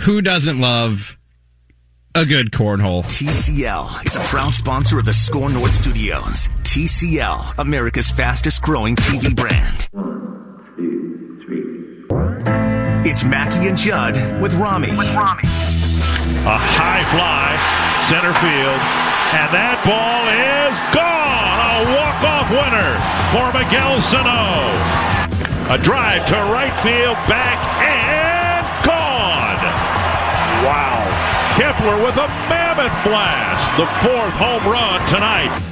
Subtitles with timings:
[0.00, 1.16] Who doesn't love
[2.14, 3.02] a good cornhole?
[3.04, 6.48] TCL is a proud sponsor of the Score North Studios.
[6.62, 9.88] TCL, America's fastest growing TV brand.
[9.92, 13.10] One, two, three.
[13.10, 14.90] It's Mackey and Judd with Rami.
[14.96, 15.42] With Rami.
[15.44, 17.56] A high fly,
[18.06, 18.80] center field,
[19.34, 21.58] and that ball is gone.
[21.66, 22.92] A walk-off winner
[23.32, 24.70] for Miguel Sano.
[25.74, 27.75] A drive to right field, back
[31.56, 33.78] Kepler with a mammoth blast.
[33.78, 35.62] The fourth home run tonight.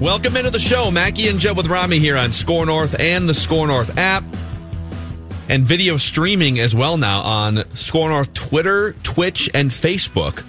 [0.00, 0.92] Welcome into the show.
[0.92, 4.22] Mackey and Joe with Rami here on Score North and the Score North app.
[5.48, 10.46] And video streaming as well now on Score North Twitter, Twitch, and Facebook.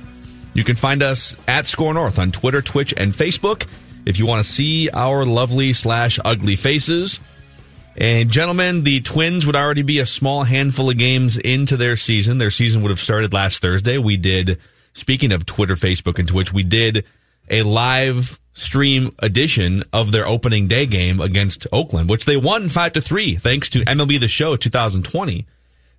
[0.54, 3.66] You can find us at Score North on Twitter, Twitch, and Facebook
[4.06, 7.20] if you want to see our lovely slash ugly faces.
[7.96, 12.38] And gentlemen, the Twins would already be a small handful of games into their season.
[12.38, 13.98] Their season would have started last Thursday.
[13.98, 14.60] We did,
[14.94, 17.06] speaking of Twitter, Facebook, and Twitch, we did
[17.50, 22.94] a live stream edition of their opening day game against Oakland, which they won five
[22.94, 25.46] to three thanks to MLB The Show 2020.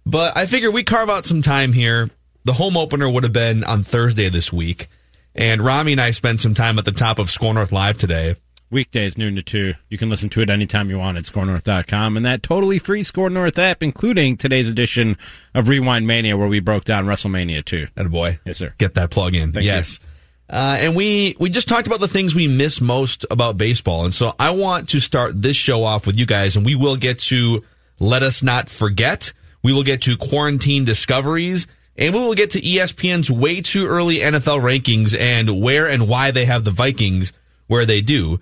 [0.04, 2.10] But I figure we carve out some time here.
[2.44, 4.88] The home opener would have been on Thursday this week.
[5.34, 8.36] And Rami and I spent some time at the top of Score North Live today.
[8.72, 9.74] Weekdays, noon to 2.
[9.90, 13.30] You can listen to it anytime you want at scorenorth.com and that totally free Score
[13.30, 15.18] North app, including today's edition
[15.54, 17.88] of Rewind Mania, where we broke down WrestleMania 2.
[17.94, 18.74] And boy, Yes, sir.
[18.78, 19.52] Get that plug in.
[19.52, 20.00] Thank yes.
[20.48, 24.14] Uh, and we we just talked about the things we miss most about baseball, and
[24.14, 27.20] so I want to start this show off with you guys, and we will get
[27.20, 27.64] to
[27.98, 29.32] let us not forget.
[29.62, 34.16] We will get to quarantine discoveries, and we will get to ESPN's way too early
[34.16, 37.32] NFL rankings and where and why they have the Vikings
[37.66, 38.38] where they do.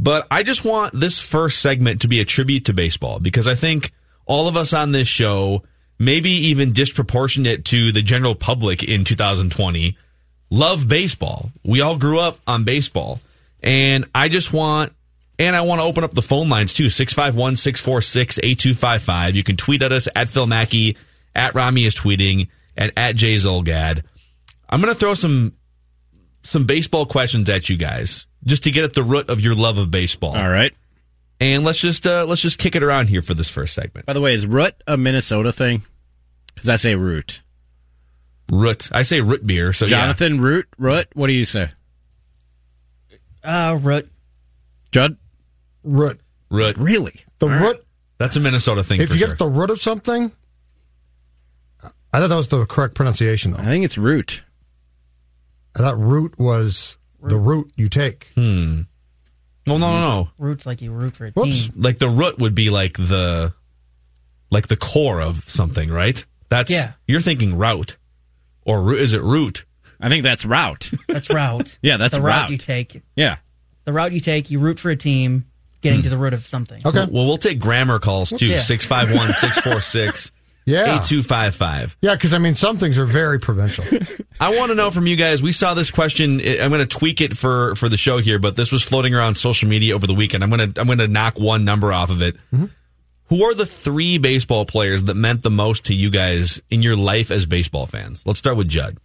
[0.00, 3.54] But I just want this first segment to be a tribute to baseball because I
[3.54, 3.92] think
[4.24, 5.62] all of us on this show,
[5.98, 9.98] maybe even disproportionate to the general public in 2020,
[10.48, 11.52] love baseball.
[11.62, 13.20] We all grew up on baseball.
[13.62, 14.94] And I just want,
[15.38, 19.36] and I want to open up the phone lines too 651 646 8255.
[19.36, 20.96] You can tweet at us at Phil Mackey,
[21.34, 24.02] at Rami is tweeting, and at Jay Zulgad.
[24.66, 25.52] I'm going to throw some
[26.40, 29.78] some baseball questions at you guys just to get at the root of your love
[29.78, 30.36] of baseball.
[30.36, 30.72] All right.
[31.40, 34.06] And let's just uh, let's just kick it around here for this first segment.
[34.06, 35.82] By the way, is root a Minnesota thing?
[36.54, 37.42] Because I say root.
[38.52, 38.90] Root.
[38.92, 39.72] I say root beer.
[39.72, 40.00] So yeah.
[40.00, 41.08] Jonathan, root, root.
[41.14, 41.70] What do you say?
[43.42, 44.10] Uh, root.
[44.92, 45.16] Judd?
[45.82, 46.20] Root.
[46.50, 46.76] root.
[46.76, 47.20] Really?
[47.38, 47.84] The root.
[48.18, 49.28] That's a Minnesota thing If for you sure.
[49.28, 50.30] get the root of something,
[52.12, 53.52] I thought that was the correct pronunciation.
[53.52, 54.42] Though I think it's root.
[55.74, 58.28] I thought root was the route you take.
[58.34, 58.82] hmm.
[59.66, 60.28] Well, no, no, no.
[60.38, 61.66] Roots like you root for a Whoops.
[61.68, 61.74] team.
[61.76, 63.52] Like the root would be like the
[64.50, 66.24] like the core of something, right?
[66.48, 66.92] That's Yeah.
[67.06, 67.96] You're thinking route,
[68.64, 69.00] or root?
[69.00, 69.64] Is it root?
[70.00, 70.90] I think that's route.
[71.06, 71.78] That's route.
[71.82, 72.50] Yeah, that's the route, route.
[72.50, 73.02] you take.
[73.14, 73.36] Yeah.
[73.84, 75.44] The route you take, you root for a team,
[75.82, 76.80] getting to the root of something.
[76.84, 77.06] Okay.
[77.10, 78.46] Well, we'll take grammar calls too.
[78.46, 78.58] Yeah.
[78.60, 80.32] 651 646
[80.66, 80.82] Yeah.
[80.82, 81.96] 8255.
[82.00, 83.84] Yeah, because I mean, some things are very provincial.
[84.40, 85.42] I want to know from you guys.
[85.42, 86.40] We saw this question.
[86.40, 89.36] I'm going to tweak it for for the show here, but this was floating around
[89.36, 90.44] social media over the weekend.
[90.44, 92.36] I'm going to I'm going to knock one number off of it.
[92.52, 92.66] Mm-hmm.
[93.30, 96.96] Who are the three baseball players that meant the most to you guys in your
[96.96, 98.26] life as baseball fans?
[98.26, 98.98] Let's start with Judd.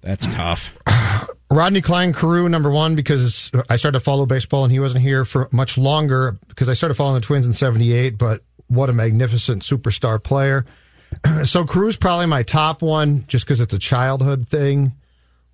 [0.00, 0.74] That's tough.
[1.50, 5.24] Rodney Cline Carew, number one, because I started to follow baseball and he wasn't here
[5.24, 9.62] for much longer because I started following the Twins in 78, but what a magnificent
[9.62, 10.64] superstar player.
[11.44, 14.92] so Carew's probably my top one just because it's a childhood thing.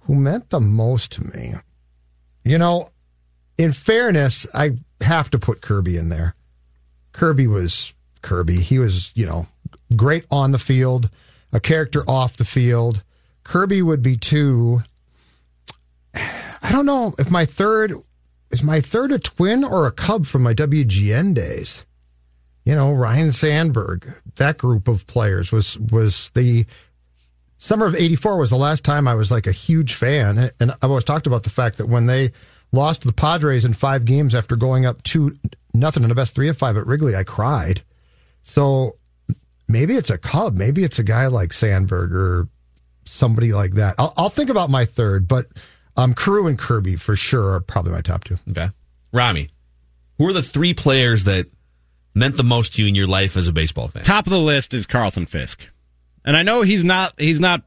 [0.01, 1.55] Who meant the most to me?
[2.45, 2.91] You know,
[3.57, 6.35] in fairness, I have to put Kirby in there.
[7.13, 8.61] Kirby was Kirby.
[8.61, 9.47] He was, you know,
[9.97, 11.09] great on the field.
[11.53, 13.05] a character off the field.
[13.45, 14.83] Kirby would be two.
[16.15, 17.95] I don't know if my third
[18.51, 21.85] is my third a twin or a cub from my WGN days.
[22.65, 26.65] You know, Ryne Sandberg, that group of players was was the
[27.59, 30.51] summer of 84 was the last time I was like a huge fan.
[30.61, 32.33] And I've always talked about the fact that when they
[32.73, 35.39] lost the Padres in five games after going up two
[35.73, 37.83] nothing in the best three of five at Wrigley, I cried.
[38.43, 38.97] So
[39.69, 40.57] maybe it's a Cub.
[40.57, 42.49] Maybe it's a guy like Sandberg or
[43.05, 43.95] somebody like that.
[43.99, 45.47] I'll, I'll think about my third, but
[45.97, 48.39] um, Carew and Kirby for sure are probably my top two.
[48.51, 48.71] Okay.
[49.13, 49.49] Rami,
[50.19, 51.47] who are the three players that
[52.15, 54.05] meant the most to you in your life as a baseball fan?
[54.05, 55.69] Top of the list is Carlton Fisk.
[56.25, 57.63] And I know he's not he's not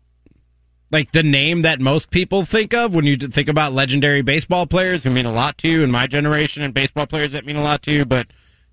[0.91, 5.03] like the name that most people think of when you think about legendary baseball players
[5.03, 7.63] who mean a lot to you in my generation and baseball players that mean a
[7.63, 8.27] lot to you, but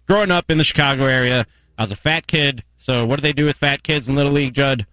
[0.07, 1.45] growing up in the Chicago area,
[1.77, 2.63] I was a fat kid.
[2.77, 4.87] So what do they do with fat kids in Little League, Judd?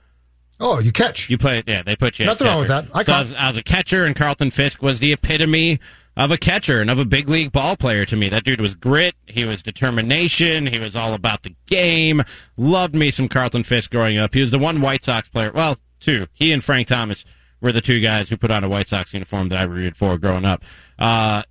[0.59, 1.29] Oh, you catch.
[1.29, 1.81] You play, yeah.
[1.83, 2.25] They put you.
[2.25, 2.85] Nothing wrong with that.
[2.93, 5.79] I, so I, was, I was a catcher, and Carlton Fisk was the epitome
[6.17, 8.29] of a catcher and of a big league ball player to me.
[8.29, 9.15] That dude was grit.
[9.27, 10.67] He was determination.
[10.67, 12.23] He was all about the game.
[12.57, 14.33] Loved me some Carlton Fisk growing up.
[14.33, 15.51] He was the one White Sox player.
[15.53, 16.27] Well, two.
[16.33, 17.25] He and Frank Thomas
[17.61, 20.17] were the two guys who put on a White Sox uniform that I rooted for
[20.17, 20.63] growing up.
[20.99, 21.43] Uh,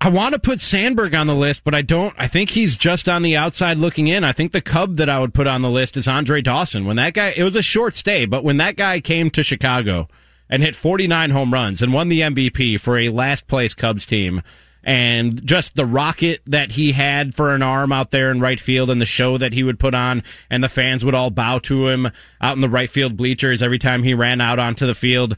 [0.00, 2.14] I want to put Sandberg on the list, but I don't.
[2.16, 4.22] I think he's just on the outside looking in.
[4.22, 6.84] I think the Cub that I would put on the list is Andre Dawson.
[6.84, 10.08] When that guy, it was a short stay, but when that guy came to Chicago
[10.50, 14.42] and hit 49 home runs and won the MVP for a last place Cubs team,
[14.84, 18.90] and just the rocket that he had for an arm out there in right field
[18.90, 21.88] and the show that he would put on and the fans would all bow to
[21.88, 22.10] him
[22.40, 25.36] out in the right field bleachers every time he ran out onto the field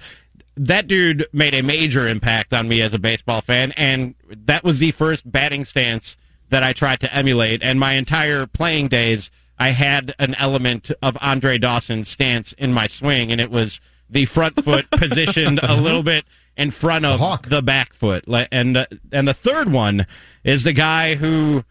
[0.56, 4.78] that dude made a major impact on me as a baseball fan, and that was
[4.78, 6.18] the first batting stance
[6.50, 7.62] that I tried to emulate.
[7.62, 12.88] And my entire playing days, I had an element of Andre Dawson's stance in my
[12.88, 13.80] swing, and it was
[14.10, 16.24] the front foot positioned a little bit
[16.56, 17.48] in front of Hawk.
[17.48, 18.24] the back foot.
[18.50, 20.06] And uh, and the third one
[20.44, 21.64] is the guy who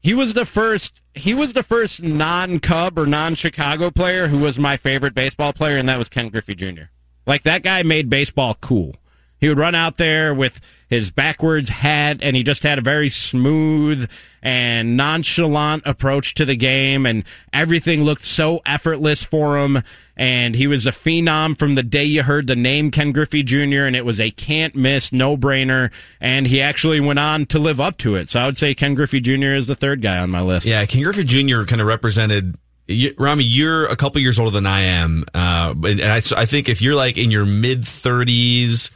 [0.00, 4.38] he was the first he was the first non Cub or non Chicago player who
[4.38, 6.84] was my favorite baseball player, and that was Ken Griffey Jr.
[7.26, 8.96] Like that guy made baseball cool.
[9.38, 10.60] He would run out there with
[10.92, 14.10] his backwards hat and he just had a very smooth
[14.42, 19.82] and nonchalant approach to the game and everything looked so effortless for him
[20.18, 23.84] and he was a phenom from the day you heard the name Ken Griffey Jr.
[23.84, 25.90] and it was a can't miss no brainer
[26.20, 28.28] and he actually went on to live up to it.
[28.28, 29.54] So I would say Ken Griffey Jr.
[29.54, 30.66] is the third guy on my list.
[30.66, 31.64] Yeah, Ken Griffey Jr.
[31.64, 36.02] kind of represented you, Rami, you're a couple years older than I am, uh, and
[36.02, 38.90] I, I, think if you're like in your mid 30s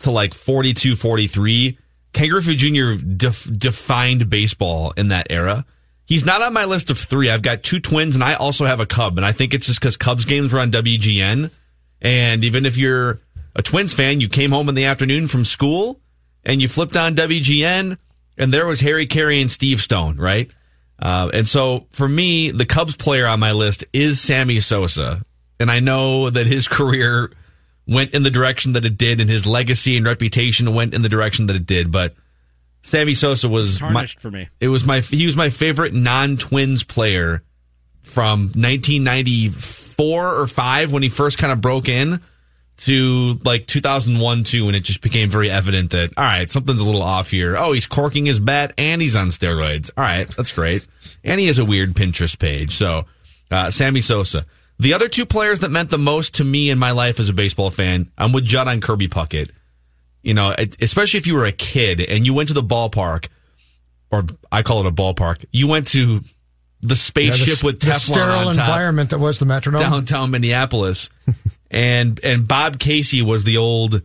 [0.00, 1.78] to like 42, 43,
[2.12, 2.94] Ken Griffey Jr.
[3.02, 5.64] Def, defined baseball in that era.
[6.04, 7.30] He's not on my list of three.
[7.30, 9.78] I've got two twins, and I also have a Cub, and I think it's just
[9.78, 11.50] because Cubs games were on WGN.
[12.02, 13.20] And even if you're
[13.54, 16.00] a Twins fan, you came home in the afternoon from school
[16.44, 17.98] and you flipped on WGN,
[18.38, 20.52] and there was Harry Caray and Steve Stone, right?
[20.98, 25.22] Uh, and so for me, the Cubs player on my list is Sammy Sosa.
[25.58, 27.30] And I know that his career
[27.90, 31.08] went in the direction that it did and his legacy and reputation went in the
[31.08, 31.90] direction that it did.
[31.90, 32.14] But
[32.82, 34.48] Sammy Sosa was tarnished my, for me.
[34.60, 37.42] It was my, he was my favorite non-twins player
[38.02, 42.20] from 1994 or five when he first kind of broke in
[42.78, 46.86] to like 2001 2 and it just became very evident that all right something's a
[46.86, 47.54] little off here.
[47.54, 49.90] Oh he's corking his bat and he's on steroids.
[49.98, 50.86] All right that's great.
[51.22, 52.76] And he has a weird pinterest page.
[52.76, 53.04] So
[53.50, 54.46] uh, sammy sosa
[54.80, 57.32] the other two players that meant the most to me in my life as a
[57.32, 59.50] baseball fan i'm with judd on kirby puckett.
[60.22, 63.28] You know especially if you were a kid and you went to the ballpark
[64.10, 66.22] or i call it a ballpark you went to
[66.82, 68.68] the spaceship Yeah, the- with the Teflon sterile on top.
[68.68, 69.80] environment that was the Metrodome.
[69.80, 71.10] downtown Minneapolis,
[71.70, 74.00] and and Bob Casey was the old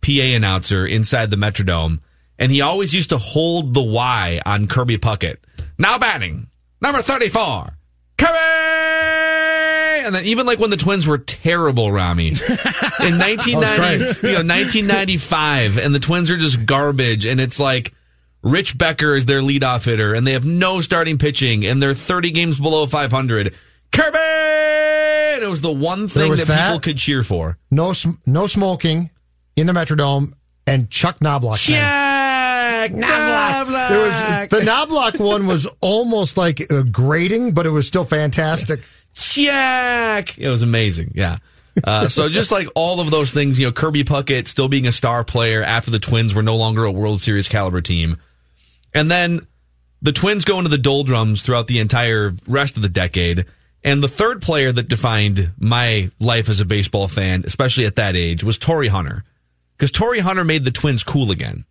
[0.00, 2.00] PA announcer inside the Metrodome,
[2.38, 5.36] and he always used to hold the Y on Kirby Puckett.
[5.76, 6.48] Now batting
[6.80, 7.76] number thirty four,
[10.08, 12.28] Kirby, and then even like when the Twins were terrible, Rami,
[13.00, 17.40] in nineteen ninety, you know, nineteen ninety five, and the Twins are just garbage, and
[17.40, 17.94] it's like.
[18.40, 22.30] Rich Becker is their leadoff hitter, and they have no starting pitching, and they're 30
[22.30, 23.52] games below 500.
[23.90, 24.18] Kirby!
[25.34, 26.66] And it was the one thing that, that.
[26.66, 27.58] people could cheer for.
[27.72, 27.92] No,
[28.26, 29.10] no smoking
[29.56, 30.34] in the Metrodome,
[30.68, 31.66] and Chuck Knoblauch.
[31.66, 31.74] came.
[31.74, 33.88] Jack Knoblauch!
[33.88, 38.80] There was the Knoblauch one was almost like a grating, but it was still fantastic.
[39.14, 40.38] Jack!
[40.38, 41.38] It was amazing, yeah.
[41.82, 44.92] Uh, so just like all of those things, you know, Kirby Puckett still being a
[44.92, 48.18] star player after the Twins were no longer a World Series caliber team.
[48.94, 49.46] And then
[50.00, 53.44] the Twins go into the doldrums throughout the entire rest of the decade.
[53.84, 58.16] And the third player that defined my life as a baseball fan, especially at that
[58.16, 59.24] age, was Torii Hunter.
[59.76, 61.64] Because Torii Hunter made the Twins cool again.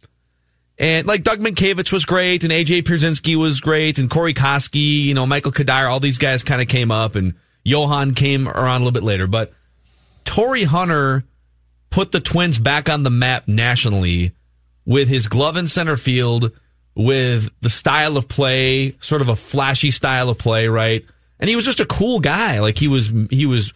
[0.80, 5.14] And like Doug Mientkiewicz was great, and AJ Pierzynski was great, and Corey Koskie, you
[5.16, 8.84] know, Michael Cuddyer, all these guys kind of came up, and Johan came around a
[8.86, 9.26] little bit later.
[9.26, 9.54] But
[10.24, 11.24] Torii Hunter
[11.90, 14.34] put the Twins back on the map nationally
[14.86, 16.52] with his glove in center field,
[16.94, 21.04] with the style of play, sort of a flashy style of play, right?
[21.40, 22.60] And he was just a cool guy.
[22.60, 23.74] Like he was, he was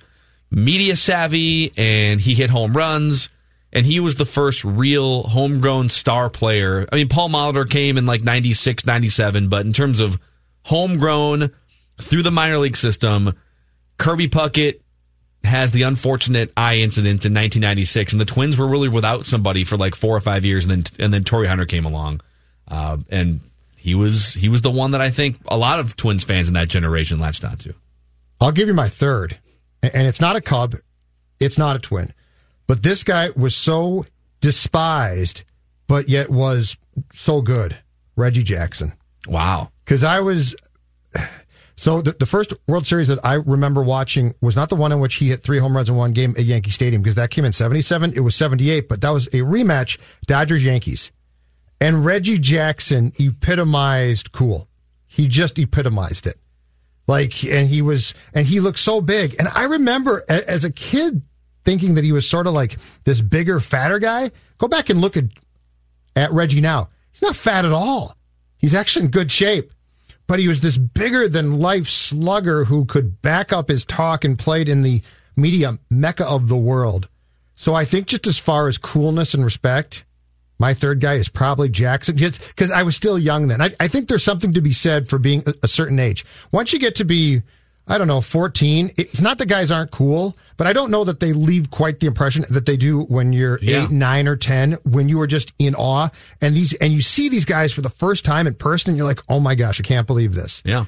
[0.51, 3.29] media savvy, and he hit home runs
[3.73, 6.87] and he was the first real homegrown star player.
[6.91, 10.19] I mean, Paul Molitor came in like 96, 97, but in terms of
[10.65, 11.51] homegrown
[11.97, 13.35] through the minor league system,
[13.97, 14.81] Kirby Puckett
[15.43, 19.77] has the unfortunate eye incident in 1996, and the Twins were really without somebody for
[19.77, 22.21] like four or five years, and then and then Torii Hunter came along,
[22.67, 23.39] uh, and
[23.75, 26.53] he was he was the one that I think a lot of Twins fans in
[26.53, 27.73] that generation latched onto.
[28.39, 29.39] I'll give you my third,
[29.81, 30.75] and it's not a Cub,
[31.39, 32.13] it's not a Twin.
[32.71, 34.05] But this guy was so
[34.39, 35.43] despised,
[35.89, 36.77] but yet was
[37.11, 37.77] so good.
[38.15, 38.93] Reggie Jackson.
[39.27, 39.71] Wow.
[39.83, 40.55] Because I was.
[41.75, 44.99] So the, the first World Series that I remember watching was not the one in
[44.99, 47.43] which he hit three home runs in one game at Yankee Stadium because that came
[47.43, 48.13] in 77.
[48.15, 51.11] It was 78, but that was a rematch, Dodgers Yankees.
[51.79, 54.67] And Reggie Jackson epitomized cool.
[55.07, 56.35] He just epitomized it.
[57.07, 59.35] Like, and he was, and he looked so big.
[59.39, 61.23] And I remember as a kid
[61.63, 64.31] thinking that he was sort of like this bigger, fatter guy.
[64.57, 65.25] Go back and look at
[66.15, 66.89] at Reggie now.
[67.11, 68.15] He's not fat at all.
[68.57, 69.71] He's actually in good shape.
[70.27, 74.39] But he was this bigger than life slugger who could back up his talk and
[74.39, 75.01] played in the
[75.35, 77.09] media mecca of the world.
[77.55, 80.05] So I think just as far as coolness and respect,
[80.57, 83.61] my third guy is probably Jackson because I was still young then.
[83.61, 86.23] I, I, think there's something to be said for being a, a certain age.
[86.51, 87.41] Once you get to be
[87.91, 88.91] I don't know, 14.
[88.97, 92.07] It's not that guys aren't cool, but I don't know that they leave quite the
[92.07, 93.85] impression that they do when you're yeah.
[93.85, 97.29] 8, 9 or 10 when you are just in awe and these and you see
[97.29, 99.83] these guys for the first time in person and you're like, "Oh my gosh, I
[99.83, 100.85] can't believe this." Yeah.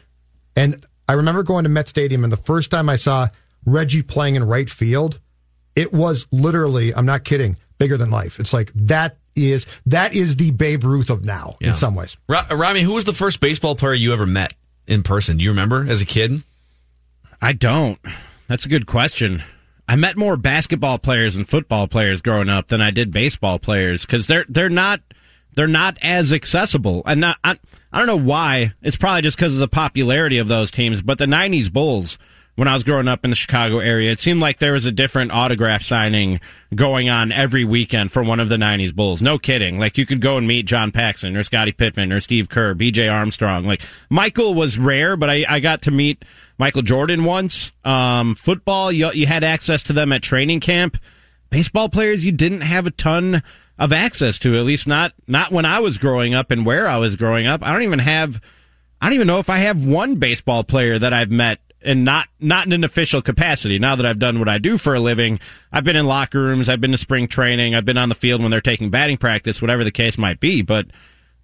[0.55, 3.27] And I remember going to Met Stadium and the first time I saw
[3.65, 5.19] Reggie playing in right field,
[5.75, 8.39] it was literally, I'm not kidding, bigger than life.
[8.39, 11.69] It's like that is that is the Babe Ruth of now yeah.
[11.69, 12.17] in some ways.
[12.27, 14.53] Rami, who was the first baseball player you ever met
[14.87, 15.37] in person?
[15.37, 16.43] Do you remember as a kid?
[17.43, 17.99] I don't.
[18.47, 19.43] That's a good question.
[19.85, 24.05] I met more basketball players and football players growing up than I did baseball players
[24.05, 25.01] because they're they're not
[25.53, 27.03] they're not as accessible.
[27.05, 27.59] And not, I
[27.91, 28.71] I don't know why.
[28.81, 31.01] It's probably just because of the popularity of those teams.
[31.01, 32.17] But the '90s Bulls
[32.55, 34.91] when I was growing up in the Chicago area, it seemed like there was a
[34.91, 36.39] different autograph signing
[36.75, 39.21] going on every weekend for one of the 90s Bulls.
[39.21, 39.79] No kidding.
[39.79, 43.11] Like you could go and meet John Paxson or Scottie Pippen or Steve Kerr, BJ
[43.11, 43.65] Armstrong.
[43.65, 46.23] Like Michael was rare, but I, I got to meet
[46.59, 47.71] Michael Jordan once.
[47.83, 50.97] Um, football, you, you had access to them at training camp.
[51.49, 53.41] Baseball players, you didn't have a ton
[53.79, 56.97] of access to, at least not, not when I was growing up and where I
[56.97, 57.63] was growing up.
[57.63, 58.39] I don't even have,
[59.01, 62.27] I don't even know if I have one baseball player that I've met and not
[62.39, 63.79] not in an official capacity.
[63.79, 65.39] Now that I've done what I do for a living,
[65.71, 68.41] I've been in locker rooms, I've been to spring training, I've been on the field
[68.41, 70.61] when they're taking batting practice, whatever the case might be.
[70.61, 70.87] But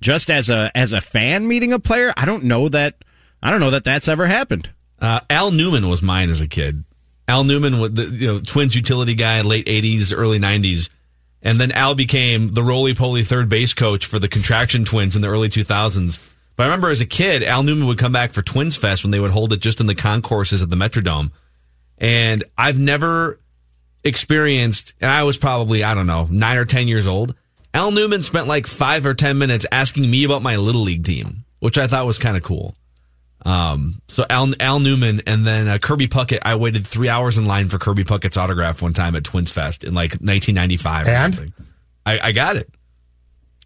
[0.01, 2.95] just as a as a fan meeting a player, I don't know that
[3.41, 4.69] I don't know that that's ever happened.
[4.99, 6.83] Uh, Al Newman was mine as a kid.
[7.27, 10.89] Al Newman, was the you know Twins utility guy, late '80s, early '90s,
[11.41, 15.21] and then Al became the roly poly third base coach for the Contraction Twins in
[15.21, 16.17] the early 2000s
[16.59, 19.11] but I remember as a kid, Al Newman would come back for Twins Fest when
[19.11, 21.31] they would hold it just in the concourses at the Metrodome.
[21.97, 23.39] And I've never
[24.03, 27.33] experienced, and I was probably, I don't know, nine or 10 years old.
[27.73, 31.45] Al Newman spent like five or 10 minutes asking me about my Little League team,
[31.59, 32.75] which I thought was kind of cool.
[33.45, 36.39] Um, so Al, Al Newman and then uh, Kirby Puckett.
[36.41, 39.85] I waited three hours in line for Kirby Puckett's autograph one time at Twins Fest
[39.85, 41.35] in like 1995 or and?
[41.35, 41.55] something.
[42.05, 42.69] I, I got it.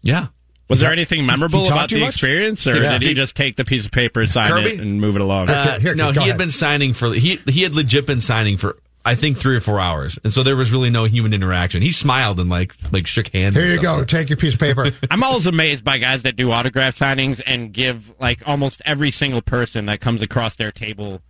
[0.00, 0.28] Yeah.
[0.68, 2.14] Was there anything memorable about the much?
[2.14, 2.92] experience, or yeah.
[2.92, 4.74] did he just take the piece of paper, sign Kirby?
[4.74, 5.50] it, and move it along?
[5.50, 6.28] Uh, here, no, he ahead.
[6.30, 9.60] had been signing for he he had legit been signing for I think three or
[9.60, 11.82] four hours, and so there was really no human interaction.
[11.82, 13.56] He smiled and like like shook hands.
[13.56, 14.08] Here you go, like.
[14.08, 14.90] take your piece of paper.
[15.10, 19.42] I'm always amazed by guys that do autograph signings and give like almost every single
[19.42, 21.20] person that comes across their table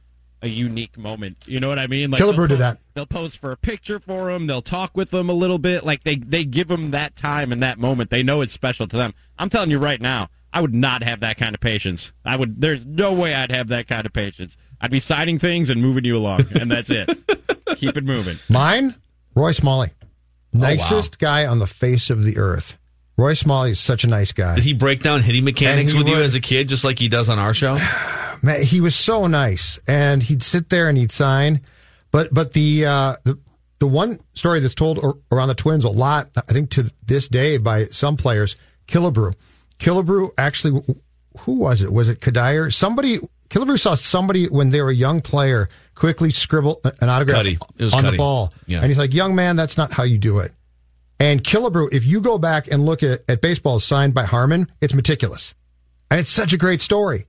[0.45, 1.39] a unique moment.
[1.47, 2.11] You know what I mean?
[2.11, 2.79] Like Killebrew did that.
[2.93, 4.47] They'll pose for a picture for them.
[4.47, 5.85] They'll talk with them a little bit.
[5.85, 8.11] Like they they give them that time and that moment.
[8.11, 9.15] They know it's special to them.
[9.39, 12.13] I'm telling you right now, I would not have that kind of patience.
[12.25, 12.61] I would.
[12.61, 14.57] There's no way I'd have that kind of patience.
[14.81, 17.09] I'd be signing things and moving you along, and that's it.
[17.77, 18.37] Keep it moving.
[18.49, 18.95] Mine,
[19.35, 19.91] Roy Smalley,
[20.53, 21.31] nicest oh, wow.
[21.31, 22.79] guy on the face of the earth.
[23.17, 24.57] Roy Smalley is such a nice guy.
[24.57, 27.09] Did he break down hitting mechanics with would, you as a kid, just like he
[27.09, 27.79] does on our show?
[28.43, 31.63] man, he was so nice, and he'd sit there and he'd sign.
[32.13, 33.39] But but the uh, the
[33.81, 34.99] the one story that's told
[35.33, 38.57] around the Twins a lot, I think to this day by some players,
[38.89, 39.35] Killebrew.
[39.79, 40.83] Killebrew actually,
[41.41, 41.93] who was it?
[41.93, 42.73] Was it Cuddyer?
[42.73, 43.19] Somebody.
[43.51, 47.59] Killebrew saw somebody when they were a young player quickly scribble an autograph Cuddy.
[47.79, 48.17] It was on Cuddy.
[48.17, 48.79] the ball, Yeah.
[48.79, 50.53] and he's like, "Young man, that's not how you do it."
[51.21, 54.95] And Killebrew, if you go back and look at, at baseball signed by Harmon, it's
[54.95, 55.55] meticulous.
[56.11, 57.27] And it's such a great story.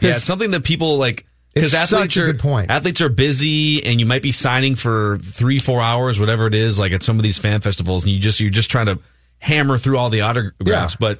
[0.00, 2.70] Yeah, it's something that people like because athletes such a are good point.
[2.70, 6.78] athletes are busy, and you might be signing for three, four hours, whatever it is,
[6.78, 8.98] like at some of these fan festivals, and you just you're just trying to
[9.40, 10.96] hammer through all the autographs, Yeah.
[11.00, 11.18] but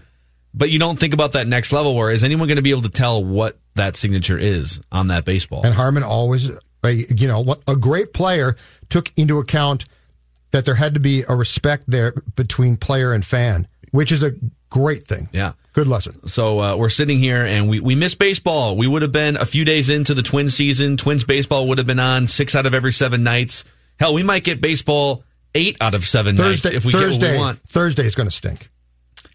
[0.55, 1.95] but you don't think about that next level.
[1.95, 5.25] Where is anyone going to be able to tell what that signature is on that
[5.25, 5.65] baseball?
[5.65, 6.51] And Harmon always,
[6.85, 8.57] you know, what a great player
[8.89, 9.85] took into account
[10.51, 14.33] that there had to be a respect there between player and fan, which is a
[14.71, 15.29] great thing.
[15.33, 15.53] Yeah.
[15.73, 16.27] Good lesson.
[16.27, 18.77] So uh, we're sitting here and we, we miss baseball.
[18.77, 20.97] We would have been a few days into the Twins season.
[20.97, 23.65] Twins baseball would have been on six out of every seven nights.
[24.01, 25.23] Hell, we might get baseball
[25.55, 27.63] eight out of seven Thursday, nights if we Thursday, get what we want.
[27.69, 28.71] Thursday is going to stink.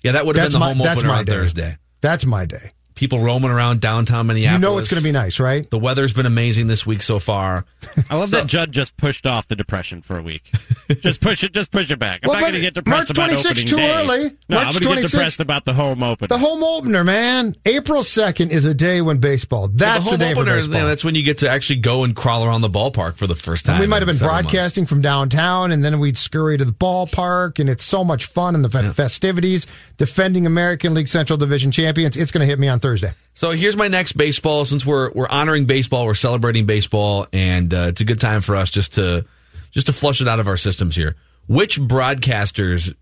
[0.03, 1.31] Yeah, that would have That's been the my, home opener my on day.
[1.31, 1.77] Thursday.
[2.01, 2.71] That's my day.
[2.95, 4.61] People roaming around downtown Minneapolis.
[4.61, 5.69] You know it's going to be nice, right?
[5.69, 7.65] The weather's been amazing this week so far.
[8.09, 10.49] I love that Judd just pushed off the depression for a week.
[11.01, 11.53] just push it.
[11.53, 12.21] Just push it back.
[12.23, 13.93] I'm Well, not going to get depressed March about 26th opening too day.
[13.95, 14.23] early.
[14.47, 16.27] No, March I'm going to get depressed about the home opener.
[16.27, 17.55] The home opener, man.
[17.65, 19.67] April 2nd is a day when baseball.
[19.67, 20.75] That's the home day opener, for baseball.
[20.81, 23.35] yeah, that's when you get to actually go and crawl around the ballpark for the
[23.35, 23.75] first time.
[23.75, 24.51] And we might have been several months.
[24.53, 28.55] broadcasting from downtown, and then we'd scurry to the ballpark, and it's so much fun
[28.55, 29.67] and the fe- festivities.
[29.97, 32.17] Defending American League Central Division champions.
[32.17, 33.13] It's going to hit me on Thursday.
[33.33, 34.63] So here's my next baseball.
[34.63, 38.55] Since we're we're honoring baseball, we're celebrating baseball, and uh, it's a good time for
[38.55, 39.25] us just to
[39.71, 41.15] just to flush it out of our systems here.
[41.47, 42.93] Which broadcasters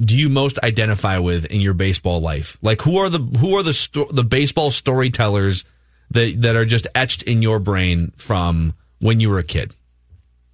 [0.00, 2.56] do you most identify with in your baseball life?
[2.62, 5.64] Like who are the who are the sto- the baseball storytellers
[6.12, 9.74] that that are just etched in your brain from when you were a kid?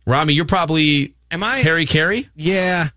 [0.07, 2.29] Rami, you're probably Am I- Harry Caray?
[2.35, 2.89] Yeah.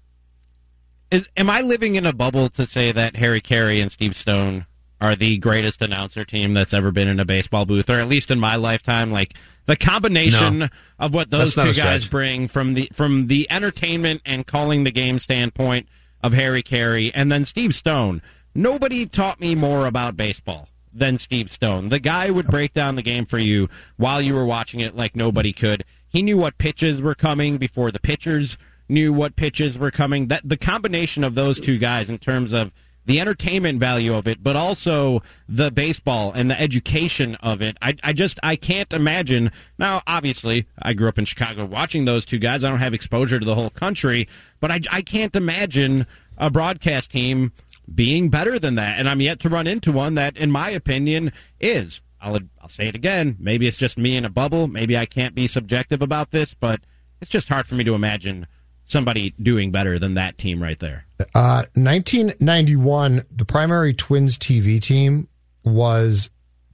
[1.12, 4.66] Is, am I living in a bubble to say that Harry Caray and Steve Stone
[5.02, 8.32] are the greatest announcer team that's ever been in a baseball booth, or at least
[8.32, 9.12] in my lifetime?
[9.12, 10.68] Like the combination No.
[11.00, 15.20] of what those two guys bring from the from the entertainment and calling the game
[15.20, 15.88] standpoint
[16.24, 18.22] of Harry Caray, and then Steve Stone.
[18.56, 21.90] Nobody taught me more about baseball than Steve Stone.
[21.90, 25.14] The guy would break down the game for you while you were watching it like
[25.16, 25.84] nobody could.
[26.08, 30.28] He knew what pitches were coming before the pitchers knew what pitches were coming.
[30.28, 32.72] That the combination of those two guys in terms of
[33.06, 37.78] the entertainment value of it, but also the baseball and the education of it.
[37.82, 39.52] I, I just I can't imagine.
[39.78, 42.64] Now, obviously, I grew up in Chicago watching those two guys.
[42.64, 44.28] I don't have exposure to the whole country,
[44.60, 47.54] but I, I can't imagine a broadcast team
[47.94, 48.98] being better than that.
[49.00, 52.02] And I'm yet to run into one that, in my opinion, is.
[52.22, 53.38] I'll I'll say it again.
[53.40, 54.68] Maybe it's just me in a bubble.
[54.68, 56.82] Maybe I can't be subjective about this, but
[57.22, 58.48] it's just hard for me to imagine
[58.86, 61.06] somebody doing better than that team right there.
[61.34, 65.28] Uh, 1991, the primary Twins TV team
[65.64, 66.30] was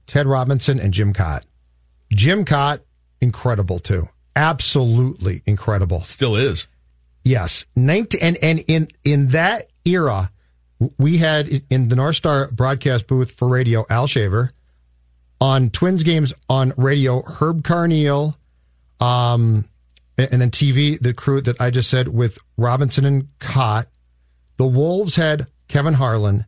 [0.06, 1.42] Ted Robinson and Jim Kaat.
[2.12, 2.80] Jim Kaat,
[3.20, 4.08] incredible too.
[4.36, 6.02] Absolutely incredible.
[6.02, 6.66] Still is.
[7.24, 7.66] Yes.
[7.76, 10.30] 19, and, and in, in that era,
[10.98, 14.52] we had in the North Star broadcast booth for radio, Al Shaver.
[15.40, 18.36] On Twins games on radio, Herb Carneal,
[19.00, 19.64] um,
[20.30, 23.86] and then TV, the crew that I just said with Robinson and Kaat.
[24.58, 26.44] The Wolves had Kevin Harlan.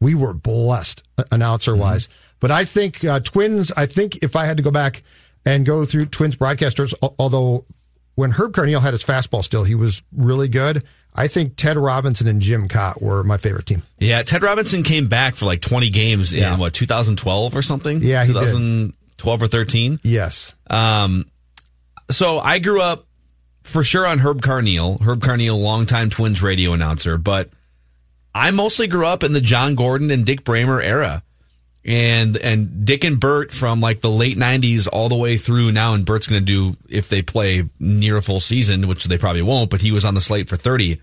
[0.00, 2.08] We were blessed announcer wise.
[2.40, 5.02] But I think uh, Twins, I think if I had to go back
[5.44, 7.64] and go through Twins broadcasters, although
[8.14, 10.84] when Herb Carneal had his fastball still, he was really good.
[11.14, 13.82] I think Ted Robinson and Jim Kaat were my favorite team.
[13.98, 16.54] Yeah, Ted Robinson came back for like 20 games Yeah.
[16.54, 18.00] in what 2012 or something.
[18.00, 18.38] Yeah, he did.
[18.40, 19.98] 2012 or 13.
[20.04, 20.52] Yes.
[20.70, 21.24] Um,
[22.08, 23.07] so I grew up
[23.68, 25.00] for sure on Herb Carneal.
[25.02, 27.50] Herb Carneal, longtime Twins radio announcer, but
[28.34, 31.22] I mostly grew up in the John Gordon and Dick Bremer era.
[31.84, 35.94] And and Dick and Bert from like the late '90s all the way through now,
[35.94, 39.42] and Bert's going to do if they play near a full season, which they probably
[39.42, 39.70] won't.
[39.70, 41.00] But he was on the slate for 30.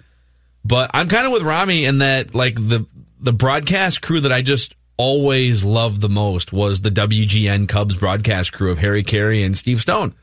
[0.63, 2.85] But I'm kind of with Rami in that like the
[3.19, 8.53] the broadcast crew that I just always loved the most was the WGN Cubs broadcast
[8.53, 10.13] crew of Harry Caray and Steve Stone.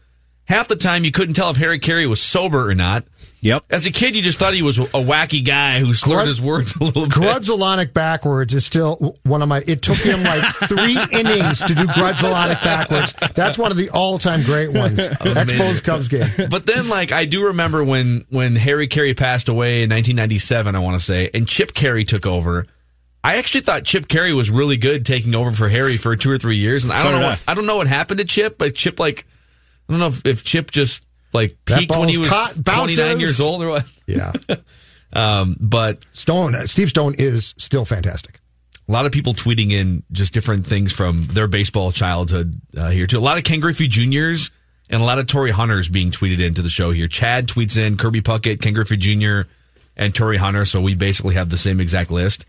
[0.52, 3.04] Half the time you couldn't tell if Harry Caray was sober or not.
[3.40, 3.64] Yep.
[3.70, 6.42] As a kid, you just thought he was a wacky guy who slurred Grud- his
[6.42, 7.14] words a little bit.
[7.14, 9.64] Grudzielanek backwards is still one of my.
[9.66, 13.14] It took him like three innings to do Grudzielanek backwards.
[13.34, 15.00] That's one of the all-time great ones.
[15.24, 16.28] Exposed Cubs game.
[16.50, 20.78] But then, like, I do remember when when Harry Caray passed away in 1997, I
[20.80, 22.66] want to say, and Chip Caray took over.
[23.24, 26.36] I actually thought Chip Caray was really good taking over for Harry for two or
[26.36, 27.26] three years, and I don't know.
[27.28, 29.26] What, I don't know what happened to Chip, but Chip like
[29.88, 33.20] I don't know if, if Chip just like peaked when he was caught, twenty nine
[33.20, 33.86] years old or what.
[34.06, 34.32] Yeah.
[35.14, 38.40] Um, but Stone, uh, Steve Stone is still fantastic.
[38.88, 43.06] a lot of people tweeting in just different things from their baseball childhood uh, here
[43.06, 43.18] too.
[43.18, 44.50] A lot of Ken Griffey Juniors
[44.88, 47.08] and a lot of Torii Hunters being tweeted into the show here.
[47.08, 49.46] Chad tweets in Kirby Puckett, Ken Griffey Jr.,
[49.98, 50.64] and Torii Hunter.
[50.64, 52.46] So we basically have the same exact list.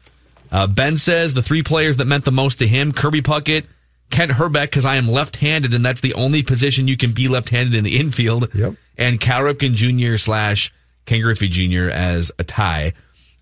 [0.49, 3.65] Uh, ben says the three players that meant the most to him: Kirby Puckett,
[4.13, 7.75] Kent Hrbek, because I am left-handed, and that's the only position you can be left-handed
[7.75, 8.53] in the infield.
[8.55, 8.75] Yep.
[8.97, 10.17] And Cal Ripken Jr.
[10.17, 10.71] slash
[11.05, 11.89] Ken Griffey Jr.
[11.89, 12.93] as a tie.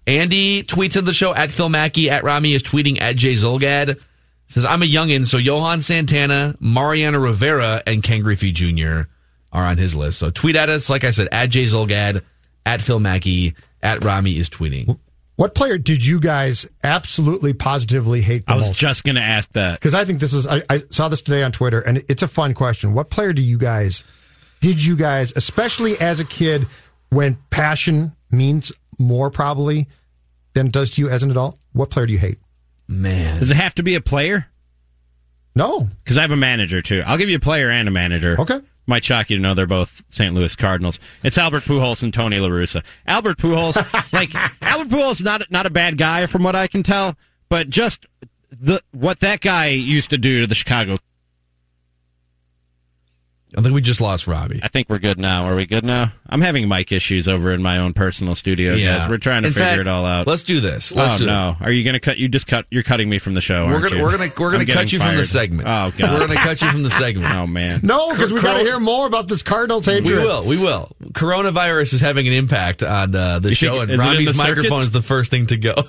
[0.08, 4.04] Andy tweets in the show at Phil Mackey at Rami is tweeting at Jay Zulgad.
[4.48, 9.04] Says I'm a youngin, so Johan Santana, Mariano Rivera, and Ken Griffey Jr.
[9.54, 10.20] are on his list.
[10.20, 12.24] So tweet at us, like I said, at Jay Zulgad,
[12.66, 14.98] at Phil Mackey, at Rami is tweeting.
[15.42, 18.78] What player did you guys absolutely positively hate the I was most?
[18.80, 19.80] just going to ask that.
[19.80, 22.28] Because I think this is, I, I saw this today on Twitter, and it's a
[22.28, 22.94] fun question.
[22.94, 24.04] What player do you guys,
[24.60, 26.68] did you guys, especially as a kid,
[27.10, 29.88] when passion means more probably
[30.54, 32.38] than it does to you as an adult, what player do you hate?
[32.88, 34.46] Man, Does it have to be a player?
[35.56, 35.90] No.
[36.04, 37.02] Because I have a manager too.
[37.04, 38.40] I'll give you a player and a manager.
[38.40, 38.60] Okay.
[38.88, 40.34] Might shock you to know they're both St.
[40.34, 41.00] Louis Cardinals.
[41.24, 42.84] It's Albert Pujols and Tony La Russa.
[43.06, 43.76] Albert Pujols,
[44.13, 47.15] like Albert Pujols, not not a bad guy from what I can tell,
[47.50, 48.06] but just
[48.52, 50.98] the what that guy used to do to the Chicago.
[53.58, 54.62] I think we just lost Robbie.
[54.64, 55.44] I think we're good now.
[55.46, 56.14] Are we good now?
[56.30, 59.10] I'm having mic issues over in my own personal studio, guys.
[59.10, 60.26] We're trying to In figure fact, it all out.
[60.28, 60.94] Let's do this.
[60.96, 61.58] Let's oh do no!
[61.60, 62.18] Are you going to cut?
[62.18, 62.66] You just cut.
[62.70, 63.66] You're cutting me from the show.
[63.68, 65.68] We're gonna we're gonna we're gonna I'm cut getting you from the segment.
[65.68, 66.12] Oh god!
[66.20, 67.36] We're gonna cut you from the segment.
[67.42, 67.82] Oh man!
[67.84, 70.06] No, because we got to hear more about this Cardinals hatred.
[70.06, 70.46] We will.
[70.46, 70.92] We will.
[71.12, 74.10] Coronavirus is having an impact on uh, the You show, think- and is it in
[74.12, 74.84] Robbie's microphone circuits?
[74.86, 75.74] is the first thing to go.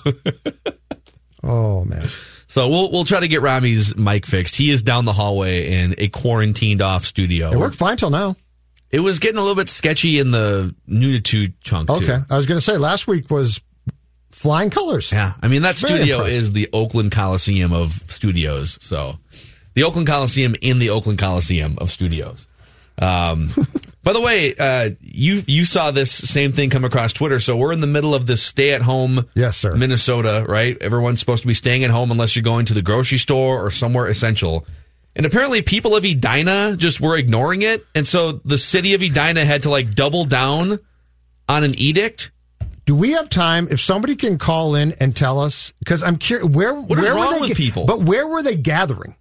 [1.45, 2.09] Oh, man.
[2.53, 4.57] So we'll we'll try to get Rami's mic fixed.
[4.57, 7.51] He is down the hallway in a quarantined off studio.
[7.51, 8.37] It worked fine till now.
[8.91, 11.89] It was getting a little bit sketchy in the nuditude chunk.
[11.89, 11.95] too.
[11.95, 12.19] Okay.
[12.29, 13.63] I was going to say last week was
[14.33, 15.11] flying colors.
[15.11, 16.43] Yeah, I mean that Very studio impressive.
[16.43, 18.79] is the Oakland Coliseum of studios.
[18.83, 19.17] So,
[19.73, 22.47] the Oakland Coliseum in the Oakland Coliseum of studios.
[22.99, 23.49] Um,
[24.05, 27.39] by the way, uh, you you saw this same thing come across Twitter.
[27.39, 29.75] So we're in the middle of this stay at home, Yes, sir.
[29.77, 30.77] Minnesota, right?
[30.81, 33.71] Everyone's supposed to be staying at home unless you're going to the grocery store or
[33.71, 34.67] somewhere essential.
[35.15, 39.45] And apparently, people of Edina just were ignoring it, and so the city of Edina
[39.45, 40.79] had to like double down
[41.49, 42.31] on an edict.
[42.87, 43.69] Do we have time?
[43.71, 47.15] If somebody can call in and tell us, because I'm curious, where What is where
[47.15, 47.85] were wrong they with ga- people?
[47.85, 49.15] But where were they gathering?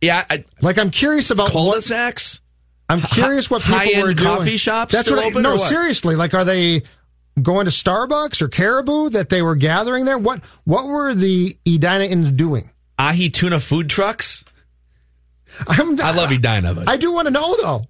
[0.00, 2.40] Yeah, I, Like I'm curious about what cul-de-sacs.
[2.88, 4.28] I'm curious what people high-end were doing.
[4.28, 6.14] coffee shops That's what I, no, seriously.
[6.14, 6.82] Like, are they
[7.40, 10.18] going to Starbucks or Caribou that they were gathering there?
[10.18, 12.70] What What were the Edinaans doing?
[12.98, 14.44] ahi tuna food trucks.
[15.66, 17.84] I'm, I love Edina, but I do want to know though.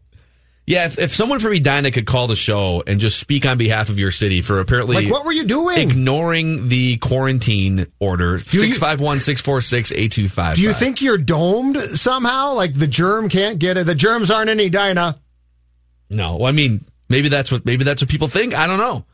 [0.66, 3.88] Yeah, if, if someone from Edina could call the show and just speak on behalf
[3.88, 5.79] of your city for apparently Like, what were you doing?
[5.79, 10.57] ignoring the quarantine order, you- 651 646 8255.
[10.57, 12.52] do you think you're domed somehow?
[12.55, 13.87] Like the germ can't get it.
[13.87, 15.18] The germs aren't in Edina.
[16.11, 18.55] No, Well, I mean, maybe that's what maybe that's what people think.
[18.55, 19.05] I don't know.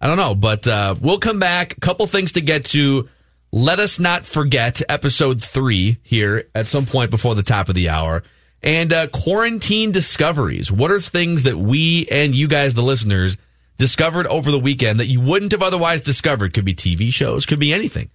[0.00, 1.76] I don't know, but uh, we'll come back.
[1.76, 3.08] A Couple things to get to.
[3.52, 7.90] Let us not forget episode three here at some point before the top of the
[7.90, 8.22] hour.
[8.62, 10.70] And uh, quarantine discoveries.
[10.70, 13.36] What are things that we and you guys, the listeners,
[13.76, 16.54] discovered over the weekend that you wouldn't have otherwise discovered?
[16.54, 18.10] Could be TV shows, could be anything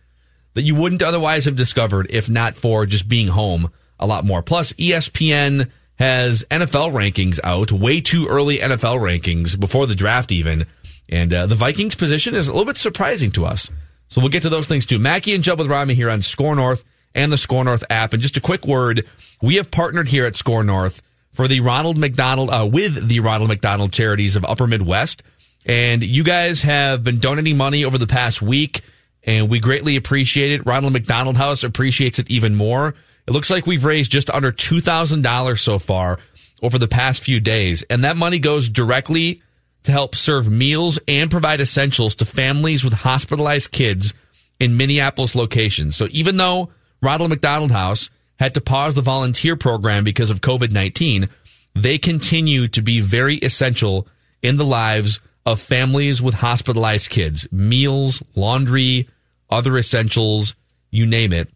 [0.54, 4.42] that you wouldn't otherwise have discovered if not for just being home a lot more.
[4.42, 10.66] Plus, ESPN has NFL rankings out, way too early NFL rankings before the draft even.
[11.10, 13.70] And uh, the Vikings position is a little bit surprising to us.
[14.10, 15.00] So we'll get to those things too.
[15.00, 16.84] Mackey and Judd with Rami here on Score North
[17.18, 18.14] and the Score North app.
[18.14, 19.06] And just a quick word,
[19.42, 21.02] we have partnered here at Score North
[21.34, 25.24] for the Ronald McDonald, uh, with the Ronald McDonald Charities of Upper Midwest.
[25.66, 28.82] And you guys have been donating money over the past week,
[29.24, 30.66] and we greatly appreciate it.
[30.66, 32.96] Ronald McDonald House appreciates it even more.
[33.28, 36.20] It looks like we've raised just under $2,000 so far
[36.62, 39.42] over the past few days, and that money goes directly
[39.84, 44.14] to help serve meals and provide essentials to families with hospitalized kids
[44.60, 45.96] in Minneapolis locations.
[45.96, 50.72] So even though Ronald McDonald House had to pause the volunteer program because of COVID
[50.72, 51.30] 19,
[51.76, 54.08] they continue to be very essential
[54.42, 57.48] in the lives of families with hospitalized kids.
[57.52, 59.08] Meals, laundry,
[59.50, 60.56] other essentials,
[60.92, 61.50] you name it.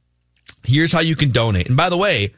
[0.64, 1.68] Here's how you can donate.
[1.68, 2.34] And by the way,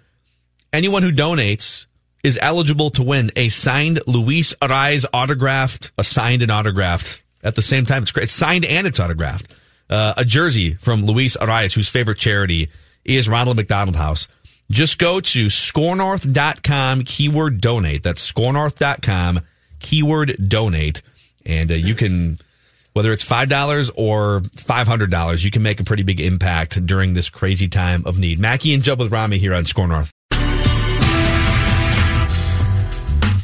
[0.72, 1.86] anyone who donates
[2.24, 7.62] is eligible to win a signed Luis Arraez autographed, a signed and autographed at the
[7.62, 8.04] same time.
[8.04, 8.14] It's.
[8.16, 9.54] It's signed and it's autographed.
[9.90, 12.70] uh, a jersey from Luis Arraez, whose favorite charity
[13.06, 14.28] is Ronald McDonald House.
[14.72, 18.04] Just go to scorenorth.com, keyword donate.
[18.04, 19.42] That's scorenorth.com,
[19.80, 21.02] keyword donate.
[21.46, 22.40] And uh, you can,
[22.94, 27.68] whether it's $5 or $500, you can make a pretty big impact during this crazy
[27.68, 28.40] time of need.
[28.40, 30.12] Mackey and Judd with Rami here on Score North.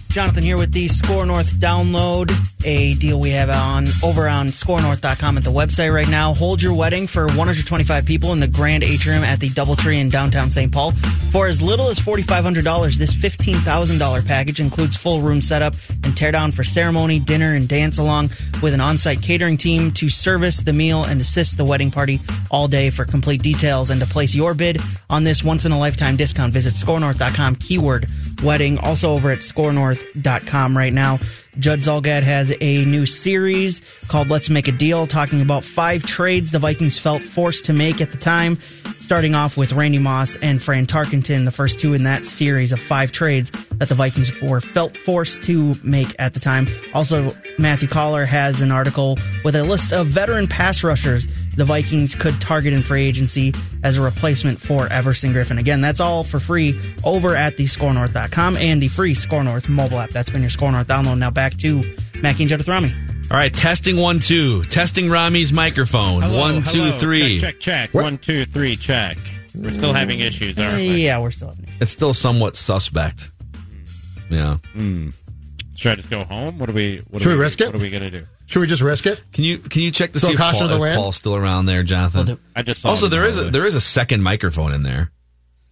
[0.09, 2.31] Jonathan here with the Score North download,
[2.65, 6.33] a deal we have on over on scorenorth.com at the website right now.
[6.33, 10.49] Hold your wedding for 125 people in the Grand Atrium at the Doubletree in downtown
[10.49, 10.71] St.
[10.71, 10.93] Paul
[11.31, 12.97] for as little as $4,500.
[12.97, 18.29] This $15,000 package includes full room setup and teardown for ceremony, dinner, and dance along
[18.63, 22.19] with an on-site catering team to service the meal and assist the wedding party
[22.49, 22.89] all day.
[22.89, 28.07] For complete details and to place your bid on this once-in-a-lifetime discount, visit scorenorth.com keyword
[28.43, 28.79] wedding.
[28.79, 29.39] Also over at
[29.99, 31.17] scorenorth.com right now.
[31.57, 36.51] Judd Zulgad has a new series called Let's Make a Deal, talking about five trades
[36.51, 38.57] the Vikings felt forced to make at the time.
[38.99, 42.79] Starting off with Randy Moss and Fran Tarkenton, the first two in that series of
[42.79, 46.67] five trades that the Vikings were felt forced to make at the time.
[46.93, 51.27] Also, Matthew Coller has an article with a list of veteran pass rushers
[51.59, 55.59] the Vikings could target in free agency as a replacement for Everson Griffen.
[55.59, 59.99] Again, that's all for free over at the scorenorth.com and the free Score North mobile
[59.99, 60.11] app.
[60.11, 61.17] That's been your Score North download.
[61.17, 61.81] Now back to
[62.21, 62.91] Mackey and Judd with Rami.
[63.31, 64.61] All right, testing one, two.
[64.65, 66.21] Testing Rami's microphone.
[66.21, 67.39] Hello, one, two, three.
[67.39, 67.93] Check, check, check.
[67.93, 68.03] What?
[68.03, 69.17] One, two, three, check.
[69.55, 71.05] We're still having issues, aren't we?
[71.05, 71.69] Yeah, we're still having it.
[71.79, 73.31] It's still somewhat suspect.
[74.29, 74.57] Yeah.
[74.75, 75.15] Mm.
[75.77, 76.59] Should I just go home?
[76.59, 77.01] What do we?
[77.09, 77.67] What Should are we risk it?
[77.67, 78.25] What are we gonna do?
[78.47, 79.23] Should we just risk it?
[79.31, 80.97] Can you can you check to Throw see if, caution Paul, to the if wind?
[80.97, 82.25] Paul's still around there, Jonathan?
[82.25, 84.73] We'll do- I just saw Also, him there is a, there is a second microphone
[84.73, 85.11] in there.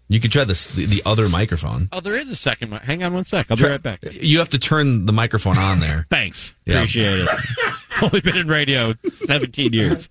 [0.09, 1.89] You could try this the, the other microphone.
[1.91, 2.69] Oh, there is a second.
[2.69, 3.47] mi- Hang on one sec.
[3.49, 3.99] I'll be right back.
[4.09, 6.07] You have to turn the microphone on there.
[6.11, 6.53] Thanks.
[6.65, 6.75] Yeah.
[6.75, 7.29] Appreciate it.
[8.01, 10.07] Only been in radio 17 years.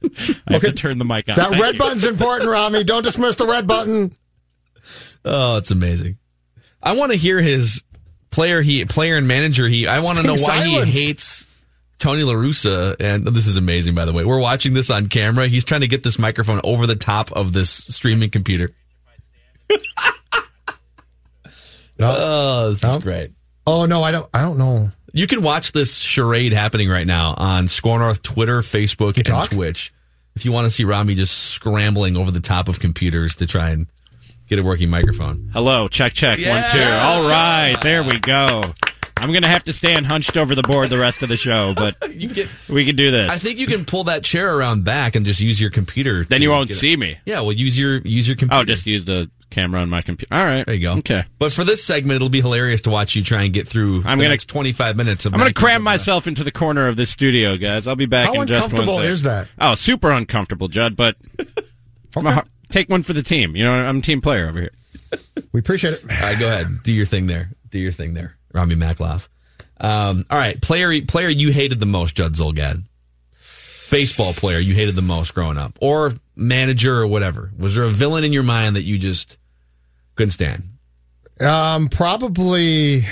[0.47, 1.37] I have to turn the mic on.
[1.37, 1.79] That Thank red you.
[1.79, 2.85] button's important, Rami.
[2.85, 4.15] Don't dismiss the red button.
[5.25, 6.19] Oh, it's amazing.
[6.83, 7.83] I want to hear his
[8.31, 9.87] player he player and manager he.
[9.87, 10.89] I want to know He's why silenced.
[10.99, 11.47] he hates
[11.99, 12.97] Tony La Russa.
[13.01, 14.25] And this is amazing, by the way.
[14.25, 15.49] We're watching this on camera.
[15.49, 18.71] He's trying to get this microphone over the top of this streaming computer.
[21.99, 22.15] No.
[22.15, 23.33] Oh, this is great.
[23.67, 24.29] Oh no, I don't.
[24.35, 24.91] I don't know.
[25.13, 29.49] You can watch this charade happening right now on Score North Twitter, Facebook, and talk?
[29.49, 29.93] Twitch.
[30.35, 33.71] If you want to see Rami just scrambling over the top of computers to try
[33.71, 33.87] and
[34.47, 35.49] get a working microphone.
[35.55, 35.89] Hello.
[35.89, 36.39] Check, check.
[36.39, 36.83] Yeah, one, two.
[37.25, 37.81] All right, go.
[37.83, 38.61] There we go.
[39.19, 41.73] I'm going to have to stand hunched over the board the rest of the show,
[41.75, 42.49] but You get.
[42.69, 43.31] we can do this.
[43.31, 46.25] I think you can pull that chair around back and just use your computer.
[46.25, 46.81] then you won't get it.
[46.81, 47.19] see me.
[47.25, 48.61] Yeah, well, use your use your computer.
[48.63, 50.35] Oh, just use the camera on my computer.
[50.35, 50.67] All right.
[50.67, 50.93] there you go.
[50.99, 51.25] Okay.
[51.39, 53.99] But for this segment, it'll be hilarious to watch you try and get through.
[54.05, 55.33] I'm the gonna- next 25 minutes of.
[55.33, 55.85] I'm going to cram Judd.
[55.85, 57.87] myself into the corner of this studio, guys.
[57.87, 59.05] I'll be back How in just one uncomfortable sec.
[59.07, 59.49] is that?
[59.59, 61.17] Oh, super uncomfortable, Judd, but
[62.17, 63.57] I'm a take one for the team.
[63.57, 64.71] You know, I'm a team player over here.
[65.53, 66.03] We appreciate it.
[66.03, 66.83] All right, go ahead.
[66.83, 67.51] Do your thing there.
[67.71, 69.29] Do your thing there, Rami Makloff.
[69.79, 72.83] Um, all right, player player you hated the most, Judd Zulgad.
[73.91, 77.53] Baseball player you hated the most growing up, or manager or whatever.
[77.57, 79.37] Was there a villain in your mind that you just
[80.17, 80.65] couldn't stand?
[81.41, 83.07] Um, probably.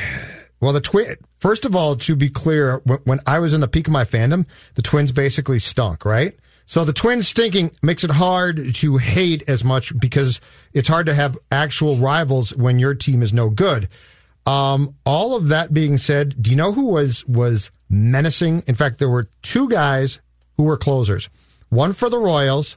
[0.60, 1.14] Well, the twin.
[1.38, 4.04] First of all, to be clear, when, when I was in the peak of my
[4.04, 6.34] fandom, the Twins basically stunk, right?
[6.64, 10.40] So the Twins stinking makes it hard to hate as much because
[10.72, 13.88] it's hard to have actual rivals when your team is no good.
[14.46, 18.62] Um, all of that being said, do you know who was was menacing?
[18.66, 20.20] In fact, there were two guys
[20.56, 21.30] who were closers.
[21.70, 22.76] One for the Royals,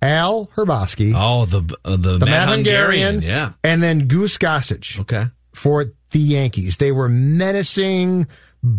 [0.00, 3.52] Al Hrabosky, Oh, the uh, the, the Mad Mad Hungarian, yeah.
[3.62, 5.26] and then Goose Gossage Okay.
[5.54, 6.78] for the Yankees.
[6.78, 8.26] They were menacing,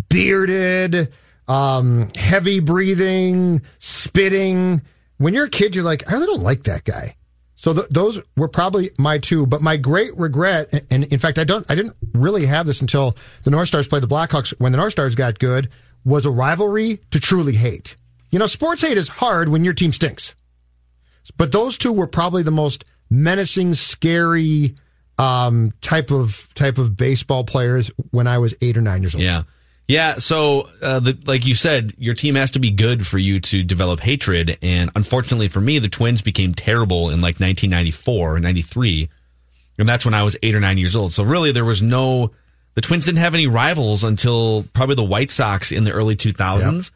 [0.09, 1.11] bearded,
[1.47, 4.81] um, heavy breathing, spitting.
[5.17, 7.15] When you're a kid, you're like, I really don't like that guy.
[7.63, 9.45] So th- those were probably my two.
[9.45, 13.15] But my great regret, and- in fact, I don't, I didn't really have this until
[13.45, 14.53] the North Stars played the Blackhawks.
[14.57, 15.69] When the North Stars got good,
[16.03, 17.95] was a rivalry to truly hate.
[18.31, 20.35] You know, sports hate is hard when your team stinks.
[21.37, 24.75] But those two were probably the most menacing, scary
[25.17, 29.23] um, type of type of baseball players when I was eight or nine years old.
[29.23, 29.43] Yeah.
[29.87, 33.39] Yeah, so uh, the, like you said, your team has to be good for you
[33.41, 38.39] to develop hatred, and unfortunately for me, the Twins became terrible in like 1994 or
[38.39, 39.09] 93,
[39.77, 41.11] and that's when I was eight or nine years old.
[41.11, 42.31] So really, there was no,
[42.75, 46.89] the Twins didn't have any rivals until probably the White Sox in the early 2000s.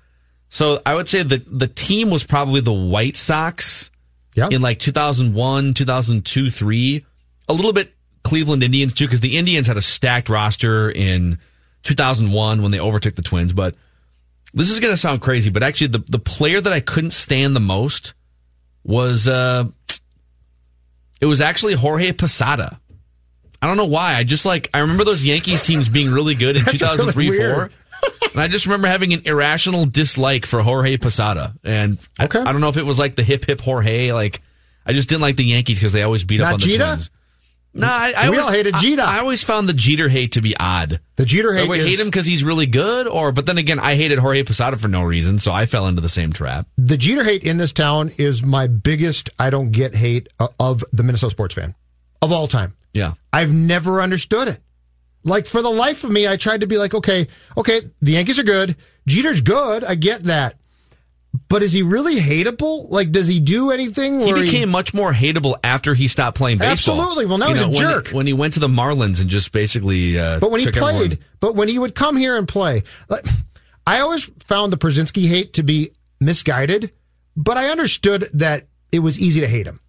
[0.50, 3.92] So I would say that the team was probably the White Sox
[4.36, 4.48] Yeah.
[4.50, 7.06] in like 2001, 2002, 3.
[7.50, 11.38] A little bit Cleveland Indians too, because the Indians had a stacked roster in
[11.84, 13.54] 2001 when they overtook the Twins.
[13.54, 13.76] But
[14.54, 17.56] this is going to sound crazy, but actually, the, the player that I couldn't stand
[17.56, 18.14] the most
[18.84, 19.66] was uh,
[21.20, 22.80] it was actually Jorge Posada.
[23.62, 24.16] I don't know why.
[24.16, 27.70] I just like I remember those Yankees teams being really good in 2003 really 4.
[28.34, 31.56] And I just remember having an irrational dislike for Jorge Posada.
[31.64, 32.40] And I- Okay.
[32.40, 34.12] I, don't know if it was like the hip hip Jorge.
[34.12, 34.42] Like,
[34.86, 36.86] I just didn't like the Yankees because they always beat up on the Jeter?
[36.86, 37.10] Twins.
[37.78, 39.02] No, I, I We always all hated I- Jeter.
[39.04, 41.00] I, always found the Jeter hate to be odd.
[41.16, 43.80] The Jeter hate we is, hate him because he's really good, or but then again,
[43.80, 46.68] I hated Jorge Posada for no reason, so I fell into the same trap.
[46.78, 50.84] the Jeter hate in this town is my biggest I don't get hate uh, of
[50.92, 51.76] the Minnesota sports fan
[52.22, 52.74] of all time.
[52.94, 54.60] Yeah, I've never understood it.
[55.24, 58.40] Like for the life of me, I tried to be like, okay, okay, the Yankees
[58.40, 58.76] are good.
[59.06, 59.84] Jeter's good.
[59.84, 60.56] I get that.
[61.50, 62.90] But is he really hateable?
[62.90, 64.20] Like, does he do anything?
[64.20, 66.96] he became much more hateable after he stopped playing baseball.
[67.00, 67.26] Absolutely.
[67.26, 68.08] Well, now You he's a when jerk.
[68.10, 70.96] He, when he went to the Marlins and just basically, uh, But when he played,
[70.96, 73.26] everyone- but when he would come here and play, like,
[73.86, 76.92] I always found the Brzezinski hate to be misguided.
[77.36, 79.80] But I understood that it was easy to hate him.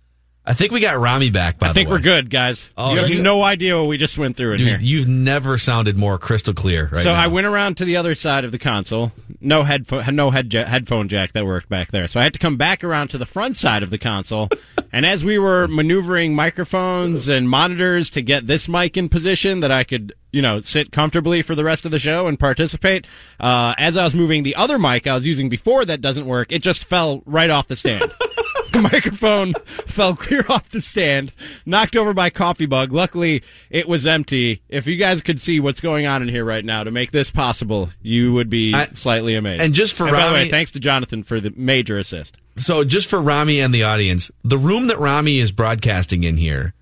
[0.48, 1.58] I think we got Rami back.
[1.58, 2.70] By I think we're good, guys.
[2.74, 4.78] Oh, you have you- no idea what we just went through in Dude, here.
[4.80, 6.88] you've never sounded more crystal clear.
[6.90, 7.20] Right so now.
[7.20, 9.12] I went around to the other side of the console.
[9.42, 12.08] No headphone, no head headphone jack that worked back there.
[12.08, 14.48] So I had to come back around to the front side of the console.
[14.92, 19.70] and as we were maneuvering microphones and monitors to get this mic in position that
[19.70, 23.06] I could, you know, sit comfortably for the rest of the show and participate,
[23.38, 26.52] uh, as I was moving the other mic I was using before that doesn't work,
[26.52, 28.10] it just fell right off the stand.
[28.72, 29.54] the microphone
[29.86, 31.32] fell clear off the stand,
[31.66, 32.92] knocked over my coffee bug.
[32.92, 34.62] Luckily, it was empty.
[34.68, 37.30] If you guys could see what's going on in here right now to make this
[37.30, 39.62] possible, you would be I- slightly amazed.
[39.62, 42.36] and just for by the way, Rami- thanks to Jonathan for the major assist.
[42.56, 46.74] So, just for Rami and the audience, the room that Rami is broadcasting in here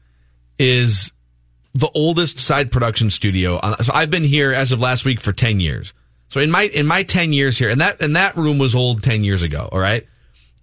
[0.58, 1.12] is
[1.74, 3.56] the oldest side production studio.
[3.56, 5.92] Uh, so, I've been here as of last week for ten years.
[6.28, 9.02] So, in my in my ten years here, and that and that room was old
[9.02, 9.68] ten years ago.
[9.70, 10.06] All right,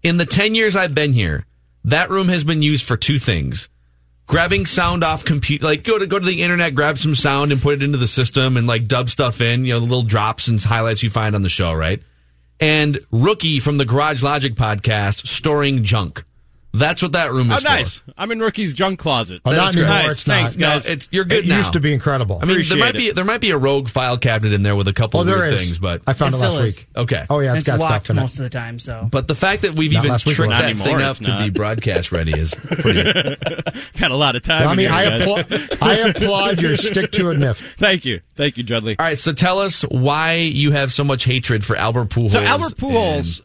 [0.03, 1.45] in the ten years I've been here,
[1.85, 3.69] that room has been used for two things:
[4.27, 7.61] grabbing sound off compute, like go to go to the internet, grab some sound and
[7.61, 9.65] put it into the system, and like dub stuff in.
[9.65, 12.01] You know, the little drops and highlights you find on the show, right?
[12.63, 16.23] and Rookie from the Garage Logic podcast storing junk.
[16.75, 17.97] That's what that room oh, is Oh, nice!
[17.97, 18.13] for.
[18.17, 19.41] I'm in Rookie's junk closet.
[19.45, 19.95] Oh, not That's anymore.
[20.01, 20.11] great.
[20.11, 20.33] It's not.
[20.33, 20.85] Thanks, No, guys.
[20.87, 21.57] it's you're good it now.
[21.57, 22.37] used to be incredible.
[22.37, 23.15] I mean, there Appreciate might be it.
[23.15, 25.37] there might be a rogue file cabinet in there with a couple oh, of there
[25.37, 26.77] weird things, but I found It it last still is.
[26.79, 26.87] week.
[26.95, 27.25] okay.
[27.29, 28.21] Oh yeah, it's it's got locked stuff in it.
[28.21, 28.79] most of the time.
[28.79, 31.37] So But the fact that we've Not even tricked not that anymore, thing up to
[31.43, 33.03] be broadcast ready is pretty.
[33.95, 34.63] Had a lot of time.
[34.65, 35.25] Rami, in here, I, guys.
[35.25, 37.57] appla- I applaud your stick to it niff.
[37.77, 38.95] Thank you, thank you, Judley.
[38.97, 42.31] All right, so tell us why you have so much hatred for Albert Pujols.
[42.31, 43.41] So Albert Pujols-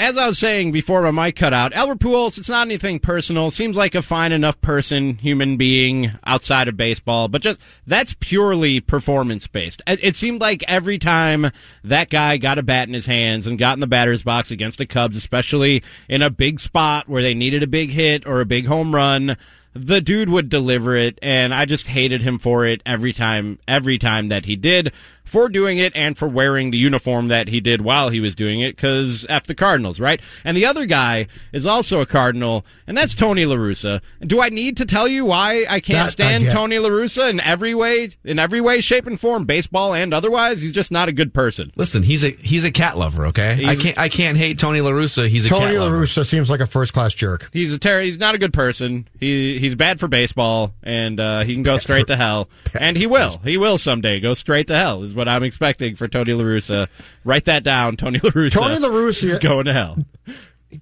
[0.00, 3.50] As I was saying before my mic cut out, Albert Pujols, it's not anything personal.
[3.50, 8.78] Seems like a fine enough person, human being outside of baseball, but just that's purely
[8.80, 9.82] performance based.
[9.86, 11.50] It seemed like every time
[11.82, 14.78] that guy got a bat in his hands and got in the batter's box against
[14.78, 18.46] the Cubs, especially in a big spot where they needed a big hit or a
[18.46, 19.36] big home run,
[19.74, 23.98] the dude would deliver it, and I just hated him for it every time, every
[23.98, 24.92] time that he did.
[25.28, 28.60] For doing it and for wearing the uniform that he did while he was doing
[28.60, 30.20] it, because F the Cardinals, right?
[30.42, 34.00] And the other guy is also a Cardinal, and that's Tony La Russa.
[34.22, 36.52] Do I need to tell you why I can't That I stand get.
[36.52, 40.62] Tony La Russa in every way, in every way, shape, and form, baseball and otherwise?
[40.62, 41.72] He's just not a good person.
[41.76, 43.26] Listen, he's a he's a cat lover.
[43.26, 45.28] Okay, I can't I can't hate Tony La Russa.
[45.28, 46.02] He's a Tony cat lover.
[46.02, 47.50] Russa seems like a first class jerk.
[47.52, 49.06] He's a ter- He's not a good person.
[49.20, 52.48] He he's bad for baseball, and uh, he can go straight to hell.
[52.78, 53.40] And he will.
[53.44, 55.02] He will someday go straight to hell.
[55.02, 56.88] Is what I'm expecting for Tony La Russa.
[57.24, 57.96] Write that down.
[57.96, 58.52] Tony La Russa.
[58.52, 59.96] Tony La Russa- is going to hell.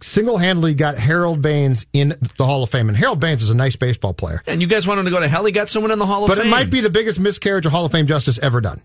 [0.03, 3.55] Single handedly got Harold Baines in the Hall of Fame, and Harold Baines is a
[3.55, 4.43] nice baseball player.
[4.47, 5.45] And you guys want him to go to hell?
[5.45, 6.45] He got someone in the Hall of But Fame.
[6.45, 8.83] But it might be the biggest miscarriage of Hall of Fame justice ever done.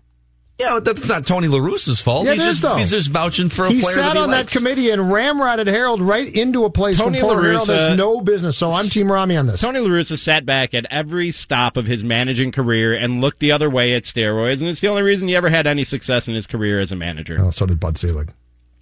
[0.58, 2.26] Yeah, but that's not Tony La Russa's fault.
[2.26, 2.76] Yeah, he's just though.
[2.76, 4.52] he's just vouching for a He player sat that he on likes.
[4.52, 7.96] that committee and ramrodded Harold right into a place Tony where poor La Harold has
[7.96, 8.56] no business.
[8.58, 9.60] So I'm Team Rami on this.
[9.60, 13.50] Tony La Russa sat back at every stop of his managing career and looked the
[13.50, 16.34] other way at steroids, and it's the only reason he ever had any success in
[16.34, 17.38] his career as a manager.
[17.40, 18.32] Oh, so did Bud Selig.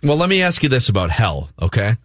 [0.02, 1.96] Well, let me ask you this about hell, okay?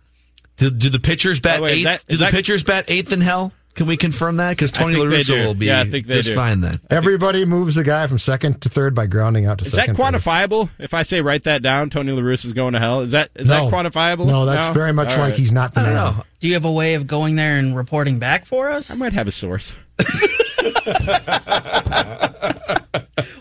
[0.57, 1.83] Do, do the pitchers bat By the way, eighth?
[1.85, 3.51] that- do the that- pitchers bat eighth in hell?
[3.75, 4.51] Can we confirm that?
[4.51, 6.35] Because Tony think La Russa will be Yeah, I think they just do.
[6.35, 6.79] fine then.
[6.89, 9.97] Everybody moves the guy from second to third by grounding out to Is that second.
[9.97, 10.05] base.
[10.05, 10.69] quantifiable?
[10.79, 13.01] If I say write that down, Tony La is going to hell.
[13.01, 13.69] Is that is No.
[13.69, 14.25] that quantifiable?
[14.27, 15.37] No, that's very much All like right.
[15.37, 16.15] he's not the I don't man.
[16.17, 16.23] know.
[16.39, 18.89] do you have a way of going there and reporting back for us?
[18.91, 19.73] I might have a source.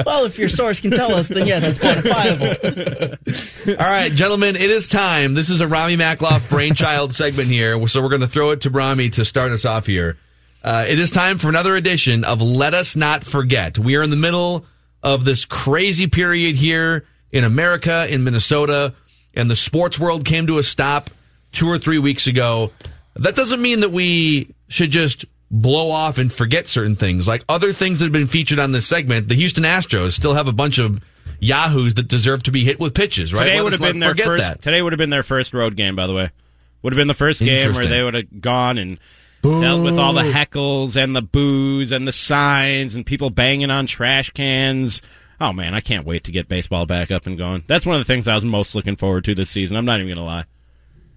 [0.06, 3.68] Well, if your source can tell us, then yes, it's quantifiable.
[3.80, 5.32] All right, gentlemen, it is time.
[5.34, 8.70] This is a Rami Makloff brainchild segment here, so we're going to throw it to
[8.70, 10.18] Rami to start us off here.
[10.64, 13.78] Uh, it is time for another edition of Let Us Not Forget.
[13.78, 14.64] We are in the middle
[15.02, 18.94] of this crazy period here in America, in Minnesota,
[19.34, 21.10] and the sports world came to a stop
[21.52, 22.70] two or three weeks ago.
[23.14, 27.28] that doesn't mean that we should just blow off and forget certain things.
[27.28, 30.48] Like other things that have been featured on this segment, the Houston Astros still have
[30.48, 30.98] a bunch of
[31.40, 33.44] yahoos that deserve to be hit with pitches, right?
[33.44, 34.48] Today Let would have been their first.
[34.48, 34.62] that.
[34.62, 36.30] Today would have been their first road game, by the way.
[36.80, 38.98] Would have been the first game where they would have gone and
[39.44, 43.86] dealt with all the heckles and the boos and the signs and people banging on
[43.86, 45.02] trash cans.
[45.40, 47.64] Oh man, I can't wait to get baseball back up and going.
[47.66, 49.76] That's one of the things I was most looking forward to this season.
[49.76, 50.44] I'm not even going to lie.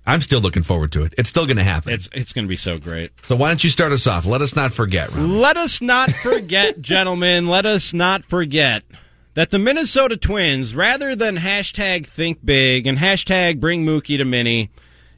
[0.05, 1.13] I'm still looking forward to it.
[1.17, 1.93] It's still going to happen.
[1.93, 3.11] It's it's going to be so great.
[3.23, 4.25] so why don't you start us off?
[4.25, 5.13] Let us not forget.
[5.15, 8.83] Let us not forget, gentlemen, let us not forget
[9.33, 14.69] that the Minnesota Twins, rather than hashtag think big and hashtag bring Mookie to Mini,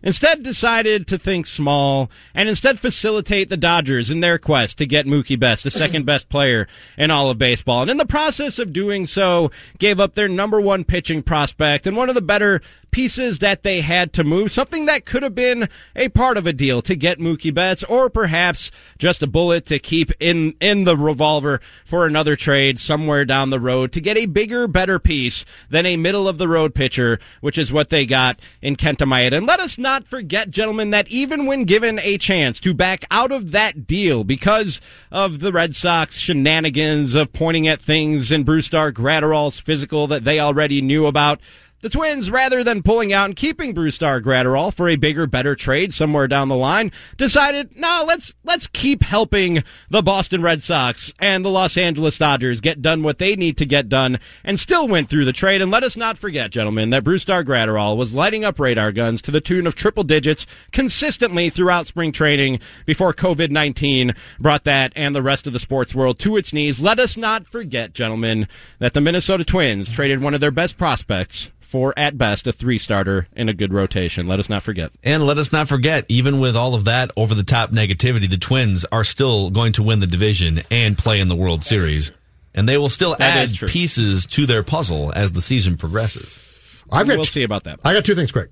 [0.02, 5.06] instead decided to think small and instead facilitate the Dodgers in their quest to get
[5.06, 7.82] Mookie Betts, the second best player in all of baseball.
[7.82, 11.97] And in the process of doing so, gave up their number one pitching prospect and
[11.97, 12.62] one of the better
[12.92, 16.54] pieces that they had to move, something that could have been a part of a
[16.54, 20.98] deal to get Mookie Betts, or perhaps just a bullet to keep in in the
[20.98, 25.86] revolver for another trade somewhere down the road to get a bigger, better piece than
[25.86, 29.38] a middle of the road pitcher, which is what they got in Kenta Maeda.
[29.38, 33.32] And let us not forget, gentlemen, that even when given a chance to back out
[33.32, 34.82] of that deal because
[35.12, 40.40] of the Red Sox shenanigans of pointing at things in Brusdar Graterol's physical that they
[40.40, 41.40] already knew about.
[41.82, 45.94] The Twins, rather than pulling out and keeping Brusdar Graterol for a bigger, better trade
[45.94, 51.46] somewhere down the line, decided, no, let's let's keep helping the Boston Red Sox and
[51.46, 55.10] the Los Angeles Dodgers get done what they need to get done, and still went
[55.10, 55.62] through the trade.
[55.62, 59.32] And let us not forget, gentlemen, that Brusdar Graterol was lighting up radar guns to
[59.32, 65.16] the tune of triple digits consistently throughout spring training before COVID nineteen brought that and
[65.16, 66.82] the rest of the sports world to its knees.
[66.82, 68.50] Let us not forget, gentlemen,
[68.80, 72.80] that the Minnesota Twins traded one of their best prospects for at best a three
[72.80, 74.26] starter in a good rotation.
[74.26, 74.92] Let us not forget.
[75.04, 78.38] And let us not forget, even with all of that over the top negativity, the
[78.38, 82.12] Twins are still going to win the division and play in the World Series.
[82.56, 86.84] And they will still That is add pieces to their puzzle as the season progresses.
[86.92, 87.80] I've got We'll see about that.
[87.86, 88.50] I got two things quick.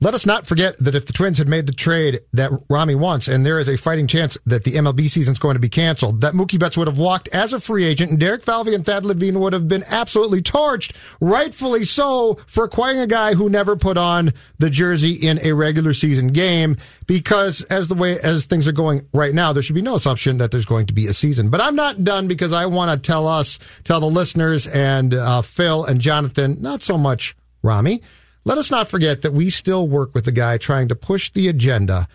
[0.00, 3.26] Let us not forget that if the Twins had made the trade that Rami wants,
[3.26, 6.20] and there is a fighting chance that the MLB season is going to be canceled,
[6.20, 9.04] that Mookie Betts would have walked as a free agent, and Derek Falvey and Thad
[9.04, 13.96] Levine would have been absolutely torched, rightfully so, for acquiring a guy who never put
[13.98, 16.76] on the jersey in a regular season game.
[17.08, 20.38] Because as the way as things are going right now, there should be no assumption
[20.38, 21.50] that there's going to be a season.
[21.50, 25.42] But I'm not done because I want to tell us, tell the listeners, and uh,
[25.42, 28.02] Phil and Jonathan, not so much Rami.
[28.46, 31.48] Let us not forget that we still work with the guy trying to push the
[31.48, 32.06] agenda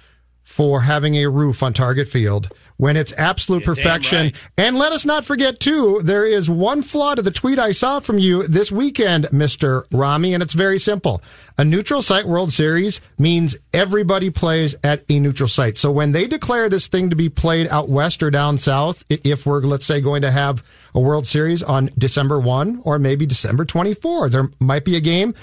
[0.43, 4.27] for having a roof on Target Field when it's absolute perfection.
[4.27, 4.35] right.
[4.57, 7.99] And let us not forget, too, there is one flaw to the tweet I saw
[7.99, 9.83] from you this weekend, Mr.
[9.91, 11.21] Rami, and it's very simple.
[11.57, 15.75] A neutral site World Series means everybody plays at a neutral site.
[15.75, 19.45] So when they declare this thing to be played out west or down south, if
[19.45, 20.63] we're, let's say, going to have
[20.95, 25.35] a World Series on December 1 or maybe December 24, there might be a game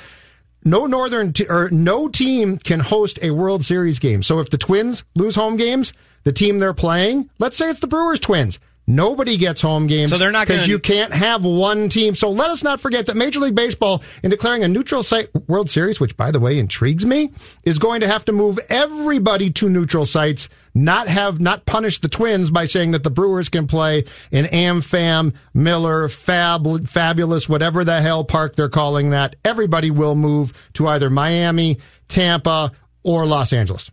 [0.64, 4.22] no northern t- or no team can host a World Series game.
[4.22, 5.92] So if the Twins lose home games,
[6.24, 10.10] the team they're playing, let's say it's the Brewers Twins, nobody gets home games.
[10.10, 12.16] So they're not because gonna- you can't have one team.
[12.16, 15.70] So let us not forget that Major League Baseball, in declaring a neutral site World
[15.70, 17.30] Series, which by the way intrigues me,
[17.62, 20.48] is going to have to move everybody to neutral sites.
[20.74, 25.34] Not have not punish the Twins by saying that the Brewers can play in AmFam,
[25.52, 29.36] Miller, Fab, Fabulous, whatever the hell park they're calling that.
[29.44, 31.78] Everybody will move to either Miami,
[32.08, 32.72] Tampa,
[33.02, 33.90] or Los Angeles.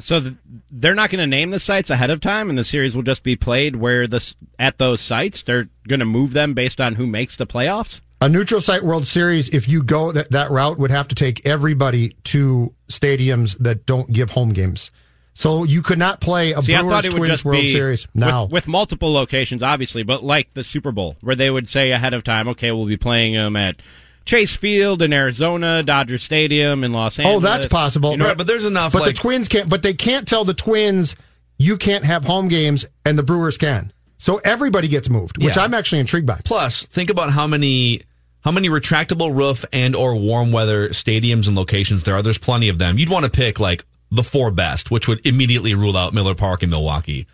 [0.00, 0.34] So th-
[0.70, 3.22] they're not going to name the sites ahead of time, and the series will just
[3.22, 5.42] be played where this at those sites.
[5.42, 8.00] They're going to move them based on who makes the playoffs.
[8.22, 11.46] A neutral site World Series, if you go that, that route, would have to take
[11.46, 14.90] everybody to stadiums that don't give home games.
[15.32, 18.06] So you could not play a See, Brewers thought it would Twins just World Series
[18.08, 18.44] with- now.
[18.44, 22.22] with, multiple locations, obviously, but like the Super Bowl, where they would say ahead of
[22.22, 23.76] time, okay, we'll be playing them at
[24.24, 27.36] Chase Field in Arizona, Dodger Stadium in Los Angeles.
[27.36, 28.12] oh, that's possible.
[28.12, 28.92] You know, Right, but there's enough.
[28.92, 29.68] But like, the Twins can't.
[29.68, 31.16] But they can't tell the Twins
[31.58, 33.92] you can't have home games, and the Brewers can.
[34.18, 35.62] So everybody gets moved, which Yeah.
[35.62, 36.40] I'm actually intrigued by.
[36.44, 38.02] Plus, think about how many
[38.42, 42.22] how many retractable roof and or warm weather stadiums and locations there are.
[42.22, 42.98] There's plenty of them.
[42.98, 46.62] You'd want to pick like the four best, which would immediately rule out Miller Park
[46.62, 47.26] in Milwaukee.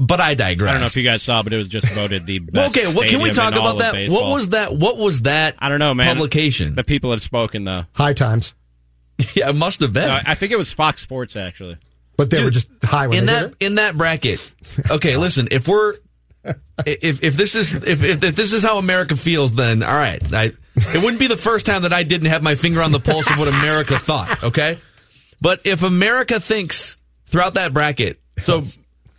[0.00, 0.68] But I digress.
[0.70, 2.76] I don't know if you guys saw, but it was just voted the Well, best.
[2.78, 3.94] okay, what can we talk about that?
[3.94, 4.22] baseball.
[4.28, 4.74] What was that?
[4.74, 5.56] What was that?
[5.58, 6.14] I don't know, man.
[6.14, 6.74] Publication.
[6.74, 7.84] The people have spoken, though.
[7.94, 8.54] High times,
[9.34, 10.08] yeah, it must have been.
[10.08, 11.78] Uh, I think it was Fox Sports, actually.
[12.16, 13.66] but they Dude, were just high when in they that did it.
[13.66, 14.52] in that bracket.
[14.88, 15.48] Okay, listen.
[15.50, 15.96] If we're
[16.86, 20.22] if if this is if, if if this is how America feels, then all right.
[20.32, 23.00] I, it wouldn't be the first time that I didn't have my finger on the
[23.00, 24.44] pulse of what America thought.
[24.44, 24.78] Okay,
[25.40, 26.96] But if America thinks
[27.26, 28.62] throughout that bracket, so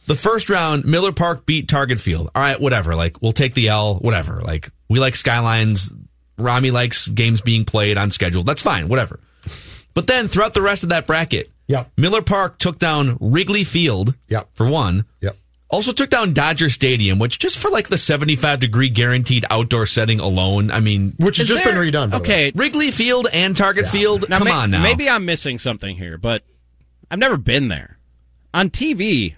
[0.10, 2.30] the first round, Miller Park beat Target Field.
[2.36, 2.95] All right, whatever.
[2.95, 3.95] Like we'll take the L.
[3.95, 4.41] Whatever.
[4.41, 5.89] Like we like skylines.
[6.38, 8.43] Rami likes games being played on schedule.
[8.43, 8.88] That's fine.
[8.89, 9.20] Whatever.
[9.93, 11.91] But then throughout the rest of that bracket, Yep.
[11.97, 14.16] Miller Park took down Wrigley Field.
[14.30, 14.49] Yep.
[14.55, 15.05] For one.
[15.22, 15.38] Yep.
[15.70, 20.20] Also took down Dodger Stadium, which just for like the 75 degree guaranteed outdoor setting
[20.20, 22.10] alone, I mean, Which has just there- been redone.
[22.10, 22.47] by the way.
[22.47, 24.28] Okay, Wrigley Field and Target Field.
[24.28, 24.82] Come may- on now.
[24.82, 26.41] Maybe I'm missing something here, but
[27.12, 27.99] I've never been there.
[28.51, 29.36] On TV,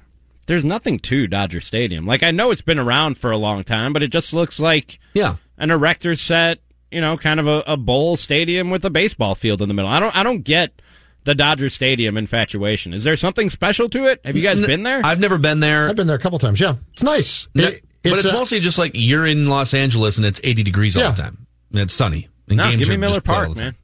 [0.52, 2.06] there's nothing to Dodger Stadium.
[2.06, 5.00] Like I know it's been around for a long time, but it just looks like
[5.14, 5.38] Yeah.
[5.58, 6.60] an erector set,
[6.92, 9.90] you know, kind of a, a bowl stadium with a baseball field in the middle.
[9.90, 10.82] I don't I don't get
[11.24, 12.94] the Dodger Stadium infatuation.
[12.94, 14.20] Is there something special to it?
[14.26, 15.00] Have you guys been there?
[15.06, 15.88] I've never been there.
[15.88, 16.60] I've been there a couple times.
[16.60, 17.48] Yeah, it's nice.
[17.56, 20.64] Ne- It- but it's a- mostly just like you're in Los Angeles and it's 80
[20.64, 21.48] degrees all the time.
[21.72, 22.28] And it's sunny.
[22.50, 23.76] And no, games give me are Miller just played all Park, man.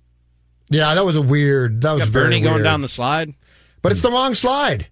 [0.70, 1.82] yeah, that was a weird.
[1.84, 2.64] That was Got very Bernie going weird.
[2.66, 3.34] down the slide.
[3.82, 4.88] But it's the wrong slide.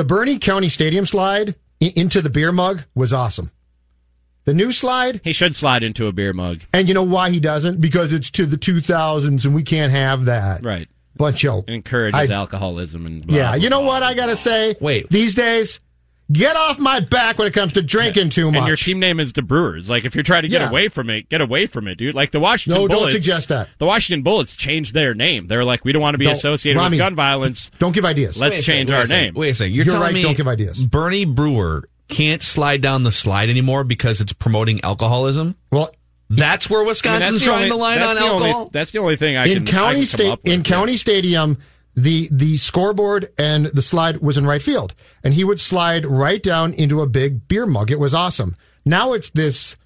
[0.00, 3.50] The Bernie County Stadium slide into the beer mug was awesome.
[4.44, 6.60] The new slide, He should slide into a beer mug.
[6.72, 7.82] and you know why he doesn't?
[7.82, 10.64] Because it's to the 2000s and we can't have that.
[10.64, 10.88] Right.
[11.16, 11.64] Bunch of.
[11.68, 13.88] Encourages I- alcoholism and blah, Yeah, blah, you know blah.
[13.88, 14.74] what I got to say?
[14.80, 15.10] Wait.
[15.10, 15.80] These days,
[16.32, 18.58] get off my back when it comes to drinking too much.
[18.58, 19.90] And your team name is the Brewers.
[19.90, 20.68] Like if you're trying to get Yeah.
[20.70, 22.14] away from it, get away from it, dude.
[22.14, 23.68] Like the Washington no, don't suggest that.
[23.78, 25.46] The Washington Bullets changed their name.
[25.48, 27.70] They're like, we don't want to be Don't- associated Rami, with gun violence.
[27.78, 28.40] Don't give ideas.
[28.40, 29.34] Let's Wait change second, wait our second, name.
[29.34, 29.72] Wait a second.
[29.74, 30.84] You're, You're telling right, me don't give ideas.
[30.84, 35.56] Bernie Brewer can't slide down the slide anymore because it's promoting alcoholism?
[35.72, 35.94] well,
[36.28, 38.70] That's where I mean, Wisconsin's the drawing only- the line on the only- alcohol?
[38.72, 40.60] that's the only thing I in can, I county can come state up with, in
[40.60, 40.64] yeah.
[40.64, 41.58] county stadium
[41.94, 44.94] the the scoreboard and the slide was in right field.
[45.24, 47.90] And he would slide right down into a big beer mug.
[47.90, 48.56] It was awesome.
[48.84, 49.76] Now it's this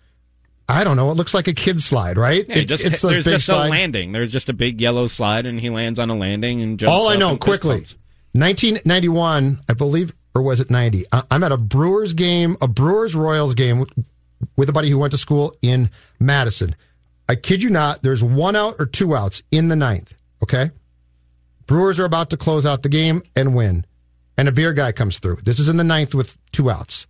[0.67, 2.47] i don't know it looks like a kid slide right?
[2.49, 3.67] Yeah, he It- just, it's the there's just slide.
[3.67, 4.13] a landing.
[4.13, 6.91] There's just a big yellow slide, and he lands on a landing and jumps.
[6.93, 7.85] all i know quickly.
[8.33, 13.55] 1991 i believe or was it 90 i'm at a brewers game a brewers royals
[13.55, 13.85] game
[14.57, 16.75] with a buddy who went to school in madison.
[17.29, 20.71] I kid you not there's one out or two outs in the ninth okay
[21.67, 23.85] Brewers are about to close out the game and win.
[24.37, 25.39] And a beer guy comes through.
[25.45, 27.07] This is in the ninth with two outs.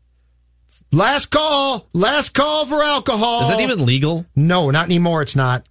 [0.93, 1.87] Last call.
[1.93, 3.43] Last call for alcohol.
[3.43, 4.25] Is that even legal?
[4.37, 5.23] No, not anymore.
[5.23, 5.67] It's not.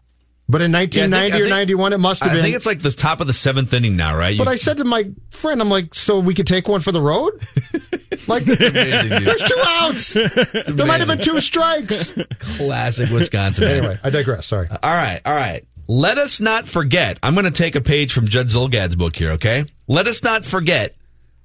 [0.50, 2.40] But in Yeah, I think- 1990 I or think- 91, it must have been.
[2.40, 4.38] I think it's like the top of the seventh inning now, right?
[4.38, 6.92] but You- I said to my friend, I'm like, so we could take one for
[6.92, 7.34] the road?
[8.28, 10.14] like, amazing, there's two outs.
[10.14, 12.14] There might have been two strikes.
[12.40, 13.64] classic Wisconsin.
[13.66, 13.78] man.
[13.78, 14.48] Anyway, I digress.
[14.48, 14.68] Sorry.
[14.70, 15.66] All right, all right.
[15.94, 17.20] Let us not forget.
[17.22, 19.66] I'm going to take a page from Judd Zulgad's book here, okay?
[19.88, 20.96] Let us not forget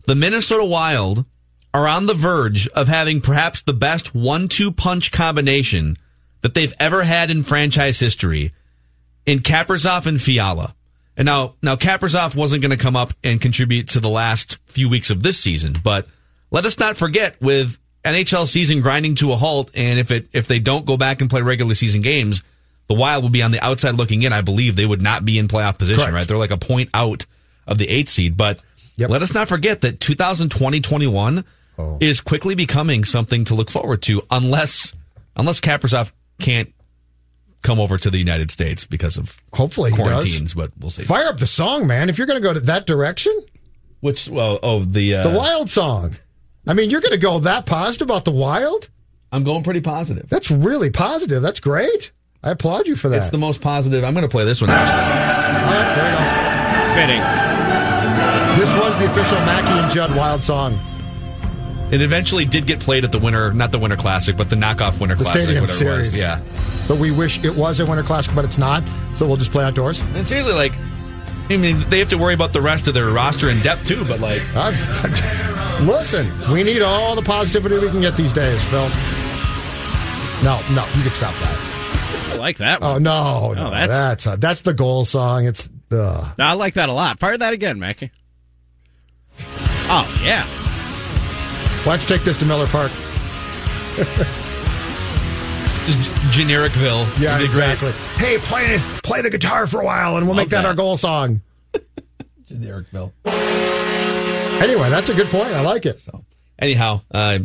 [0.07, 1.27] the Minnesota Wild
[1.75, 5.99] are on the verge of having perhaps the best one two punch combination
[6.41, 8.55] that they've ever had in franchise history
[9.27, 10.75] in Kaprizov and Fiala.
[11.15, 14.89] And now, now Kaprizov wasn't going to come up and contribute to the last few
[14.89, 16.07] weeks of this season, but
[16.51, 20.49] let us not forget with NHL season grinding to a halt, and if it if
[20.49, 22.43] they don't go back and play regular season games,
[22.89, 24.33] the Wild will be on the outside looking in.
[24.33, 26.15] I believe they would not be in playoff position, Correct.
[26.15, 26.29] right?
[26.29, 27.27] They're like a point out
[27.67, 28.61] of the eighth seed, but
[28.97, 29.11] Yep.
[29.11, 31.45] let us not forget that 2020-21
[31.81, 31.97] Oh.
[32.01, 34.93] is quickly becoming something to look forward to, unless
[35.37, 36.11] unless Kaprizov
[36.41, 36.73] can't
[37.63, 40.05] come over to the United States because of Hopefully he does.
[40.09, 41.03] quarantines, but we'll see.
[41.05, 42.09] Fire up the song, man.
[42.09, 43.33] If you're going to go to that direction,
[44.01, 46.17] Which well, oh the uh, the Wild song.
[46.67, 48.89] I mean, you're going to go that positive about the Wild?
[49.31, 50.29] I'm going pretty positive.
[50.29, 51.43] That's really positive.
[51.43, 52.11] That's great.
[52.43, 53.17] I applaud you for that.
[53.19, 54.05] It's the most positive.
[54.05, 54.71] I'm going to play this one.
[54.71, 55.03] Actually.
[55.65, 57.21] All right, Fitting.
[58.61, 60.79] This was the official Mackey and Judd Wild song.
[61.91, 65.01] It eventually did get played at the winter, not the Winter Classic, but the knockoff
[65.01, 66.11] Winter The Classic, Stadium whatever it was.
[66.13, 66.21] Series.
[66.21, 66.41] Yeah.
[66.87, 68.83] But we wish it was a Winter Classic, but it's not.
[69.15, 70.01] So we'll just play outdoors.
[70.15, 70.75] And seriously, like,
[71.51, 74.05] I mean, they have to worry about the rest of their roster in depth too.
[74.05, 74.75] But like, I'm-
[75.87, 78.89] listen, we need all the positivity we can get these days, Phil.
[80.45, 81.68] No, no, you can stop that.
[82.31, 82.91] I like that one.
[82.91, 85.47] Oh no, no, Oh, that's- that's that's, that's the goal song.
[85.47, 87.19] It's uh, I like that a lot.
[87.19, 88.11] Fire that again, Mackey.
[89.91, 90.45] Oh yeah.
[91.85, 92.91] why don't you take this to Miller Park?
[95.87, 97.07] just genericville.
[97.21, 97.71] Yeah, It'd great.
[97.71, 97.93] exactly.
[98.23, 100.67] Hey, play play the guitar for a while, and we'll make that, that.
[100.69, 101.41] our goal song.
[102.51, 103.13] Genericville.
[104.63, 105.49] Anyway, that's a good point.
[105.49, 106.01] I like it.
[106.01, 106.25] So,
[106.59, 107.39] anyhow, uh,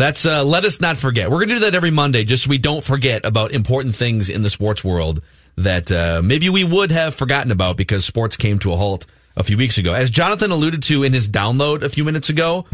[0.00, 1.30] that's uh, let us not forget.
[1.30, 4.28] We're going to do that every Monday, just so we don't forget about important things
[4.30, 5.22] in the sports world
[5.56, 9.04] that uh, maybe we would have forgotten about because sports came to a halt
[9.36, 9.92] a few weeks ago.
[9.92, 12.66] As Jonathan alluded to in his download a few minutes ago,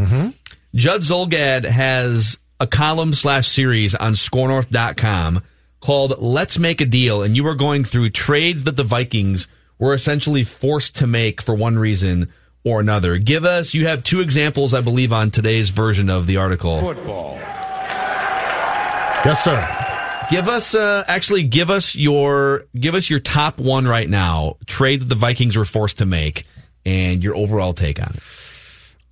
[0.74, 5.42] Judd Zulgad has a column slash series on scorenorth.com
[5.80, 7.22] called Let's Make a Deal.
[7.22, 9.48] And you are going through trades that the Vikings
[9.78, 12.32] were essentially forced to make for one reason
[12.66, 13.16] or another.
[13.16, 16.80] Give us, you have two examples, I believe, on today's version of the article.
[16.80, 17.34] Football.
[19.24, 20.26] Yes, sir.
[20.30, 24.56] Give us, uh, actually, give us your, give us your top one right now.
[24.66, 26.42] Trade that the Vikings were forced to make,
[26.84, 28.22] and your overall take on it.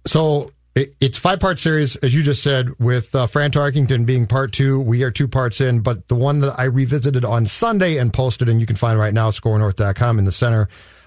[0.08, 4.26] So it, it's five part series, as you just said, with uh, Fran Tarkenton being
[4.26, 4.80] part two.
[4.80, 8.48] We are two parts in, but the one that I revisited on Sunday and posted,
[8.48, 10.66] and you can find right now, scorenorth.com in the center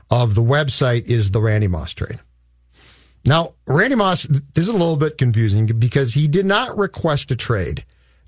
[0.10, 2.20] of the website, is the Randy Moss trade.
[3.28, 7.36] Now, Randy Moss, this is a little bit confusing because he did not request a
[7.36, 7.84] trade.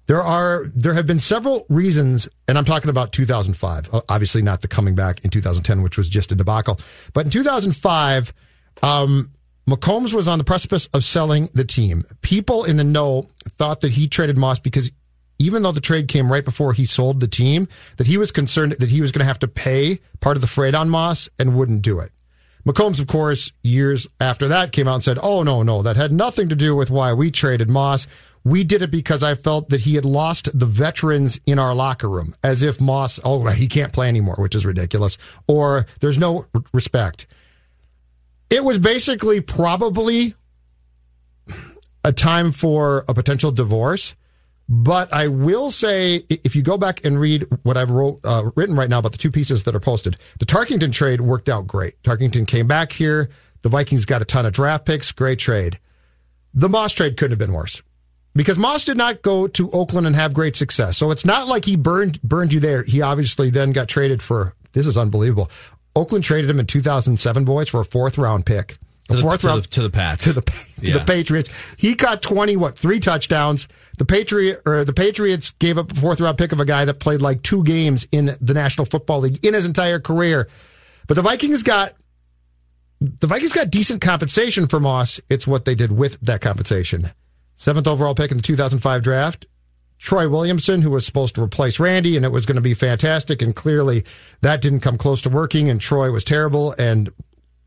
[0.08, 4.04] There are there have been several reasons, and I'm talking about 2005.
[4.10, 6.82] Obviously, not the coming back in 2010, which was just a debacle.
[7.14, 8.34] But in 2005,
[8.84, 9.32] um,
[9.70, 12.04] McCombs was on the precipice of selling the team.
[12.22, 13.28] People in the know
[13.58, 14.92] thought that he traded Moss because
[15.38, 18.74] even though the trade came right before he sold the team, that he was concerned
[18.74, 21.56] that he was going to have to pay part of the freight on Moss and
[21.56, 22.12] wouldn't do it.
[22.70, 26.12] McCombs, of course, years after that came out and said, Oh, no, no, that had
[26.12, 28.06] nothing to do with why we traded Moss.
[28.44, 32.08] We did it because I felt that he had lost the veterans in our locker
[32.08, 35.18] room, as if Moss, oh, he can't play anymore, which is ridiculous,
[35.48, 37.26] or there's no respect.
[38.52, 40.36] It was basically probably
[42.04, 44.16] a time for a potential divorce.
[44.72, 48.76] But I will say, if you go back and read what I've wrote, uh, written
[48.76, 52.02] right now about the two pieces that are posted, the Tarkenton trade worked out great.
[52.04, 53.30] Tarkenton came back here.
[53.64, 55.12] The Vikings got a ton of draft picks.
[55.12, 55.80] Great trade.
[56.54, 57.82] The Moss trade couldn't have been worse
[58.36, 60.98] because Moss did not go to Oakland and have great success.
[60.98, 62.84] So it's not like he burned burned you there.
[62.84, 64.54] He obviously then got traded for.
[64.74, 65.50] This is unbelievable.
[65.96, 68.78] Oakland traded him in 2007, boys, for a fourth round pick.
[69.10, 70.24] To the, fourth to round the, to the Pats.
[70.24, 70.94] to the to Yeah.
[70.94, 71.50] the Patriots.
[71.78, 73.68] He caught 20 what, three touchdowns.
[73.98, 77.00] The Patriot or the Patriots gave up a fourth round pick of a guy that
[77.00, 80.48] played like two games in the National Football League in his entire career.
[81.08, 81.94] But the Vikings got
[83.02, 85.20] the Vikings got decent compensation for Moss.
[85.30, 87.12] It's what they did with that compensation.
[87.56, 89.46] Seventh overall pick in the 2005 draft.
[89.98, 93.42] Troy Williamson, who was supposed to replace Randy, and it was going to be fantastic.
[93.42, 94.06] And clearly
[94.42, 97.10] that didn't come close to working, and Troy was terrible and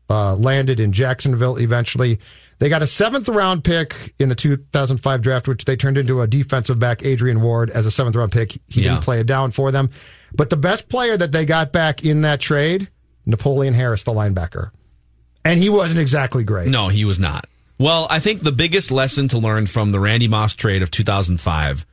[0.09, 2.19] uh, landed in Jacksonville eventually.
[2.59, 6.27] They got a seventh round pick in the 2005 draft, which they turned into a
[6.27, 8.53] defensive back, Adrian Ward, as a seventh round pick.
[8.67, 8.91] He Yeah.
[8.91, 9.89] didn't play it down for them.
[10.35, 12.89] But the best player that they got back in that trade,
[13.25, 14.71] Napoleon Harris, the linebacker.
[15.43, 16.69] And he wasn't exactly great.
[16.69, 17.47] No, he was not.
[17.79, 21.85] Well, I think the biggest lesson to learn from the Randy Moss trade of 2005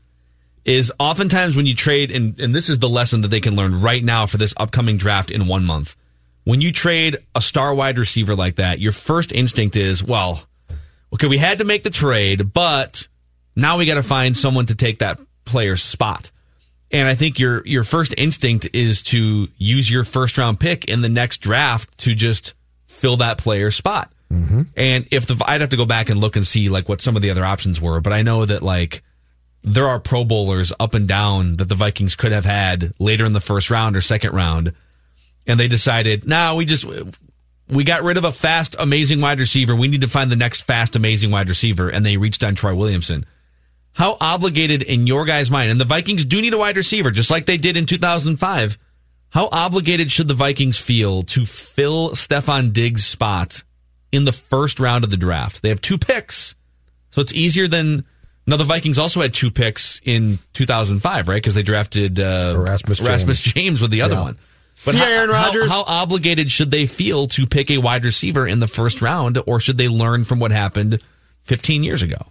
[0.65, 3.81] is oftentimes when you trade, and, and this is the lesson that they can learn
[3.81, 5.97] right now for this upcoming draft in one month.
[6.51, 10.43] When you trade a star wide receiver like that, your first instinct is, well,
[11.13, 13.07] okay, we had to make the trade, but
[13.55, 16.33] now we got to find someone to take that player's spot.
[16.91, 21.03] And I think your your first instinct is to use your first round pick in
[21.03, 22.55] the next draft to just
[22.89, 24.11] fill that player's spot.
[24.33, 24.63] Mm-hmm.
[24.77, 27.15] And if the I'd have to go back and look and see like what some
[27.15, 29.05] of the other options were, but I know that like
[29.63, 33.35] there are Pro Bowlers up and down that the Vikings could have had later in
[33.35, 34.73] the first round or second round,
[35.47, 36.85] and they decided, now we just
[37.69, 39.75] we got rid of a fast, amazing wide receiver.
[39.77, 42.75] We need to find the next fast, amazing wide receiver, and they reached on Troy
[42.75, 43.25] Williamson.
[43.93, 47.31] How obligated in your guys' mind, and the Vikings do need a wide receiver, just
[47.31, 48.79] like they did in 2005.
[49.31, 53.63] How obligated should the Vikings feel to fill Stefon Diggs' spot
[54.11, 55.63] in the first round of the draft?
[55.63, 56.57] They have two picks,
[57.11, 58.05] so it's easier than.
[58.47, 61.35] No, the Vikings also had two picks in 2005, right?
[61.37, 64.23] Because they drafted uh, Erasmus Erasmus James with the other Yeah.
[64.23, 64.39] one.
[64.93, 68.61] See how, Aaron how- how obligated should they feel to pick a wide receiver in
[68.61, 71.03] the first round, or should they learn from what happened
[71.43, 72.27] 15 years ago?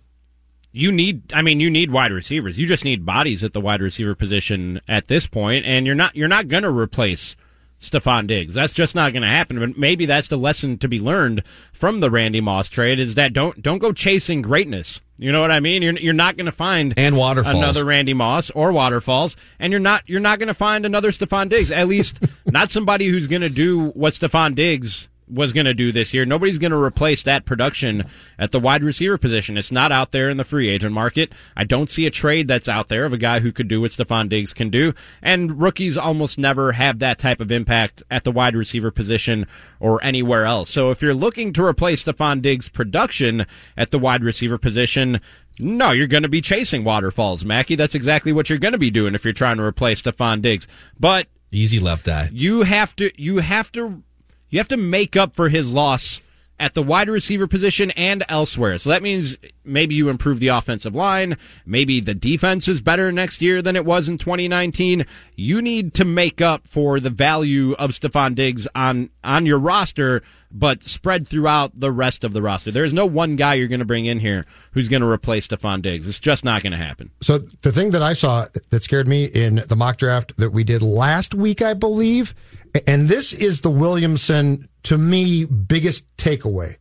[0.72, 2.60] you need I mean you need wide receivers.
[2.60, 6.16] You just need bodies at the wide receiver position at this point and you're not
[6.16, 7.36] you're not going to replace
[7.82, 8.54] Stefon Diggs.
[8.54, 9.60] That's just not going to happen.
[9.60, 13.34] But maybe that's the lesson to be learned from the Randy Moss trade is that
[13.34, 15.00] don't don't go chasing greatness.
[15.18, 15.82] You know what I mean?
[15.82, 17.56] You're you're not going to find And waterfalls.
[17.56, 21.50] another Randy Moss or waterfalls, and you're not you're not going to find another Stefon
[21.50, 21.72] Diggs.
[21.72, 25.92] At least not somebody who's going to do what Stefon Diggs was going to do
[25.92, 26.26] this year.
[26.26, 29.58] Nobody's going to replace that production at the wide receiver position.
[29.58, 31.32] It's not out there in the free agent market.
[31.56, 33.92] I don't see a trade that's out there of a guy who could do what
[33.92, 34.94] Stefon Diggs can do.
[35.22, 39.46] And rookies almost never have that type of impact at the wide receiver position
[39.80, 40.70] or anywhere else.
[40.70, 43.46] So if you're looking to replace Stefon Diggs' production
[43.78, 45.22] at the wide receiver position,
[45.60, 47.76] no, you're going to be chasing waterfalls, Mackey.
[47.76, 50.68] That's exactly what you're going to be doing if you're trying to replace Stefon Diggs.
[51.00, 52.30] But Easy left eye.
[52.32, 54.04] you have to you have to
[54.50, 56.22] you have to make up for his loss
[56.60, 58.78] at the wide receiver position and elsewhere.
[58.78, 61.38] So that means maybe you improve the offensive line.
[61.66, 65.06] Maybe the defense is better next year than it was in 2019.
[65.36, 70.22] You need to make up for the value of Stefon Diggs on, on your roster,
[70.52, 72.72] but spread throughout the rest of the roster.
[72.72, 75.48] There is no one guy you're going to bring in here who's going to replace
[75.48, 76.08] Stefon Diggs.
[76.08, 77.12] It's just not going to happen.
[77.22, 80.66] So the thing that I saw that scared me in the mock draft that we
[80.66, 82.36] did last week, I believe,
[82.88, 86.76] and this is the Williamson, to me, biggest takeaway.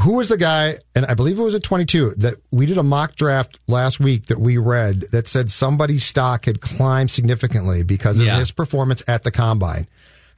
[0.00, 2.82] Who was the guy, and I believe it was at 22, that we did a
[2.84, 8.18] mock draft last week that we read that said somebody's stock had climbed significantly because
[8.20, 8.38] of Yeah.
[8.38, 9.88] his performance at the combine.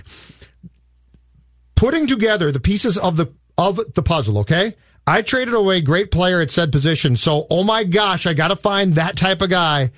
[1.77, 4.75] Putting together the pieces of the of the puzzle, okay?
[5.07, 8.57] I traded away great player at said position, so oh my gosh, I got to
[8.57, 9.91] find that type of guy.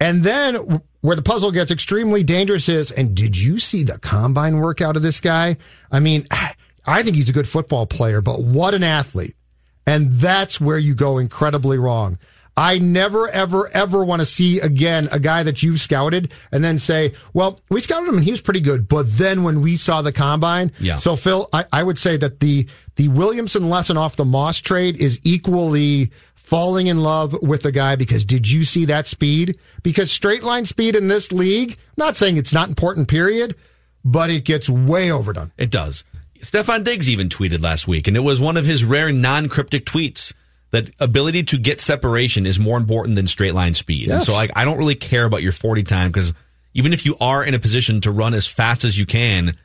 [0.00, 4.58] And then where the puzzle gets extremely dangerous is, and did you see the combine
[4.58, 5.56] workout of this guy?
[5.90, 6.26] I mean,
[6.86, 9.34] I think he's a good football player, but what an athlete.
[9.86, 12.18] And that's where you go incredibly wrong.
[12.58, 16.78] I never, ever, ever want to see again a guy that you've scouted and then
[16.78, 18.86] say, well, we scouted him and he was pretty good.
[18.86, 20.96] But then when we saw the combine, Yeah.
[20.96, 24.98] so Phil, I, I would say that the, the Williamson lesson off the Moss trade
[25.00, 26.10] is equally
[26.48, 29.58] falling in love with the guy because did you see that speed?
[29.82, 33.54] Because straight line speed in this league, not saying it's not important, period,
[34.02, 35.52] but it gets way overdone.
[35.58, 36.04] It does.
[36.40, 39.84] Stefon Diggs even tweeted last week, and it was one of his rare non cryptic
[39.84, 40.32] tweets
[40.70, 44.10] that ability to get separation is more important than straight line speed.
[44.10, 46.32] And so like, I don't really care about your 40 time because
[46.72, 49.58] even if you are in a position to run as fast as you can,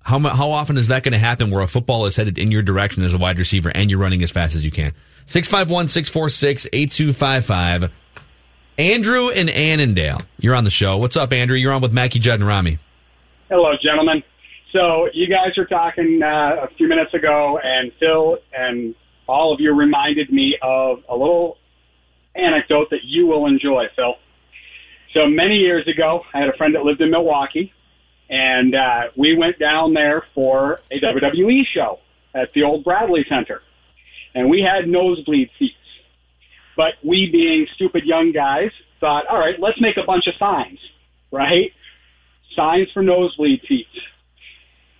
[0.00, 2.62] how, how often is that going to happen where a football is headed in your
[2.62, 4.92] direction as a wide receiver and you're running as fast as you can?
[5.26, 7.90] 651 646 8255.
[8.76, 10.96] Andrew in Annandale, you're on the show.
[10.96, 11.56] What's up, Andrew?
[11.56, 12.78] You're on with Mackey Judd and Rami.
[13.48, 14.22] Hello, gentlemen.
[14.72, 18.94] So you guys were talking uh, a few minutes ago, and Phil and
[19.28, 21.56] all of you reminded me of a little
[22.34, 24.16] anecdote that you will enjoy, Phil.
[25.14, 27.72] So many years ago, I had a friend that lived in Milwaukee,
[28.28, 32.00] and uh, we went down there for a WWE show
[32.34, 33.62] at the old Bradley Center,
[34.34, 35.74] and we had nosebleed seats.
[36.76, 38.70] But we, being stupid young guys,
[39.00, 40.78] thought, all right, let's make a bunch of signs,
[41.30, 41.70] right?
[42.56, 43.96] Signs for nosebleed seats.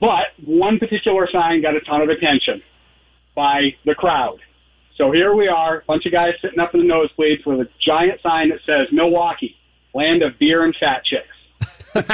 [0.01, 2.63] But one particular sign got a ton of attention
[3.35, 4.39] by the crowd.
[4.97, 7.69] So here we are, a bunch of guys sitting up in the nosebleeds with a
[7.85, 9.57] giant sign that says Milwaukee,
[9.93, 11.27] land of beer and fat chicks.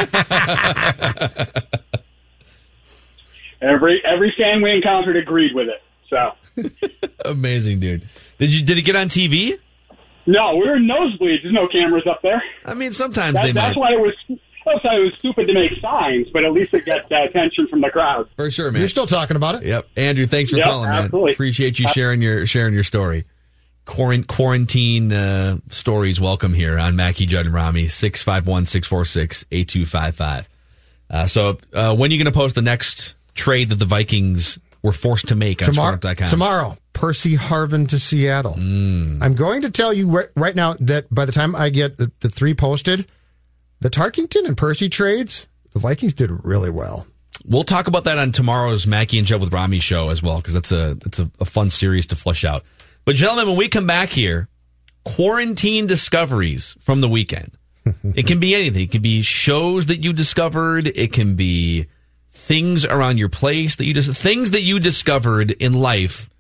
[3.61, 5.83] every every fan we encountered agreed with it.
[6.11, 6.33] So
[7.25, 8.03] Amazing, dude.
[8.39, 9.59] Did you did it get on TV?
[10.27, 11.43] no, we were in nosebleeds.
[11.43, 12.43] There's no cameras up there.
[12.65, 13.81] I mean, sometimes That, they that's might.
[13.81, 14.15] why it was.
[14.67, 17.67] That's why it was stupid to make signs, but at least it gets uh, attention
[17.69, 18.29] from the crowd.
[18.37, 18.81] For sure, man.
[18.81, 19.63] You're still talking about it?
[19.65, 19.89] Yep.
[19.97, 21.05] Andrew, thanks for Yep, calling, man.
[21.05, 21.33] absolutely.
[21.33, 23.25] Appreciate you sharing your sharing your story.
[23.87, 30.47] Quarant- quarantine uh, stories welcome here on Mackey Judd and Rami, 651-646-8255.
[31.09, 34.59] Uh, so uh, when are you going to post the next trade that the Vikings
[34.83, 38.55] were forced to make on tomorrow, tomorrow, Percy Harvin to Seattle.
[38.55, 39.23] Mm.
[39.23, 42.29] I'm going to tell you right, now that by the time I get the, the
[42.29, 43.07] three posted,
[43.81, 47.07] the Tarkenton and Percy trades, the Vikings did really well.
[47.47, 50.55] We'll talk about that on tomorrow's Mackey and Judd with Rami show as well, because
[50.55, 52.65] that's a that's a, a fun series to flush out.
[53.05, 54.49] But gentlemen, when we come back here,
[55.05, 57.53] quarantine discoveries from the weekend.
[58.15, 58.83] it can be anything.
[58.83, 60.87] It can be shows that you discovered.
[60.87, 61.87] It can be
[62.33, 66.31] things around your place that you just things that you discovered in life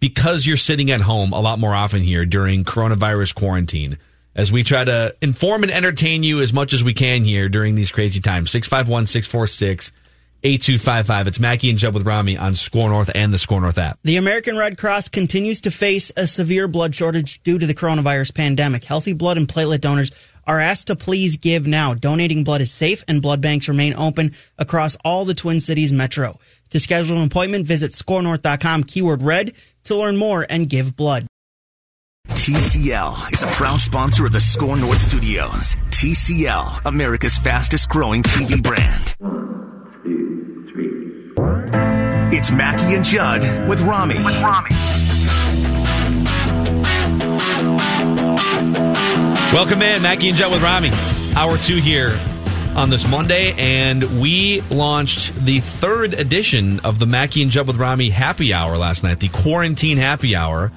[0.00, 3.98] because you're sitting at home a lot more often here during coronavirus quarantine.
[4.34, 7.74] As we try to inform and entertain you as much as we can here during
[7.74, 8.50] these crazy times.
[8.52, 9.90] 651 646
[10.44, 11.26] 8255.
[11.26, 13.98] It's Mackey and Jeb with Rami on Score North and the Score North app.
[14.04, 18.34] The American Red Cross continues to face a severe blood shortage due to the coronavirus
[18.36, 18.84] pandemic.
[18.84, 20.12] Healthy blood and platelet donors
[20.48, 21.94] are asked to please give now.
[21.94, 26.40] Donating blood is safe and blood banks remain open across all the Twin Cities metro.
[26.70, 29.52] To schedule an appointment, visit scorenorth.com keyword red
[29.84, 31.26] to learn more and give blood.
[32.28, 35.76] TCL is a proud sponsor of the Score North Studios.
[35.90, 39.16] TCL, America's fastest growing TV brand.
[39.18, 42.36] One, two, three.
[42.36, 44.16] It's Mackey and Judd with Rami.
[44.16, 44.68] With Rami.
[49.50, 50.90] Welcome in, Mackey and Judd with Rami.
[51.34, 52.20] Hour two here
[52.76, 57.76] on this Monday, and we launched the third edition of the Mackey and Judd with
[57.76, 60.70] Rami happy hour last night, the quarantine happy hour,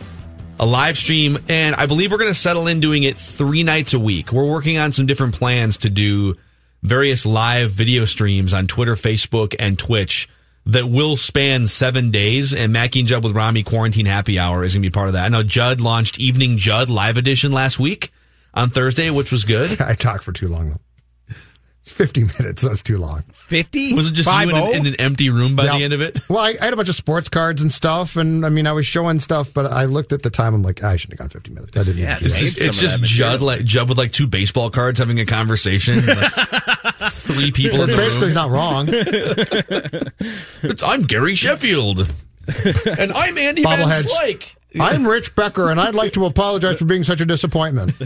[0.58, 3.94] a live stream, and I believe we're going to settle in doing it three nights
[3.94, 4.32] a week.
[4.32, 6.38] We're working on some different plans to do
[6.82, 10.30] various live video streams on Twitter, Facebook, and Twitch
[10.66, 14.74] that will span seven days, and Mackey and Judd with Rami Quarantine Happy Hour is
[14.74, 15.26] going to be part of that.
[15.26, 18.14] I know Judd launched Evening Judd Live Edition last week
[18.54, 19.80] on Thursday, which was good.
[19.82, 21.36] I talked for too long though.
[21.84, 22.62] It's 50 minutes.
[22.62, 23.24] That's too long.
[23.34, 23.96] 50?
[23.96, 25.78] Was it just you in an, in an empty room by Yeah.
[25.80, 26.20] the end of it?
[26.30, 28.72] Well, I, I had a bunch of sports cards and stuff, and I mean, I
[28.72, 30.54] was showing stuff, but I looked at the time.
[30.54, 31.76] I'm like, ah, I shouldn't have gone 50 minutes.
[31.76, 31.98] I didn't.
[32.00, 33.02] Yeah, need It's just, it's just.
[33.04, 36.06] Judd like Judd with like two baseball cards having a conversation.
[36.06, 36.32] like
[37.14, 38.52] three people in It the basically is room.
[38.52, 38.88] not wrong.
[40.62, 42.08] It's, I'm Gary Sheffield,
[42.86, 44.56] and I'm Andy Van Slyke.
[44.80, 47.94] I'm Rich Becker, and I'd like to apologize for being such a disappointment.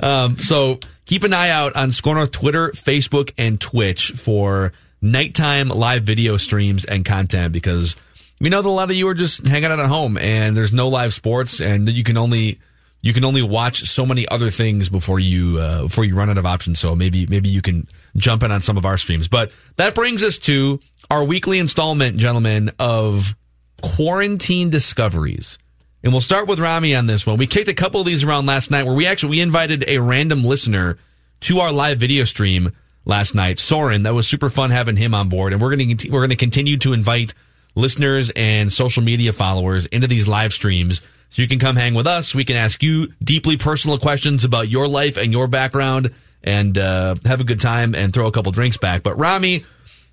[0.00, 5.68] Um, so keep an eye out on Score North Twitter, Facebook, and Twitch for nighttime
[5.68, 7.96] live video streams and content because
[8.40, 10.72] we know that a lot of you are just hanging out at home and there's
[10.72, 12.60] no live sports and you can only
[13.02, 16.38] you can only watch so many other things before you uh, before you run out
[16.38, 16.80] of options.
[16.80, 17.86] So maybe maybe you can
[18.16, 19.28] jump in on some of our streams.
[19.28, 20.80] But that brings us to
[21.10, 23.34] our weekly installment, gentlemen, of
[23.82, 25.58] quarantine discoveries.
[26.02, 27.36] And we'll start with Rami on this one.
[27.36, 29.98] We kicked a couple of these around last night where we actually we invited a
[29.98, 30.98] random listener
[31.40, 32.72] to our live video stream
[33.04, 33.58] last night.
[33.58, 35.52] Soren, that was super fun having him on board.
[35.52, 37.34] And we're going to we're going to continue to invite
[37.74, 42.06] listeners and social media followers into these live streams so you can come hang with
[42.06, 42.34] us.
[42.34, 46.12] We can ask you deeply personal questions about your life and your background
[46.42, 49.02] and uh, have a good time and throw a couple drinks back.
[49.02, 49.64] But Rami,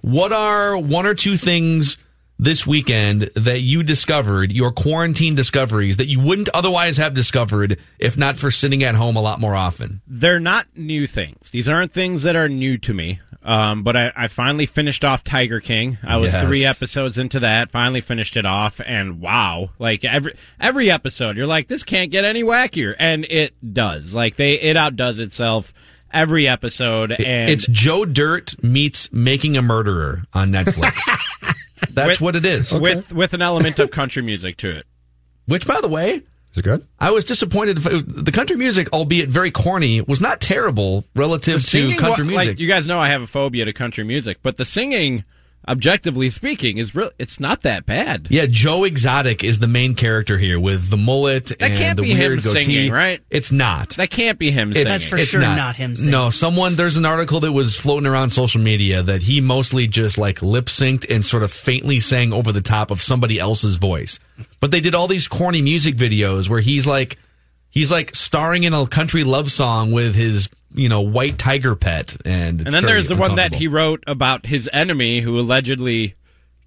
[0.02, 1.98] what are one or two things
[2.40, 8.18] this weekend that you discovered, your quarantine discoveries that you wouldn't otherwise have discovered if
[8.18, 10.02] not for sitting at home a lot more often?
[10.08, 11.50] They're not new things.
[11.52, 13.20] These aren't things that are new to me.
[13.46, 15.98] Um, but I, I finally finished off Tiger King.
[16.02, 16.48] I was Yes.
[16.48, 17.72] three episodes into that.
[17.72, 19.72] Finally finished it off, and wow!
[19.80, 24.14] Like every every episode, you're like, this can't get any wackier, and it does.
[24.14, 25.74] Like they, it outdoes itself
[26.14, 27.12] every episode.
[27.12, 30.96] And it's Joe Dirt meets Making a Murderer on Netflix.
[31.94, 32.72] That's With- what it is.
[32.72, 34.86] with with an element of country music to it.
[35.46, 36.22] Which, by the way,
[36.52, 36.88] Is it good?
[37.00, 37.86] I was disappointed.
[37.86, 42.48] Uh, the country music, albeit very corny, was not terrible relative to country wa- music.
[42.48, 45.24] Like, you guys know I have a phobia to country music, but the singing,
[45.68, 47.12] objectively speaking, is real.
[47.18, 48.28] It's not that bad.
[48.30, 52.12] Yeah, Joe Exotic is the main character here with the mullet and can't the be
[52.12, 52.62] him weird goatee.
[52.64, 53.22] singing, right?
[53.30, 53.90] It's not.
[53.92, 54.88] That can't be him It- singing.
[54.88, 56.12] That's for it's sure not him singing.
[56.12, 60.18] No, someone there's an article that was floating around social media that he mostly just
[60.18, 64.20] like lip synced and sort of faintly sang over the top of somebody else's voice.
[64.60, 67.18] But they did all these corny music videos where he's like
[67.70, 72.16] he's like starring in a country love song with his you know white tiger pet
[72.26, 76.16] and And then there's the one that he wrote about his enemy who allegedly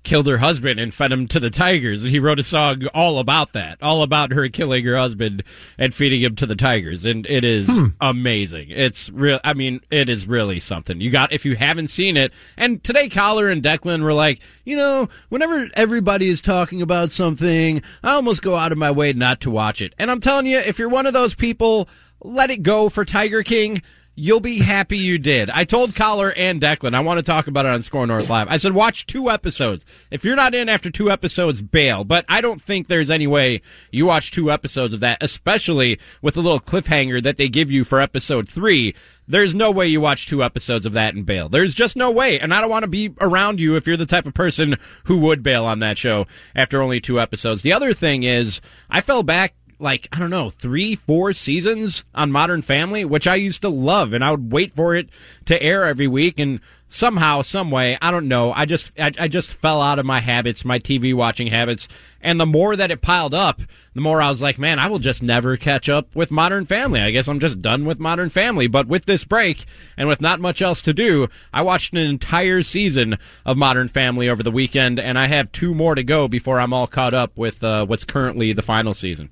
[0.04, 2.04] killed her husband and fed him to the tigers.
[2.04, 5.42] And he wrote a song all about that, all about her killing her husband
[5.78, 7.04] and feeding him to the tigers.
[7.04, 7.86] And it is Hmm.
[8.00, 8.68] amazing.
[8.70, 9.40] It's real.
[9.42, 11.00] I mean, it is really something.
[11.00, 14.76] You got, if you haven't seen it, and today Collar and Declan were like, you
[14.76, 19.40] know, whenever everybody is talking about something, I almost go out of my way not
[19.40, 19.92] to watch it.
[19.98, 21.88] And I'm telling you, if you're one of those people,
[22.22, 23.82] let it go for Tiger King.
[24.18, 25.50] You'll be happy you did.
[25.50, 28.48] I told Collar and Declan, I want to talk about it on Score North Live.
[28.48, 29.84] I said, watch two episodes.
[30.10, 32.02] If you're not in after two episodes, bail.
[32.02, 33.60] But I don't think there's any way
[33.90, 37.84] you watch two episodes of that, especially with the little cliffhanger that they give you
[37.84, 38.94] for episode three.
[39.28, 41.50] There's no way you watch two episodes of that and bail.
[41.50, 42.40] There's just no way.
[42.40, 45.18] And I don't want to be around you if you're the type of person who
[45.18, 47.60] would bail on that show after only two episodes.
[47.60, 52.32] The other thing is, I fell back like I don't know three, four seasons on
[52.32, 55.08] Modern Family, which I used to love, and I would wait for it
[55.46, 56.38] to air every week.
[56.38, 60.06] And somehow, some way, I don't know, I just I, I just fell out of
[60.06, 61.88] my habits, my TV watching habits.
[62.20, 63.60] And the more that it piled up,
[63.94, 67.00] the more I was like, man, I will just never catch up with Modern Family.
[67.00, 68.66] I guess I'm just done with Modern Family.
[68.66, 69.64] But with this break
[69.96, 74.28] and with not much else to do, I watched an entire season of Modern Family
[74.28, 77.36] over the weekend, and I have two more to go before I'm all caught up
[77.36, 79.30] with uh, what's currently the final season.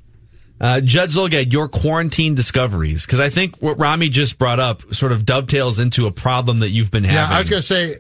[0.64, 5.12] Uh, Judd Zulgad, your quarantine discoveries, because I think what Rami just brought up sort
[5.12, 7.30] of dovetails into a problem that you've been having.
[7.30, 7.96] Yeah, I was going to say,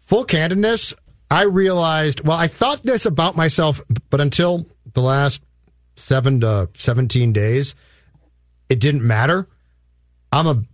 [0.00, 0.94] full candidness,
[1.30, 5.44] I realized, well, I thought this about myself, but until the last
[5.94, 7.76] seven to 17 days,
[8.68, 9.46] it didn't matter.
[10.32, 10.64] I'm a,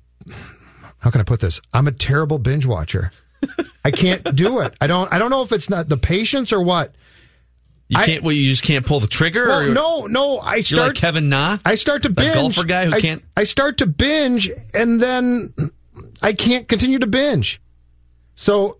[1.01, 1.61] how can I put this?
[1.75, 3.13] I'm a terrible binge watcher.
[3.85, 4.75] I can't do it.
[4.81, 6.95] I don't, I don't know if it's not the patience or what.
[7.89, 8.23] You can't.
[8.25, 9.47] well, you just can't pull the trigger.
[9.49, 10.89] Well, or no, no, I you're start.
[10.89, 11.59] like Kevin Na.
[11.65, 12.35] I start to That binge.
[12.35, 15.53] golfer guy who I, can't- I start to binge, and then
[16.23, 17.61] I can't continue to binge.
[18.35, 18.79] So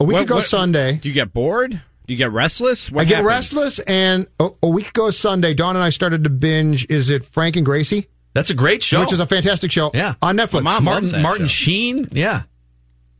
[0.00, 1.70] a week What- ago what- Sunday, Do you get bored?
[2.06, 2.90] Do you get restless?
[2.90, 6.30] What I get restless, and a, a week ago Sunday, Dawn and I started to
[6.30, 6.84] binge.
[6.90, 9.00] Is it Frank and Gracie, That's a great show.
[9.00, 9.92] which is a fantastic show?
[9.94, 10.14] Yeah.
[10.20, 10.62] on Netflix.
[10.64, 11.64] My mom Martin Martin show.
[11.64, 12.08] Sheen.
[12.10, 12.42] Yeah,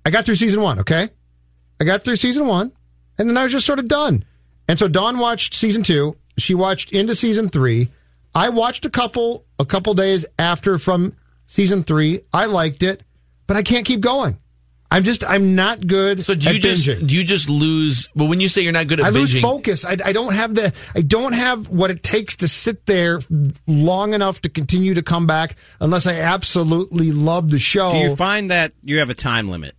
[0.04, 0.80] I got through season one.
[0.80, 1.08] Okay,
[1.80, 2.72] I got through season one.
[3.18, 4.24] And then I was just sort of done.
[4.68, 6.16] And so Dawn watched season two.
[6.38, 7.88] She watched into season three.
[8.34, 11.14] I watched a couple a couple days after from
[11.46, 12.20] season three.
[12.32, 13.02] I liked it,
[13.46, 14.38] but I can't keep going.
[14.90, 16.22] I'm just I'm not good.
[16.22, 17.06] So do you at just binging.
[17.06, 18.08] do you just lose?
[18.14, 19.84] But when you say you're not good at I binging, lose focus.
[19.86, 23.20] I, I don't have the I don't have what it takes to sit there
[23.66, 27.92] long enough to continue to come back unless I absolutely love the show.
[27.92, 29.74] Do you find that you have a time limit?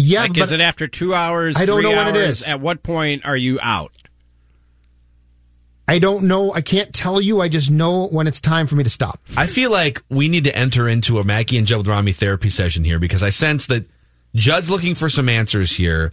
[0.00, 1.56] Yeah, Like, but is it after two hours?
[1.56, 2.46] I don't three know what it is.
[2.48, 3.94] At what point are you out?
[5.88, 6.52] I don't know.
[6.54, 7.40] I can't tell you.
[7.40, 9.20] I just know when it's time for me to stop.
[9.36, 12.48] I feel like we need to enter into a Mackey and Judd with Rami therapy
[12.48, 13.86] session here because I sense that
[14.34, 16.12] Judd's looking for some answers here,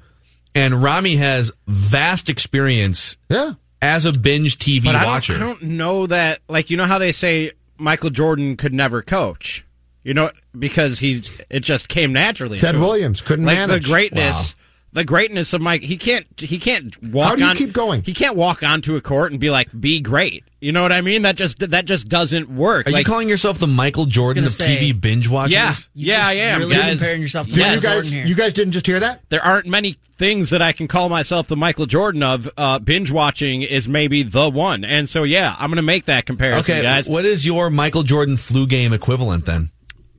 [0.56, 3.54] and Rami has vast experience Yeah.
[3.80, 5.34] as a binge TV But I watcher.
[5.38, 6.40] don't, I don't know that.
[6.50, 9.64] Like you know how they say Michael Jordan could never coach.
[10.08, 12.58] You know because he it just came naturally.
[12.58, 12.78] Ted.
[12.78, 13.84] Williams couldn't like manage.
[13.84, 14.36] the greatness.
[14.36, 14.64] Wow.
[14.94, 16.26] The greatness of Mike, he can't.
[16.40, 17.28] He can't walk.
[17.32, 18.04] How do you on, keep going?
[18.04, 21.02] He can't walk onto a court and be like, "Be great." You know what I
[21.02, 21.24] mean?
[21.24, 22.88] That just that just doesn't work.
[22.88, 25.54] Are like, you calling yourself the Michael Jordan of say, TV binge watchers?
[25.54, 26.60] Yeah, You yeah, just I am.
[26.62, 26.98] really guys.
[27.00, 27.76] comparing yourself to Yes.
[27.76, 28.10] you guys?
[28.10, 28.26] Here.
[28.26, 29.22] You guys didn't just hear that?
[29.28, 32.50] there aren't many things that I can call myself the Michael Jordan of.
[32.58, 36.26] Uh, binge watching is maybe the one, and so yeah, I'm going to make that
[36.26, 37.10] comparison, Okay, guys.
[37.10, 39.70] what is your Michael Jordan flu game equivalent then?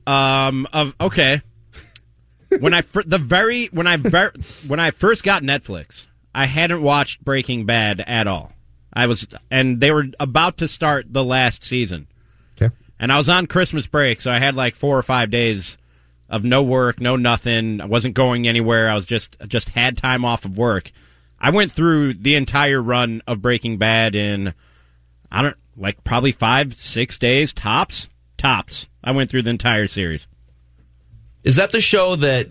[0.07, 0.67] Um.
[0.73, 1.41] Of okay.
[2.59, 4.33] when I fir- the very when I ver-
[4.67, 8.53] when I first got Netflix, I hadn't watched Breaking Bad at all.
[8.91, 12.07] I was, and they were about to start the last season,
[12.59, 12.73] Okay.
[12.99, 15.77] and I was on Christmas break, so I had like four or five days
[16.27, 17.81] of no work, no nothing.
[17.81, 18.89] I wasn't going anywhere.
[18.89, 20.91] I was just just had time off of work.
[21.39, 24.53] I went through the entire run of Breaking Bad in
[25.31, 28.09] I don't like probably five six days tops
[28.39, 28.87] tops.
[29.03, 30.25] I went through the entire series.
[31.43, 32.47] Is that the show that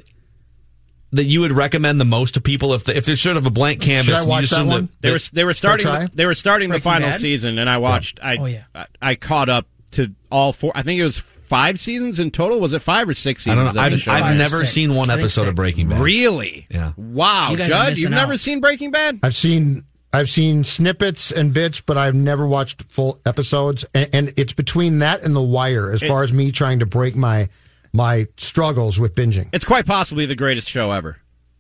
[1.11, 3.51] that you would recommend the most to people if the, if there's sort of a
[3.51, 4.07] blank canvas?
[4.07, 4.89] Should I and you watch that one?
[5.01, 6.07] They were they were starting try?
[6.15, 7.21] they were starting the final Bad?
[7.21, 8.21] season, and I watched.
[8.23, 8.65] I Oh, yeah.
[8.75, 10.73] I, I caught up to all four.
[10.75, 12.61] I think it was five seasons in total.
[12.61, 13.57] Was it five or six I seasons?
[13.57, 13.87] don't know.
[13.95, 14.23] of the I've.
[14.23, 14.73] I've never six.
[14.73, 15.55] seen one I think episode of.
[15.55, 16.01] Breaking Bad.
[16.01, 16.67] really.
[16.71, 16.93] Yeah.
[16.97, 19.21] Wow, You guys Judd, you've never seen Breaking Bad?
[19.23, 23.85] I've seen I've seen snippets and bits, but I've never watched full episodes.
[23.95, 27.15] And, and it's between that and The Wire as far as me trying to break
[27.15, 27.49] my
[27.93, 29.49] my struggles with binging.
[29.53, 31.19] It's quite possibly the greatest show ever.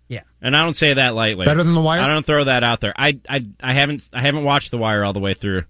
[0.09, 0.23] Yeah.
[0.41, 1.45] And I don't say that lightly.
[1.45, 2.01] Better than The Wire?
[2.01, 2.95] I don't throw that out there.
[2.97, 5.65] I, I, I haven't I haven't watched The Wire all the way through.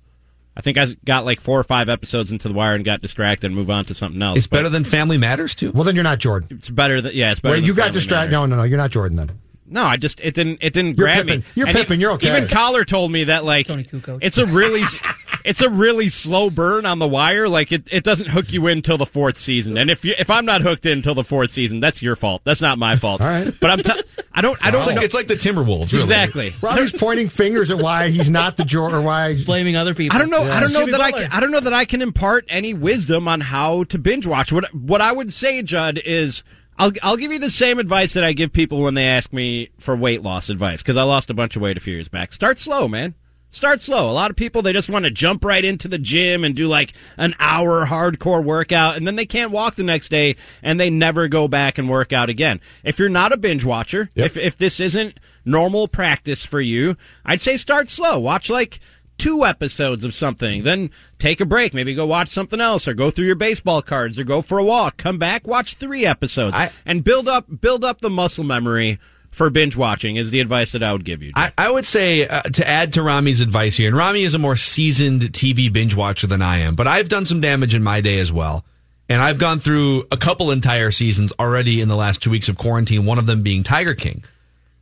[0.57, 3.47] I think I got like four or five episodes into The Wire and got distracted
[3.47, 4.39] and move on to something else.
[4.39, 5.73] It's But better than Family Matters too.
[5.73, 6.59] Well, then you're not Jordan.
[6.59, 7.33] It's better than yeah.
[7.33, 7.55] It's better.
[7.55, 8.33] Wait, than you got distracted.
[8.33, 8.63] No, no, no.
[8.63, 9.41] You're not Jordan then.
[9.71, 11.41] No, I just it didn't it didn't You're grab Pippen.
[11.41, 11.45] me.
[11.55, 11.99] You're And Pippen.
[11.99, 12.29] e- You're okay.
[12.37, 14.19] Even Collar told me that like Toni Kukoc.
[14.23, 14.83] it's a really
[15.45, 17.49] it's a really slow burn on the wire.
[17.49, 19.77] Like it, it doesn't hook you in till the fourth season.
[19.79, 22.43] And if you if I'm not hooked in till the fourth season, that's your fault.
[22.45, 23.21] That's not my fault.
[23.21, 23.49] All right.
[23.61, 24.03] But I'm t-
[24.33, 25.93] I don't I don't It's like, know it's like the Timberwolves.
[25.93, 26.05] Really.
[26.05, 26.55] exactly.
[26.63, 29.37] Robbie's pointing fingers at why he's not the Jordan or why.
[29.45, 30.17] Blaming other people.
[30.17, 30.43] I don't know.
[30.43, 32.73] I don't know Jimmy that I can, I don't know that I can impart any
[32.75, 34.53] wisdom on how to binge watch.
[34.53, 36.43] What what I would say, Judd, is
[36.79, 39.71] I'll I'll give you the same advice that I give people when they ask me
[39.79, 42.33] for weight loss advice because I lost a bunch of weight a few years back.
[42.33, 43.15] Start slow, man.
[43.51, 44.11] Start slow.
[44.11, 46.69] A lot of people they just want to jump right into the gym and do
[46.69, 50.91] like an hour hardcore workout and then they can't walk the next day and they
[50.91, 52.61] never go back and work out again.
[52.85, 57.41] If you're not a binge watcher, if if this isn't normal practice for you, I'd
[57.41, 58.19] say start slow.
[58.19, 58.81] Watch like
[59.19, 63.11] two episodes of something, then take a break, maybe go watch something else or go
[63.11, 66.71] through your baseball cards or go for a walk, come back, watch three episodes I-
[66.87, 68.99] and build up build up the muscle memory
[69.31, 71.33] for binge watching is the advice that I would give you.
[71.37, 74.39] I, I would say uh, to add to Rami's advice here, and Rami is a
[74.39, 78.01] more seasoned TV binge watcher than I am, but I've done some damage in my
[78.01, 78.65] day as well.
[79.11, 82.59] And I've gone through a couple entire seasons already in the last two weeks of
[82.59, 84.23] quarantine, one of them being Tiger King.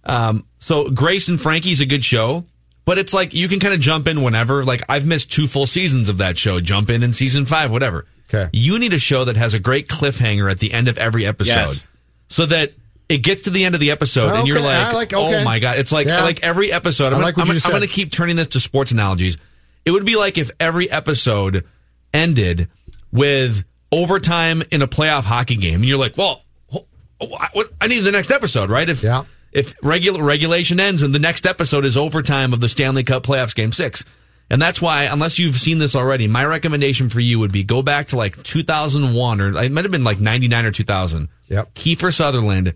[0.05, 2.45] Um, so Grace and Frankie's a good show,
[2.87, 4.65] but it's like you can kind of jump in whenever.
[4.65, 6.59] Like I've missed two full seasons of that show.
[6.61, 8.07] Jump in in season five, whatever.
[8.33, 8.49] Okay.
[8.55, 11.53] You need a show that has a great cliffhanger at the end of every episode,
[11.53, 11.85] Yes.
[12.29, 12.73] so that
[13.09, 15.41] it gets to the end of the episode and you're like, like- oh okay.
[15.43, 15.79] oh my god!
[15.79, 16.23] It's like Yeah.
[16.25, 17.09] like every episode.
[17.13, 19.37] I'm, I gonna, like I'm, gonna- I'm gonna keep turning this to sports analogies.
[19.85, 21.65] It would be like if every episode
[22.13, 22.69] ended
[23.13, 23.63] with
[23.93, 26.85] overtime in a playoff hockey game, and you're like, well, oh,
[27.21, 28.89] I, I need the next episode, right?
[28.89, 29.25] If Yeah.
[29.57, 33.55] If regular regulation ends and the next episode is overtime of the Stanley Cup playoffs
[33.55, 34.05] game six.
[34.51, 37.81] And that's why, unless you've seen this already, my recommendation for you would be go
[37.81, 41.29] back to like 2001 or it might have been like 99 or 2000.
[41.49, 41.75] Yep.
[41.75, 42.75] Kiefer Sutherland,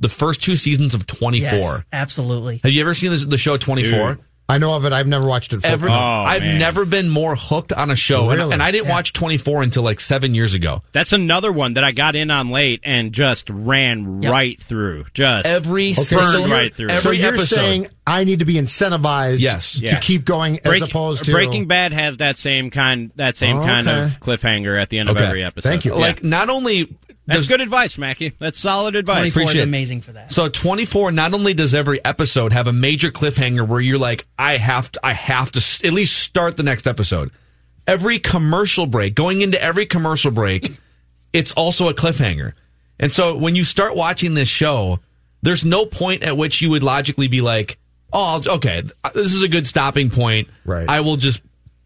[0.00, 1.50] the first two seasons of 24.
[1.52, 2.60] Yes, absolutely.
[2.64, 4.14] Have you ever seen this, the show 24?
[4.14, 4.24] Dude.
[4.48, 4.92] I know of it.
[4.92, 5.62] I've never watched it.
[5.62, 5.88] full Ever.
[5.88, 6.58] Oh, I've man.
[6.58, 8.52] never been more hooked on a show, and, Really?
[8.52, 10.82] and I didn't watch 24 until like seven years ago.
[10.92, 14.32] That's another one that I got in on late and just ran Yep.
[14.32, 15.06] right through.
[15.14, 16.90] Just Every Okay, single burned right through.
[16.96, 17.54] so you're episode.
[17.56, 19.74] saying I need to be incentivized Yes.
[19.74, 19.98] to Yeah.
[20.00, 23.88] keep going as opposed to Breaking Bad has that same kind that same Oh, kind
[23.88, 24.02] okay.
[24.02, 25.68] of cliffhanger at the end of every episode.
[25.68, 25.92] Thank you.
[25.92, 25.98] Yeah.
[25.98, 26.88] like not only
[27.26, 28.32] that's does good advice, Mackey.
[28.38, 29.32] That's solid advice.
[29.32, 30.32] 24 is amazing for that.
[30.32, 34.56] So 24 not only does every episode have a major cliffhanger where you're like I
[34.56, 37.30] have to I have to at least start the next episode.
[37.86, 40.78] Every commercial break, going into every commercial break,
[41.32, 42.54] it's also a cliffhanger.
[42.98, 45.00] And so when you start watching this show,
[45.42, 47.78] there's no point at which you would logically be like,
[48.12, 48.82] "Oh, okay,
[49.14, 50.48] this is a good stopping point.
[50.64, 50.88] Right.
[50.88, 51.42] I will just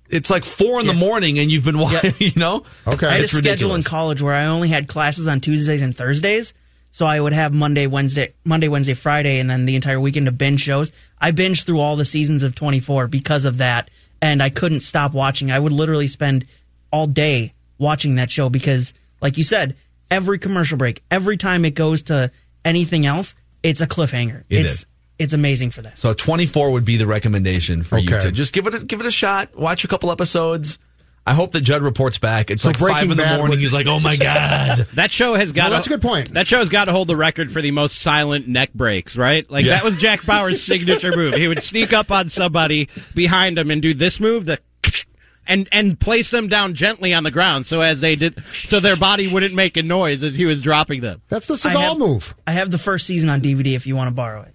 [0.08, 2.64] it's like 4 in the morning and you've been watching, you know?
[2.86, 3.06] Okay.
[3.06, 5.94] I had a It's schedule in college where I only had classes on Tuesdays and
[5.94, 6.54] Thursdays.
[6.92, 10.32] So I would have Monday, Wednesday, Monday, Wednesday, Friday, and then the entire weekend to
[10.32, 10.92] binge shows.
[11.20, 13.90] I binged through all the seasons of 24 because of that,
[14.22, 15.50] and I couldn't stop watching.
[15.50, 16.46] I would literally spend
[16.90, 19.76] all day watching that show because, like you said,
[20.10, 22.30] every commercial break, every time it goes to
[22.64, 24.44] anything else, it's a cliffhanger.
[24.48, 24.86] It it's is.
[25.18, 25.98] It's amazing for that.
[25.98, 29.06] So 24 would be the recommendation for you to just give it a, give it
[29.06, 29.56] a shot.
[29.56, 30.78] Watch a couple episodes.
[31.28, 32.52] I hope that Judd reports back.
[32.52, 33.48] It's So like Breaking five in the morning.
[33.48, 35.64] would- He's like, "Oh my god!" That show has got.
[35.64, 36.34] Well, that's a good point.
[36.34, 39.50] That show has got to hold the record for the most silent neck breaks, right?
[39.50, 39.72] Like Yeah.
[39.72, 41.34] that was Jack Bauer's signature move.
[41.34, 44.60] He would sneak up on somebody behind him and do this move, the
[45.48, 48.94] and and place them down gently on the ground, so as they did, so their
[48.96, 51.22] body wouldn't make a noise as he was dropping them.
[51.28, 52.34] That's the I have- move.
[52.46, 54.54] I have the first season on DVD if you want to borrow it.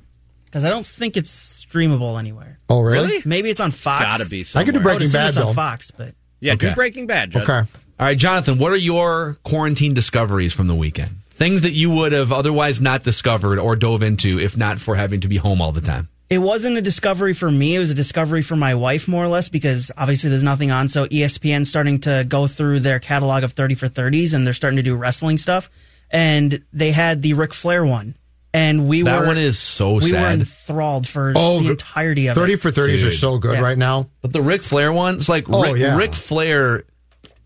[0.52, 2.60] Because I don't think it's streamable anywhere.
[2.70, 3.22] Oh, really?
[3.24, 4.04] Maybe it's on Fox.
[4.04, 4.44] Gotta be.
[4.44, 4.62] Somewhere.
[4.62, 4.92] I could do somewhere.
[4.92, 5.56] I would Breaking assume Bad it's on.
[5.56, 6.70] Fox, but Yeah, Okay.
[6.70, 7.32] do Breaking Bad.
[7.32, 7.44] Judd.
[7.44, 7.54] Okay.
[8.00, 11.16] All right, Jonathan, what are your quarantine discoveries from the weekend?
[11.30, 15.22] Things that you would have otherwise not discovered or dove into if not for having
[15.22, 16.10] to be home all the time.
[16.30, 17.76] it wasn't a discovery for me.
[17.76, 20.88] It was a discovery for my wife, more or less, because obviously there's nothing on.
[20.90, 24.78] So ESPN's starting to go through their catalog of 30 for 30s, and they're starting
[24.78, 25.70] to do wrestling stuff.
[26.10, 28.16] And they had the Ric Flair one,
[28.54, 32.28] and we That were one is so we were enthralled for Oh, the the- entirety
[32.28, 32.58] of 30 it.
[32.62, 33.62] for 30s are so good Yeah.
[33.62, 34.10] right now.
[34.22, 35.98] But the Ric Flair one, it's like Oh, Ric, yeah.
[35.98, 36.84] Ric Flair.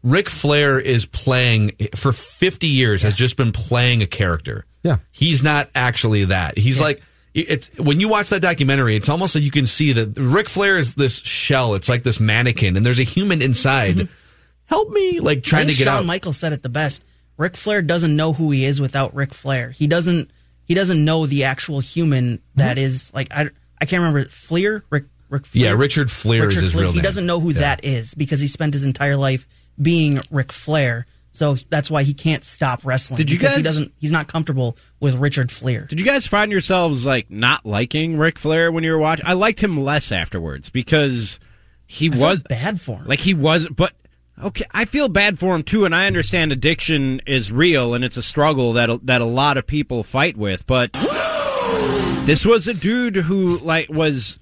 [0.03, 4.65] Ric Flair is playing for 50 years has just been playing a character.
[4.83, 4.97] Yeah.
[5.11, 6.57] He's not actually that.
[6.57, 7.01] He's like
[7.33, 10.77] it's when you watch that documentary, it's almost like you can see that Ric Flair
[10.77, 11.73] is this shell.
[11.75, 14.07] It's like this mannequin, and there's a human inside.
[14.67, 16.05] Help me, like trying to think get Shawn out.
[16.05, 17.03] Michael said it the best.
[17.37, 19.71] Ric Flair doesn't know who he is without Ric Flair.
[19.71, 20.31] He doesn't.
[20.66, 23.49] He doesn't know the actual human that is like I.
[23.80, 24.84] I can't remember Fliehr.
[24.89, 25.05] Rick.
[25.30, 25.61] Rick Fliehr?
[25.61, 26.82] Yeah, Richard Fliehr is his Fliehr.
[26.82, 27.59] real He doesn't know who Yeah.
[27.61, 29.47] that is because he spent his entire life
[29.82, 31.05] being Ric Flair.
[31.32, 33.18] So that's why he can't stop wrestling.
[33.18, 33.91] Did you because he guys- doesn't?
[33.97, 35.88] He's not comfortable with Richard Fliehr.
[35.88, 39.26] Did you guys find yourselves like not liking Ric Flair when you were watching?
[39.28, 41.39] I liked him less afterwards because
[41.88, 43.05] he I was bad for him.
[43.07, 43.91] like he was, but
[44.43, 48.17] okay, I feel bad for him too, and I understand addiction is real and it's
[48.17, 50.91] a struggle that that a lot of people fight with, but
[52.25, 54.39] this was a dude who like was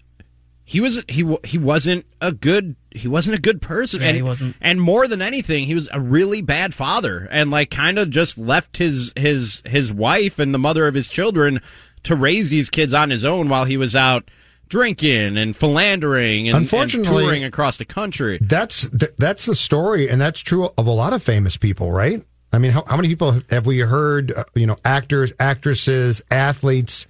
[0.66, 4.22] he was he he wasn't a good he wasn't a good person Yeah, and he
[4.24, 4.56] wasn't.
[4.62, 8.38] and more than anything he was a really bad father and like kind of just
[8.38, 11.60] left his his his wife and the mother of his children
[12.04, 14.30] to raise these kids on his own while he was out
[14.74, 20.10] drinking and philandering and, and Unfortunately- touring across the country That's th- that's the story,
[20.10, 22.26] and that's true of a lot of famous people, right?
[22.52, 24.32] I mean, how, how many people have we heard?
[24.32, 27.06] Uh, you know, actors, actresses, athletes,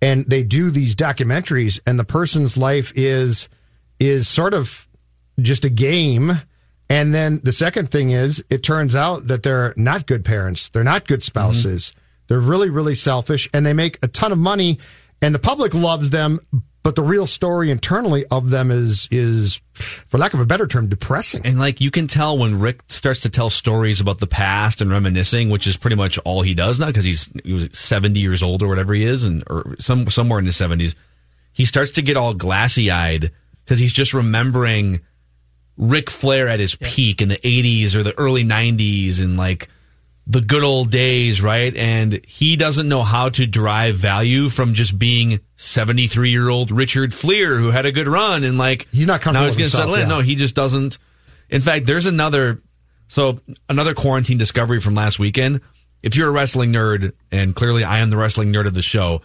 [0.00, 3.48] and they do these documentaries, and the person's life is
[3.98, 4.88] is sort of
[5.40, 6.30] just a game.
[6.88, 10.68] And then the second thing is, it turns out that they're not good parents.
[10.68, 11.92] They're not good spouses.
[12.28, 14.78] They're really, really selfish, and they make a ton of money,
[15.20, 16.38] and the public loves them.
[16.82, 20.88] But the real story internally of them is is, for lack of a better term,
[20.88, 21.42] depressing.
[21.44, 24.90] And like you can tell when Rick starts to tell stories about the past and
[24.90, 28.42] reminiscing, which is pretty much all he does now because he's he was seventy years
[28.42, 30.94] old or whatever he is, and or some somewhere in his seventies,
[31.52, 33.30] he starts to get all glassy eyed
[33.64, 35.00] because he's just remembering
[35.76, 39.68] Ric Flair at his peak in the eighties or the early nineties and like
[40.26, 41.74] the good old days, right?
[41.74, 47.10] And he doesn't know how to derive value from just being 73 year old Richard
[47.10, 49.76] Fliehr who had a good run and like He's not comfortable now he's going to
[49.76, 50.00] settle in.
[50.02, 50.06] yeah.
[50.06, 50.98] No, he just doesn't.
[51.48, 52.62] In fact, there's another,
[53.08, 55.62] so another quarantine discovery from last weekend.
[56.02, 59.22] If you're a wrestling nerd, and clearly I am the wrestling nerd of the show,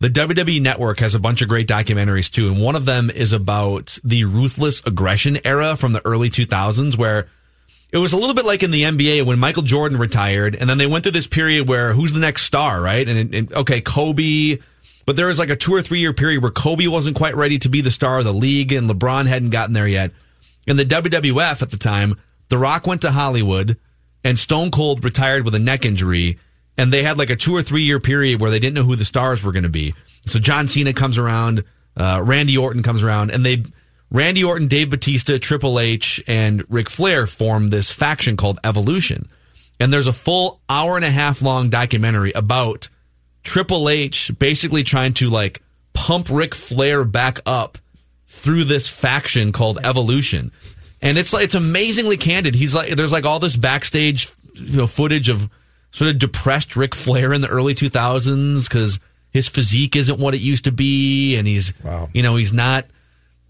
[0.00, 3.32] the WWE Network has a bunch of great documentaries too, and one of them is
[3.32, 7.28] about the ruthless aggression era from the early 2000s, where
[7.92, 10.78] it was a little bit like in the NBA when Michael Jordan retired, and then
[10.78, 13.06] they went through this period where who's the next star, right?
[13.06, 14.58] And, and okay, Kobe,
[15.04, 17.58] But there was like a two or three year period where Kobe wasn't quite ready
[17.58, 20.12] to be the star of the league and LeBron hadn't gotten there yet.
[20.66, 23.76] In the WWF at the time, The Rock went to Hollywood
[24.24, 26.38] and Stone Cold retired with a neck injury.
[26.78, 28.96] And they had like a two or three year period where they didn't know who
[28.96, 29.94] the stars were going to be.
[30.26, 31.64] So John Cena comes around,
[31.96, 33.64] uh, Randy Orton comes around, and they,
[34.12, 39.28] Randy Orton, Dave Batista, Triple H, and Ric Flair formed this faction called Evolution.
[39.80, 42.88] And there's a full hour and a half long documentary about
[43.42, 45.62] Triple H basically trying to like
[45.94, 47.78] pump Ric Flair back up
[48.26, 50.52] through this faction called Evolution.
[51.00, 52.54] And it's like it's amazingly candid.
[52.54, 55.48] He's like there's like all this backstage you know, footage of
[55.90, 60.40] sort of depressed Ric Flair in the early 2000s because his physique isn't what it
[60.40, 62.10] used to be, and he's Wow.
[62.12, 62.84] you know he's not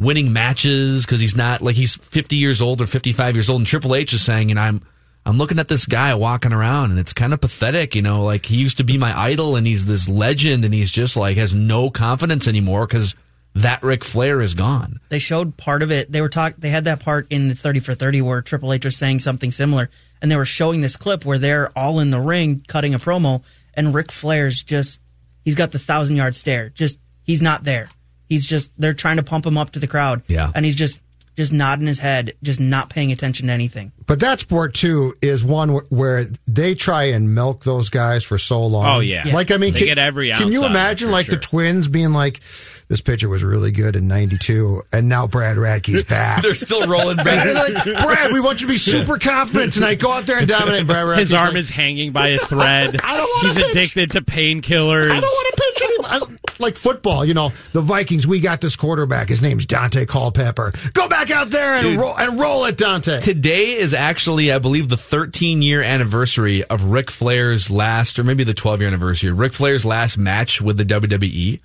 [0.03, 3.61] winning matches because he's not like he's 50 years old or 55 years old.
[3.61, 4.83] And Triple H is saying, you know, I'm
[5.25, 7.95] I'm looking at this guy walking around, and it's kind of pathetic.
[7.95, 10.91] You know, like he used to be my idol, and he's this legend, and he's
[10.91, 13.15] just like has no confidence anymore because
[13.55, 14.99] that Ric Flair is gone.
[15.11, 16.11] They showed part of it.
[16.11, 16.55] They were talk.
[16.57, 19.53] They had that part in the thirty for thirty where Triple H was saying something
[19.53, 22.99] similar, and they were showing this clip where they're all in the ring cutting a
[22.99, 25.01] promo, and Ric Flair's just
[25.45, 26.71] he's got the thousand yard stare.
[26.71, 27.91] Just he's not there.
[28.33, 30.23] He's just they're trying to pump him up to the crowd.
[30.27, 30.51] Yeah.
[30.55, 30.99] and he's just
[31.37, 33.93] just nodding his head, just not paying attention to anything.
[34.07, 38.65] But that sport too is one where they try and milk those guys for so
[38.67, 38.87] long.
[38.97, 39.25] Oh, yeah.
[39.33, 41.35] Like I mean, They can, get every Can you out of it, imagine like sure.
[41.37, 42.41] the Twins being like,
[42.89, 47.19] "This pitcher was really good in '92, and now Brad Radke's back." They're still rolling
[47.21, 47.55] And back.
[47.87, 49.99] like, Brad, we want you to be super confident tonight.
[50.01, 50.87] Go out there and dominate.
[50.87, 52.97] Brad Radke's His arm like, is hanging by a thread.
[53.05, 53.71] I don't wanna He's pitch.
[53.97, 55.11] addicted to painkillers.
[55.11, 56.07] I don't want to pitch anymore.
[56.11, 58.27] I don't- Like football, you know, the Vikings.
[58.27, 59.29] We got this quarterback.
[59.29, 60.73] His name's Daunte Culpepper.
[60.93, 63.21] Go back out there and roll and roll it, Daunte.
[63.23, 68.45] Today is actually, I believe, the 13 year anniversary of Ric Flair's last, or maybe
[68.45, 71.61] the 12 year anniversary, of Ric Flair's last match with the WWE.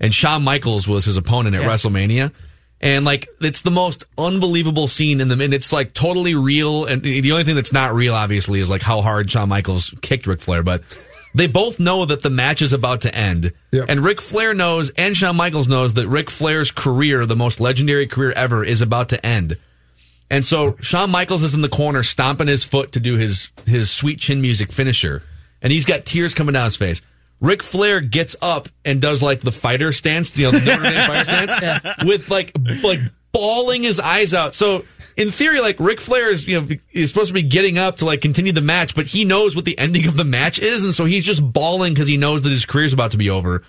[0.00, 2.32] And Shawn Michaels was his opponent at WrestleMania.
[2.80, 6.86] And like, it's the most unbelievable scene in the, and it's like totally real.
[6.86, 9.94] And the the only thing that's not real, obviously, is like how hard Shawn Michaels
[10.00, 10.62] kicked Ric Flair.
[10.62, 10.82] But
[11.34, 13.52] they both know that the match is about to end.
[13.72, 13.86] Yep.
[13.88, 18.06] And Ric Flair knows, and Shawn Michaels knows that Ric Flair's career, the most legendary
[18.06, 19.58] career ever, is about to end.
[20.30, 23.90] And so Shawn Michaels is in the corner stomping his foot to do his his
[23.90, 25.22] sweet chin music finisher.
[25.60, 27.02] And he's got tears coming down his face.
[27.40, 31.06] Ric Flair gets up and does like the fighter stance, you know, the Notre Dame
[31.06, 32.52] fighter stance, with like
[32.82, 33.00] like
[33.32, 34.54] bawling his eyes out.
[34.54, 34.84] So
[35.16, 38.04] in theory, like Ric Flair is you know is supposed to be getting up to
[38.04, 40.94] like continue the match, but he knows what the ending of the match is, and
[40.94, 43.62] so he's just bawling because he knows that his career's about to be over.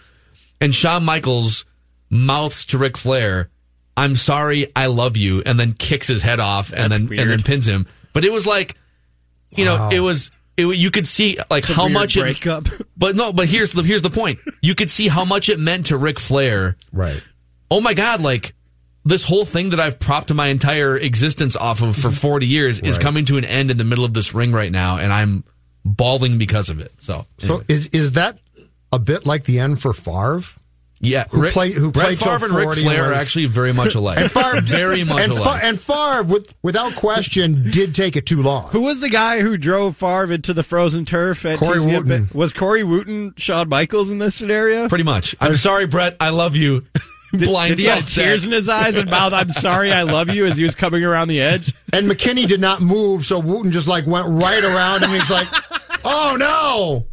[0.59, 1.65] And Shawn Michaels
[2.09, 3.49] mouths to Ric Flair,
[3.97, 7.21] "I'm sorry, I love you," and then kicks his head off and That's then weird.
[7.21, 7.87] and then pins him.
[8.13, 8.75] But it was like,
[9.51, 10.31] you know, it was.
[10.57, 12.67] It, you could see like how much breakup.
[12.67, 14.39] it, but no, but here's the here's the point.
[14.61, 16.75] You could see how much it meant to Ric Flair.
[16.91, 17.23] Right.
[17.71, 18.21] Oh my God!
[18.21, 18.53] Like
[19.05, 22.97] this whole thing that I've propped my entire existence off of for 40 years is
[22.97, 25.45] coming to an end in the middle of this ring right now, and I'm
[25.85, 26.91] bawling because of it.
[26.99, 28.37] So, So is is that
[28.91, 30.43] a bit like the end for Favre?
[31.03, 33.47] Yeah, Who Rick, played- who Brett played till Favre and Ric 40 Flair are actually
[33.47, 34.19] very much alike.
[34.19, 35.59] And Favre, very much and, alike.
[35.61, 38.69] Fa- and Favre, with, without question, did take it too long.
[38.69, 41.97] Who was the guy who drove Favre into the frozen turf at Corey TCF?
[42.05, 42.29] Wootton.
[42.33, 44.87] Was Corey Wootton Shawn Michaels in this scenario?
[44.89, 45.35] Pretty much.
[45.41, 46.17] I'm sorry, Brett.
[46.19, 46.85] I love you.
[47.33, 50.45] Blind Did he have tears in his eyes and mouth, I'm sorry, I love you,
[50.47, 51.73] as he was coming around the edge?
[51.93, 55.09] And McKinnie did not move, so Wootton just like went right around him.
[55.09, 55.47] He's like,
[56.05, 57.05] "Oh no!"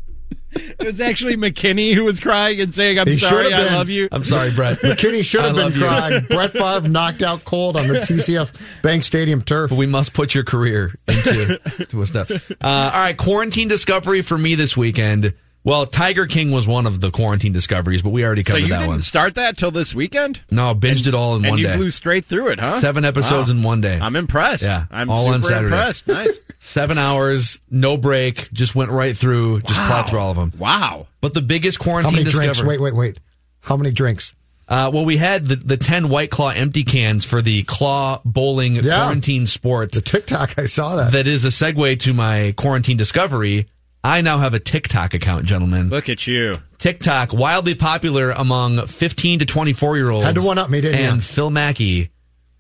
[0.59, 3.74] It was actually McKinnie who was crying and saying, I'm He sorry, I been.
[3.74, 4.09] love you.
[4.12, 4.78] I'm sorry, Brett.
[4.82, 5.82] McKinnie should have been love you.
[5.82, 6.26] crying.
[6.30, 8.52] Brett Favre knocked out cold on the TCF
[8.82, 9.70] Bank Stadium turf.
[9.72, 11.59] we must put your career into
[11.89, 12.30] to a step.
[12.30, 15.35] Uh, all right, quarantine discovery for me this weekend.
[15.69, 18.66] Well, Tiger King was one of the quarantine discoveries, but we already covered So covered
[18.69, 19.03] you that didn't one.
[19.03, 20.40] start that till this weekend?
[20.51, 21.77] No, binged it all in and one you day.
[21.77, 22.81] blew straight through it, huh?
[22.81, 23.57] Seven episodes Wow.
[23.59, 23.99] in one day.
[24.01, 24.62] I'm impressed.
[24.62, 25.66] Yeah, I'm all super on Saturday.
[25.77, 26.07] impressed.
[26.09, 26.39] Nice.
[26.59, 30.53] Seven hours, no break, just went right through, just plowed through all of them.
[30.59, 31.07] Wow.
[31.20, 32.77] But the biggest quarantine How quarantine many discovery.
[32.78, 32.81] drinks?
[32.82, 33.20] Wait, wait, wait.
[33.61, 34.35] How many drinks?
[34.66, 38.74] Uh, well, we had the, the 10 White Claw empty cans for the Claw Bowling
[38.77, 39.03] Yeah.
[39.03, 39.93] quarantine sport.
[39.93, 41.12] The TikTok, I saw that.
[41.12, 43.66] that is a segue to my quarantine discovery.
[44.04, 45.88] I now have a TikTok account, gentlemen.
[45.90, 46.54] Look at you.
[46.78, 50.24] TikTok, wildly popular among 15 to 24 year olds.
[50.24, 51.20] Had to one up me, didn't And you?
[51.22, 52.10] Phil Mackey.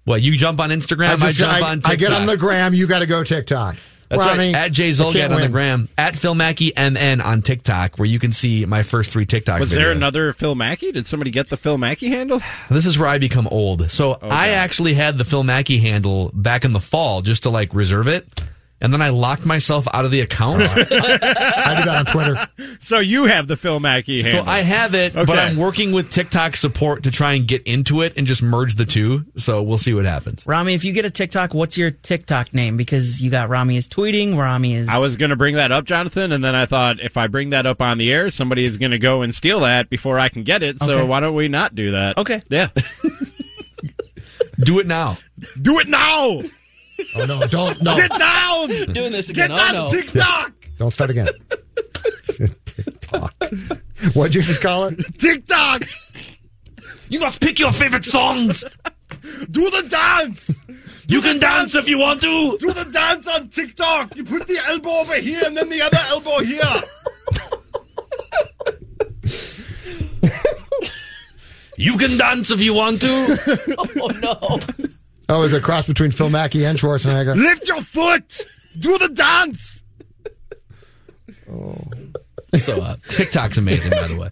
[0.04, 1.10] What, you jump on Instagram?
[1.10, 1.92] I, just- jump I- on TikTok.
[1.92, 2.74] I get on the gram.
[2.74, 3.76] You got to go TikTok.
[4.08, 4.56] That's Ronnie, right.
[4.56, 5.86] At Jay I Zulgad can't on the gram.
[5.98, 9.70] At Phil Mackey MN on TikTok, where you can see my first three TikTok Was
[9.70, 9.74] videos.
[9.74, 10.92] there another Phil Mackey?
[10.92, 12.40] Did somebody get the Phil Mackey handle?
[12.70, 13.90] This is where I become old.
[13.92, 17.74] So I actually had the Phil Mackey handle back in the fall just to like
[17.74, 18.26] reserve it.
[18.80, 20.62] And then I locked myself out of the account.
[20.62, 22.48] I do that on Twitter.
[22.80, 24.42] So you have the Phil Mackey So.
[24.46, 28.14] I have it, but I'm working with TikTok support to try and get into it
[28.16, 29.24] and just merge the two.
[29.36, 30.44] So we'll see what happens.
[30.46, 32.76] Rami, if you get a TikTok, what's your TikTok name?
[32.76, 34.88] Because you got Rami is tweeting, Rami is.
[34.88, 37.50] I was going to bring that up, Jonathan, and then I thought if I bring
[37.50, 40.28] that up on the air, somebody is going to go and steal that before I
[40.28, 40.78] can get it.
[40.82, 41.04] So Okay.
[41.08, 42.16] why don't we not do that?
[42.18, 42.42] Okay.
[42.48, 42.68] Yeah.
[44.60, 45.16] Do it now.
[45.62, 46.40] do it now.
[47.14, 47.46] Oh no!
[47.46, 47.96] Don't no!
[47.96, 48.68] Get down.
[48.68, 49.58] doing this Get again.
[49.58, 49.90] on oh, no.
[49.90, 50.52] TikTok.
[50.78, 51.28] Don't start again.
[52.64, 53.34] TikTok.
[54.14, 55.18] What'd you just call it?
[55.18, 55.82] TikTok.
[57.08, 58.64] You must pick your favorite songs.
[59.50, 60.60] Do the dance.
[61.06, 62.58] You can dance if you want to.
[62.58, 64.14] Do the dance on TikTok.
[64.14, 66.62] You put the elbow over here and then the other elbow here.
[71.78, 73.78] You can dance if you want to.
[74.00, 74.58] oh no!
[75.28, 77.36] Oh, it's a cross between Phil Mackey and Schwarzenegger.
[77.42, 78.42] Lift your foot.
[78.78, 79.82] Do the dance.
[81.50, 81.76] Oh.
[82.58, 84.28] So uh, TikTok's amazing, by the way.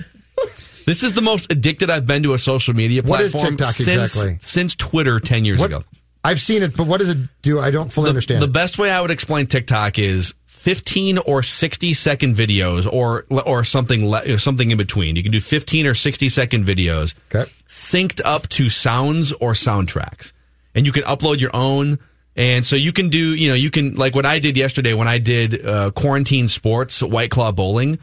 [0.86, 3.74] This is the most addicted I've been to a social media What is platform TikTok
[3.74, 4.38] since, exactly?
[4.40, 5.82] since Twitter ten years What, ago.
[6.24, 7.60] I've seen it, but what does it do?
[7.60, 8.42] I don't fully The, understand.
[8.42, 13.64] the best way I would explain TikTok is 15 or 60 second videos, or or
[13.64, 15.16] something le- something in between.
[15.16, 17.50] You can do 15 or 60 second videos, Okay.
[17.68, 20.32] synced up to sounds or soundtracks,
[20.76, 21.98] and you can upload your own.
[22.36, 25.08] And so you can do, you know, you can like what I did yesterday when
[25.08, 27.98] I did uh, quarantine sports White Claw bowling.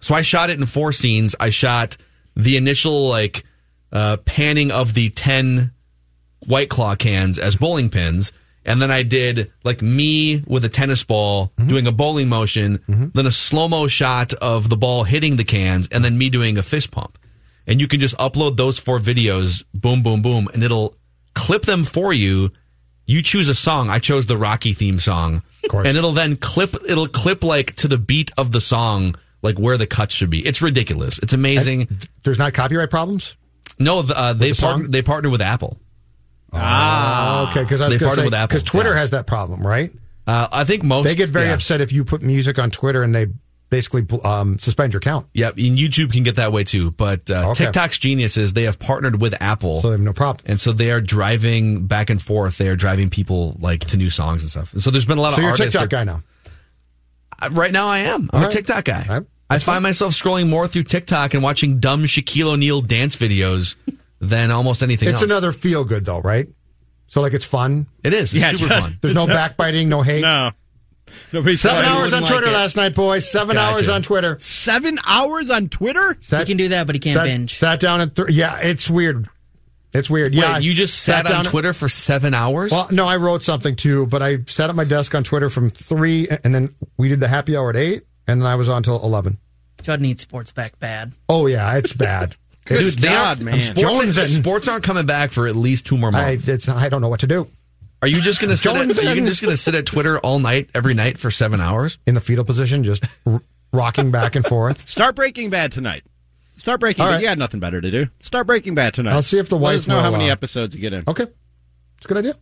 [0.00, 1.36] So I shot it in four scenes.
[1.38, 1.96] I shot
[2.34, 3.44] the initial like
[3.92, 5.72] uh, panning of the 10
[6.46, 8.32] White Claw cans as bowling pins.
[8.64, 12.82] And then I did like me with a tennis ball doing a bowling motion,
[13.14, 16.58] then a slow mo shot of the ball hitting the cans, and then me doing
[16.58, 17.16] a fist pump.
[17.66, 20.97] And you can just upload those four videos, boom, boom, boom, and it'll
[21.38, 22.50] clip them for you.
[23.06, 23.88] You choose a song.
[23.88, 25.42] I chose the Rocky theme song.
[25.64, 25.88] Of course.
[25.88, 29.78] And it'll then clip, it'll clip like to the beat of the song, like where
[29.78, 30.46] the cuts should be.
[30.46, 31.18] It's ridiculous.
[31.18, 31.88] It's amazing.
[32.22, 33.36] There's not copyright problems.
[33.78, 34.70] No, uh, they the song?
[34.70, 35.78] partner, they partner with Apple.
[36.52, 37.62] Ah, okay.
[37.62, 39.00] Because I was They going to partnered say with Apple, because Twitter yeah.
[39.00, 39.90] has that problem, right?
[40.26, 41.54] Uh, I think most They get very yeah.
[41.54, 43.28] upset if you put music on Twitter and they
[43.70, 45.26] basically um, suspend your account.
[45.34, 46.90] Yep, and YouTube can get that way too.
[46.92, 47.64] But uh, Okay.
[47.64, 50.44] TikTok's genius is they have partnered with Apple, So they have no problem.
[50.46, 52.58] and so they are driving back and forth.
[52.58, 54.72] They are driving people like to new songs and stuff.
[54.72, 55.54] And so there's been a lot of people.
[55.56, 55.72] So of you're a artists.
[55.74, 56.22] TikTok that- guy now.
[57.40, 58.22] Uh, Right now, I am.
[58.22, 58.52] I'm All a right.
[58.52, 59.06] TikTok guy.
[59.08, 59.26] All right.
[59.50, 63.76] I find myself scrolling more through TikTok and watching dumb Shaquille O'Neal dance videos
[64.20, 65.30] than almost anything It's else.
[65.30, 66.46] another feel good though, right?
[67.06, 67.86] So like it's fun.
[68.04, 68.34] It is.
[68.34, 68.82] It's Yeah, super John.
[68.82, 68.98] fun.
[69.00, 70.20] There's no backbiting, no hate.
[70.22, 70.50] No.
[71.32, 73.30] Nobody Seven hours on Twitter like last night, boys.
[73.30, 73.74] Seven Gotcha.
[73.74, 74.38] hours on Twitter.
[74.40, 76.16] Seven hours on Twitter?
[76.20, 77.54] Sat, He can do that, but he can't sat, binge.
[77.58, 79.28] Sat down at th- yeah, it's weird.
[79.92, 80.34] It's weird.
[80.34, 82.72] Yeah, Wait, you just sat, on down at- Twitter for seven hours?
[82.72, 85.70] Well, no, I wrote something too, but I sat at my desk on Twitter from
[85.70, 88.82] three, and then we did the happy hour at eight, and then I was on
[88.82, 89.38] till eleven.
[89.82, 91.12] Judd needs sports back bad.
[91.28, 92.36] Oh yeah, it's bad.
[92.66, 93.60] Dude, It's- God, are, man.
[93.60, 96.48] Sports, Jones and- sports aren't coming back for at least two more I, months.
[96.48, 97.48] it's, I don't know what to do
[98.00, 98.74] Are you just gonna sit?
[98.74, 101.98] At, are you just gonna sit at Twitter all night, every night for seven hours?
[102.06, 103.42] in the fetal position, just r-
[103.72, 104.88] rocking back and forth.
[104.88, 106.04] Start Breaking Bad tonight.
[106.56, 107.14] Start Breaking All Bad.
[107.14, 107.20] right.
[107.22, 108.06] You got nothing better to do.
[108.20, 109.12] Start Breaking Bad tonight.
[109.14, 111.04] I'll see if the Let wife us know how many uh, episodes you get in.
[111.08, 111.26] Okay,
[111.96, 112.34] it's a good idea.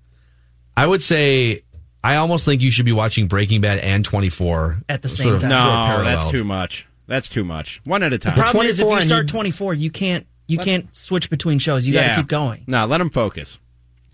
[0.77, 1.63] I would say
[2.05, 5.35] I almost think you should be watching Breaking Bad and 24 At the sort same
[5.37, 5.51] of time.
[5.51, 5.57] No,
[5.87, 6.05] parallel.
[6.05, 6.87] that's too much.
[7.07, 7.81] That's too much.
[7.85, 8.37] One at a time.
[8.37, 11.87] The problem is, if you start 24, you can't you can't switch between shows.
[11.87, 12.65] You got to keep going.
[12.67, 13.59] No, let them focus.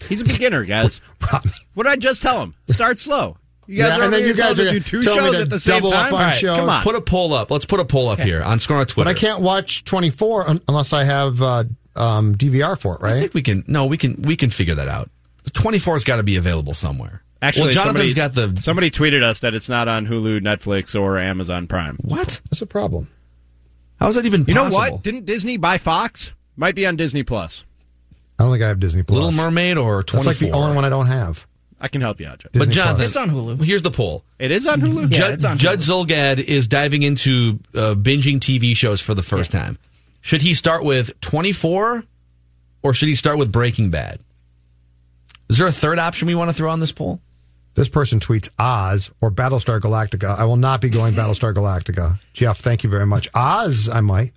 [0.08, 1.00] He's a beginner, guys.
[1.74, 2.54] what did I just tell him?
[2.68, 3.36] Start slow.
[3.66, 5.42] You guys Yeah, are and then you guys are to do two telling me shows
[5.42, 6.14] at the same double up time.
[6.14, 6.56] on All right, shows.
[6.58, 6.82] Come on.
[6.82, 7.50] Put a poll up.
[7.50, 9.08] Let's put a poll up here on Score on Twitter.
[9.08, 11.64] But I can't watch 24 un- unless I have uh,
[11.96, 13.14] um, DVR for it, right?
[13.14, 13.62] I think we can.
[13.68, 14.20] No, we can.
[14.22, 15.10] We can figure that out.
[15.50, 17.22] 24's got to be available somewhere.
[17.40, 20.98] Actually, well, Jonathan's somebody, got the somebody tweeted us that it's not on Hulu, Netflix,
[21.00, 21.96] or Amazon Prime.
[22.02, 22.40] what?
[22.50, 23.08] That's a problem.
[23.98, 24.96] How is that even You know possible?
[24.96, 25.02] what?
[25.02, 26.32] Didn't Disney buy Fox?
[26.56, 27.64] Might be on Disney Plus.
[28.42, 29.14] I don't think I have Disney Plus.
[29.14, 30.24] Little Mermaid or 24?
[30.32, 31.46] That's like the only one I don't have.
[31.80, 32.48] I can help you out, Joe.
[32.52, 33.06] But Disney Jonathan, Plus.
[33.08, 33.64] It's on Hulu.
[33.64, 34.24] Here's the poll.
[34.40, 35.02] It is on Hulu.
[35.12, 36.06] Yeah, Judd, it's on Judd Hulu.
[36.06, 39.78] Zulgad is diving into uh, binging TV shows for the first time.
[40.20, 42.02] Should he start with 24
[42.82, 44.18] or should he start with Breaking Bad?
[45.48, 47.20] Is there a third option we want to throw on this poll?
[47.74, 50.36] This person tweets Oz or Battlestar Galactica.
[50.36, 52.18] I will not be going Battlestar Galactica.
[52.32, 53.28] Jeff, thank you very much.
[53.34, 54.32] Oz, I might.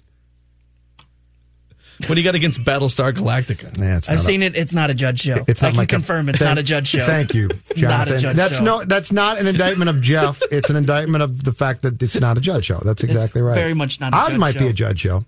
[2.07, 3.77] What do you got against Battlestar Galactica?
[3.79, 4.55] Nah, it's I've not a- seen it.
[4.57, 5.45] It's not a judge show.
[5.47, 7.05] It's I not can my cup- confirm it's Thank- not a judge show.
[7.05, 8.19] Thank you, It's not a Jonathan.
[8.19, 8.63] judge that's show.
[8.63, 8.83] no.
[8.83, 10.41] That's not an indictment of Jeff.
[10.51, 12.79] It's an indictment of the fact that it's not a judge show.
[12.83, 13.55] That's exactly right.
[13.55, 15.23] very much not a Oz judge might be a judge show.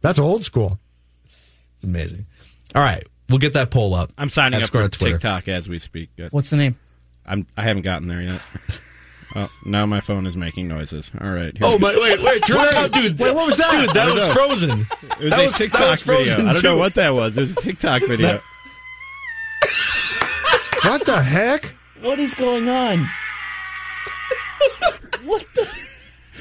[0.00, 0.78] That's old school.
[1.76, 2.26] It's amazing.
[2.74, 4.12] All right, we'll get that poll up.
[4.18, 4.88] I'm signing At up for.
[4.88, 6.10] TikTok as we speak.
[6.16, 6.32] Good.
[6.32, 6.76] What's the name?
[7.24, 8.40] I'm, I haven't gotten there yet.
[9.34, 11.10] Oh, now my phone is making noises.
[11.20, 11.56] All right.
[11.62, 11.96] Oh my!
[11.98, 13.18] Wait, wait, turn that out, dude.
[13.18, 13.70] Wait, what was that?
[13.86, 14.34] Dude, that was know.
[14.34, 14.86] frozen.
[15.02, 16.50] It was that a was- TikTok was frozen, video.
[16.50, 17.36] I don't know what that was.
[17.36, 18.40] It was a TikTok video.
[20.84, 21.76] What the heck?
[22.00, 23.08] What is going on?
[25.22, 25.68] what the?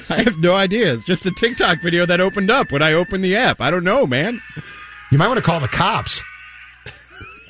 [0.10, 0.94] I have no idea.
[0.96, 3.62] It's just a TikTok video that opened up when I opened the app.
[3.62, 4.42] I don't know, man.
[5.12, 6.24] You might want to call the cops.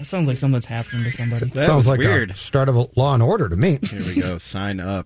[0.01, 1.45] That sounds like something that's happening to somebody.
[1.45, 2.31] That Sounds like weird.
[2.31, 3.77] a start of a Law and Order to me.
[3.87, 4.39] Here we go.
[4.39, 5.05] Sign up.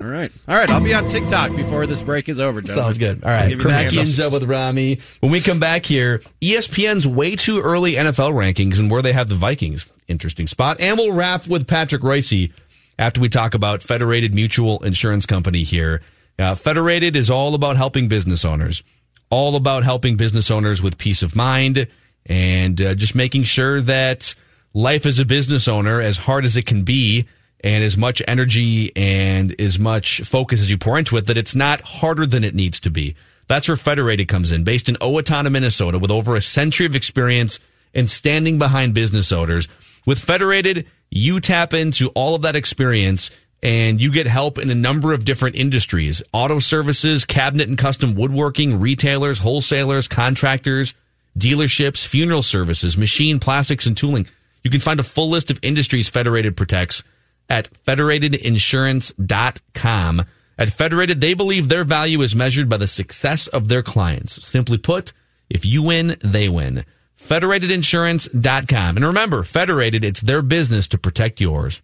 [0.00, 0.32] All right.
[0.48, 0.68] All right.
[0.68, 2.60] I'll be on TikTok before this break is over.
[2.60, 2.84] gentlemen.
[2.84, 3.22] Sounds good.
[3.22, 4.14] All right, Give me the Mackey and handle.
[4.14, 4.98] Joe with Rami.
[5.20, 9.28] When we come back here, ESPN's way too early NFL rankings and where they have
[9.28, 9.86] the Vikings.
[10.08, 10.80] Interesting spot.
[10.80, 12.52] And we'll wrap with Patrick Reusse
[12.98, 16.02] after we talk about Federated Mutual Insurance Company here.
[16.40, 18.82] Uh, Federated is all about helping business owners,
[19.30, 21.86] all about helping business owners with peace of mind
[22.26, 24.34] and uh, just making sure that
[24.72, 27.26] life as a business owner, as hard as it can be,
[27.62, 31.54] and as much energy and as much focus as you pour into it, that it's
[31.54, 33.16] not harder than it needs to be.
[33.46, 37.58] That's where Federated comes in, based in Owatonna, Minnesota, with over a century of experience
[37.94, 39.68] and standing behind business owners.
[40.06, 43.30] With Federated, you tap into all of that experience
[43.62, 48.14] and you get help in a number of different industries auto services, cabinet and custom
[48.14, 50.92] woodworking, retailers, wholesalers, contractors,
[51.38, 54.26] dealerships, funeral services, machine, plastics, and tooling.
[54.62, 57.02] You can find a full list of industries Federated protects
[57.48, 60.24] at federatedinsurance.com.
[60.56, 64.46] At Federated, they believe their value is measured by the success of their clients.
[64.46, 65.12] Simply put,
[65.50, 66.84] if you win, they win.
[67.18, 68.96] Federatedinsurance.com.
[68.96, 71.82] And remember, Federated, it's their business to protect yours.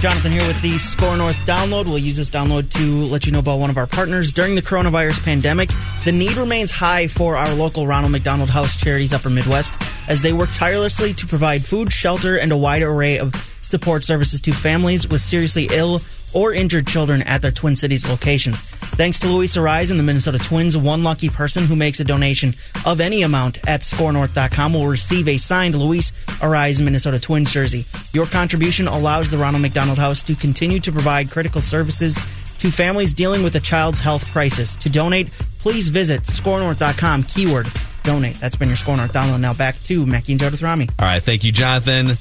[0.00, 1.84] Jonathan here with the Score North download.
[1.84, 4.32] We'll use this download to let you know about one of our partners.
[4.32, 5.68] During the coronavirus pandemic,
[6.06, 9.74] the need remains high for our local Ronald McDonald House Charities Upper Midwest
[10.08, 14.40] as they work tirelessly to provide food, shelter, and a wide array of support services
[14.40, 16.00] to families with seriously ill
[16.34, 18.60] or injured children at their Twin Cities locations.
[18.60, 22.54] Thanks to Luis Arraez and the Minnesota Twins, one lucky person who makes a donation
[22.84, 27.86] of any amount at scorenorth.com will receive a signed Luis Arraez Minnesota Twins jersey.
[28.12, 32.16] Your contribution allows the Ronald McDonald House to continue to provide critical services
[32.58, 34.76] to families dealing with a child's health crisis.
[34.76, 35.30] To donate,
[35.60, 37.68] please visit scorenorth.com keyword
[38.02, 38.36] donate.
[38.36, 39.40] That's been your Score North download.
[39.40, 40.88] Now back to Mackey and Joe with Rami.
[40.98, 41.22] All right.
[41.22, 42.16] Thank you, Jonathan.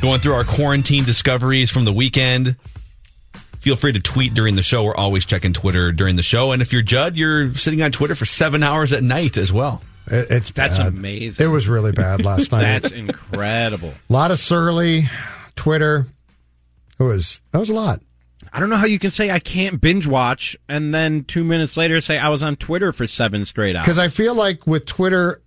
[0.00, 2.56] Going through our quarantine discoveries from the weekend.
[3.66, 4.84] Feel free to tweet during the show.
[4.84, 6.52] We're always checking Twitter during the show.
[6.52, 9.82] And if you're Judd, you're sitting on Twitter for seven hours at night as well.
[10.06, 10.86] It, it's That's bad.
[10.86, 11.44] amazing.
[11.44, 12.60] It was really bad last night.
[12.82, 13.92] That's incredible.
[14.08, 15.06] a lot of surly
[15.56, 16.06] Twitter.
[17.00, 18.02] It was that was a lot.
[18.52, 21.76] I don't know how you can say I can't binge watch and then two minutes
[21.76, 23.84] later say I was on Twitter for seven straight hours.
[23.84, 25.42] Because I feel like with Twitter,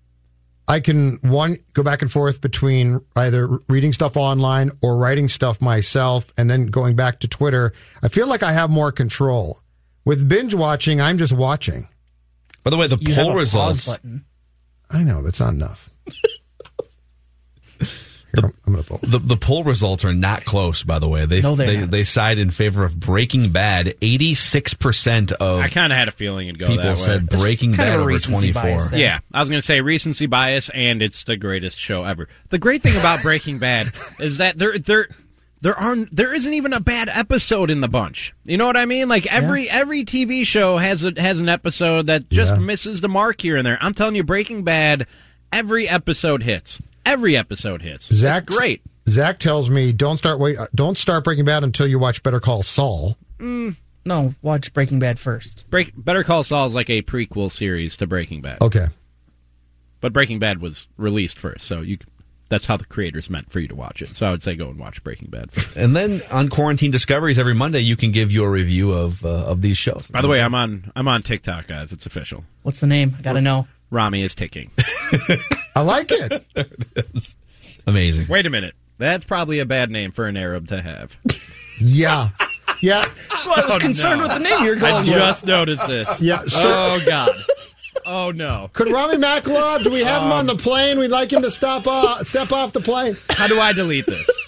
[0.70, 5.60] I can one go back and forth between either reading stuff online or writing stuff
[5.62, 7.74] myself, and then going back to Twitter.
[8.04, 9.60] I feel like I have more control.
[10.06, 11.88] With binge watching, I'm just watching.
[12.64, 13.88] By the way, the You have poll a pause results.
[13.88, 14.26] button.
[14.92, 15.89] I know that's not enough.
[18.36, 19.02] Here, I'm, I'm going to vote.
[19.02, 21.26] The, the poll results are not close, by the way.
[21.26, 21.92] They No, they're they, not.
[21.92, 23.96] they side in favor of Breaking Bad.
[24.02, 26.96] Eighty six percent of I kind of had a feeling it'd go people that way.
[26.96, 28.80] said Breaking kind Bad over twenty four.
[28.94, 32.28] Yeah, I was going to say recency bias, and it's the greatest show ever.
[32.50, 35.08] The great thing about Breaking Bad is that there there
[35.62, 38.34] there aren't there isn't even a bad episode in the bunch.
[38.46, 39.10] You know what I mean?
[39.10, 42.60] Like every every TV show has a has an episode that just Yeah.
[42.60, 43.78] misses the mark here and there.
[43.82, 45.08] I'm telling you, Breaking Bad,
[45.52, 46.80] every episode hits.
[47.06, 48.14] Every episode hits.
[48.14, 48.82] Zach, it's great.
[49.08, 52.40] Zach tells me don't start wait, uh, don't start Breaking Bad until you watch Better
[52.40, 53.18] Call Saul.
[53.40, 55.66] No, watch Breaking Bad first.
[55.70, 58.88] Break, Better Call Saul is like a prequel series to Breaking Bad, Okay,
[60.02, 61.98] but Breaking Bad was released first, so you
[62.50, 64.10] that's how the creators meant for you to watch it.
[64.16, 65.78] So I would say go and watch Breaking Bad first.
[65.78, 69.62] And then on Quarantine Discoveries every Monday, you can give your review of uh, of
[69.62, 70.08] these shows.
[70.08, 71.92] By the way, I'm on I'm on TikTok, guys.
[71.94, 72.44] It's official.
[72.64, 73.16] What's the name?
[73.18, 73.68] I gotta know.
[73.92, 74.72] Rami is ticking.
[75.76, 76.46] I like it.
[77.88, 78.28] amazing.
[78.28, 78.76] Wait a minute.
[78.98, 81.16] That's probably a bad name for an Arab to have.
[81.80, 82.30] yeah,
[82.82, 85.14] yeah, That's why I was concerned with the name you're I going with.
[85.16, 86.20] just noticed this.
[86.22, 86.44] yeah.
[86.48, 86.60] So,
[86.96, 87.32] Oh God.
[88.06, 88.70] Oh no.
[88.74, 89.84] could Rami Maklov?
[89.84, 91.00] Do we have him on the plane?
[91.00, 93.18] We'd like him to stop off, step off the plane.
[93.30, 94.30] How do I delete this?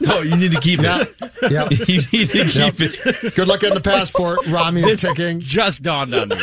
[0.00, 1.14] No, you need to keep it.
[1.50, 1.68] Yeah.
[1.88, 2.76] you need to Yep.
[2.76, 3.34] keep it.
[3.34, 4.46] Good luck getting the passport.
[4.46, 5.40] Rami is ticking.
[5.40, 6.36] Just dawned on me.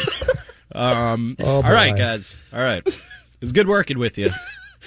[0.76, 2.36] Um, Oh, all right, guys.
[2.52, 2.86] All right.
[3.40, 4.30] It was good working with you.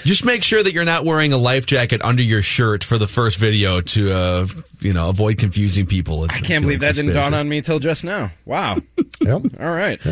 [0.04, 3.06] Just make sure that you're not wearing a life jacket under your shirt for the
[3.08, 4.46] first video to, uh,
[4.80, 6.24] you know, avoid confusing people.
[6.24, 8.30] I can't believe that didn't dawn on me till just now.
[8.44, 8.76] Wow.
[9.22, 9.42] Yep.
[9.60, 10.02] All right.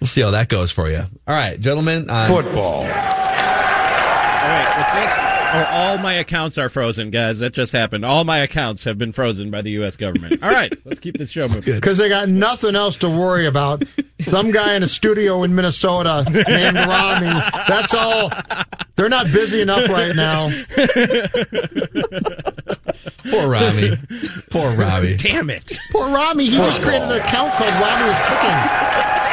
[0.00, 0.98] We'll see how that goes for you.
[0.98, 2.10] All right, gentlemen.
[2.10, 2.80] On, Football.
[2.80, 4.74] All right.
[4.76, 5.37] What's this?
[5.50, 7.38] Oh, all my accounts are frozen, guys.
[7.38, 8.04] That just happened.
[8.04, 9.96] All my accounts have been frozen by the U.S.
[9.96, 10.42] government.
[10.42, 11.74] All right, let's keep this show moving.
[11.74, 13.82] Because they got nothing else to worry about.
[14.20, 17.26] Some guy in a studio in Minnesota named Rami.
[17.66, 18.30] That's all.
[18.96, 20.50] They're not busy enough right now.
[23.30, 23.96] Poor Rami.
[24.50, 25.16] Poor Rami.
[25.16, 25.72] Damn it.
[25.92, 26.46] Poor Rami.
[26.46, 29.27] He just created an account called Rami is Ticking.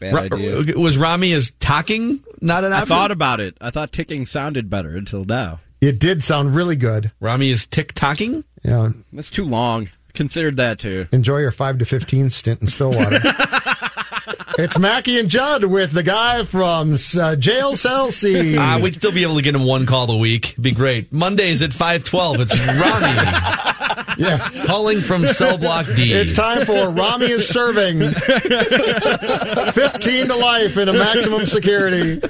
[0.00, 0.76] Bad Ra- idea.
[0.76, 3.56] was Rami as talking not an I thought about it.
[3.60, 5.60] I thought ticking sounded better until now.
[5.80, 7.12] It did sound really good.
[7.20, 8.44] Rami is tick tocking.
[8.62, 8.90] Yeah.
[9.12, 9.90] That's too long.
[10.14, 11.06] Considered that too.
[11.12, 13.20] Enjoy your 5 to 15 stint in Stillwater.
[14.58, 18.56] it's Mackey and Judd with the guy from uh, Jail Cell C.
[18.56, 20.52] Uh, we'd still be able to get him one call a week.
[20.52, 21.12] It'd be great.
[21.12, 22.36] Mondays at five twelve.
[22.40, 23.73] It's Rami
[24.18, 24.50] yeah.
[24.66, 26.12] calling from cell block D.
[26.12, 32.20] It's time for Rami is serving 15 to life in a maximum security.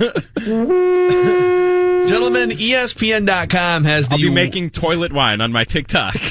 [2.09, 6.15] Gentlemen, ESPN.com has the I'll be making toilet wine on my TikTok.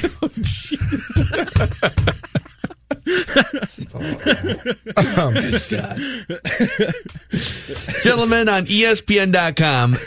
[4.96, 5.98] Oh my god.
[8.04, 9.98] Gentlemen, on ESPN.com,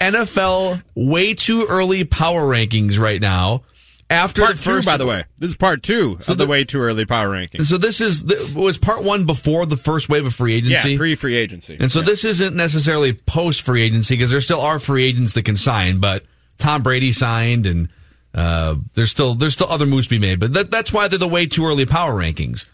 [0.00, 3.62] NFL way too early power rankings right now.
[4.08, 5.24] After part the first, two, by the way.
[5.38, 7.64] This is part two of the, the- way too early power ranking.
[7.64, 10.92] So this is the, was part one before the first wave of free agency.
[10.92, 11.76] Yeah, pre free agency.
[11.80, 15.44] And so this isn't necessarily post free agency because there still are free agents that
[15.44, 16.24] can sign, but
[16.58, 17.88] Tom Brady signed and
[18.32, 20.38] uh, there's still there's still other moves to be made.
[20.38, 22.64] But that, that's why they're the way too early power rankings.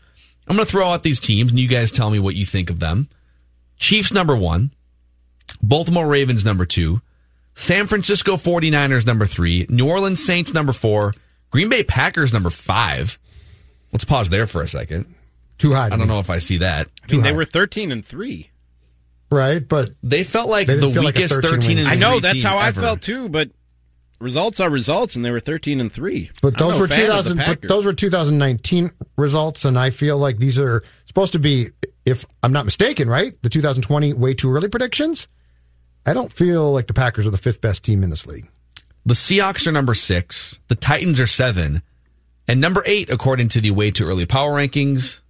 [0.49, 2.69] I'm going to throw out these teams and you guys tell me what you think
[2.69, 3.09] of them.
[3.79, 4.71] Chiefs number one,
[5.63, 7.01] Baltimore Ravens number two,
[7.55, 11.13] San Francisco 49ers number three, New Orleans Saints number four,
[11.51, 13.19] Green Bay Packers number five.
[13.93, 15.15] Let's pause there for a second.
[15.59, 15.87] Too high.
[15.87, 16.89] I don't know if I see that.
[17.09, 18.51] I mean, they were 13 and 3.
[19.31, 21.97] Right, but They felt like They the didn't like weakest 13 13 and win I
[21.97, 23.51] know, that's team how I felt too, but
[24.21, 26.31] results are results, and they were 13 and 3.
[26.43, 27.61] But those were fan of the 2000.
[27.61, 31.71] But those were 2019 results, and I feel like these are supposed to be,
[32.05, 33.41] if I'm not mistaken, right?
[33.43, 35.29] The 2020 way too early predictions.
[36.05, 38.49] I don't feel like the Packers are the fifth best team in this league.
[39.07, 40.59] The Seahawks are number six.
[40.69, 41.83] The Titans are seven.
[42.49, 45.21] And number eight, according to the way too early power rankings,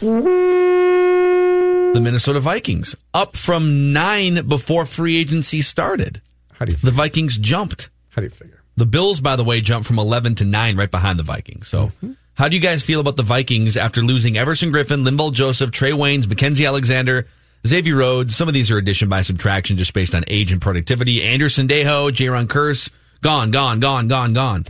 [0.00, 6.20] the Minnesota Vikings, up from nine before free agency started.
[6.52, 7.88] How do you The Vikings jumped.
[8.10, 8.62] how do you figure?
[8.76, 11.66] The Bills, by the way, jumped from 11 to 9 right behind the Vikings.
[11.68, 12.12] So, Mm-hmm.
[12.34, 15.92] how do you guys feel about the Vikings after losing Everson Griffen, Linval Joseph, Trae
[15.92, 17.26] Waynes, Mackensie Alexander,
[17.66, 18.36] Xavier Rhodes?
[18.36, 21.22] Some of these are addition by subtraction just based on age and productivity.
[21.22, 22.90] Andrew Sendejo, Jayron Kearse,
[23.20, 24.66] gone, gone, gone, gone, gone.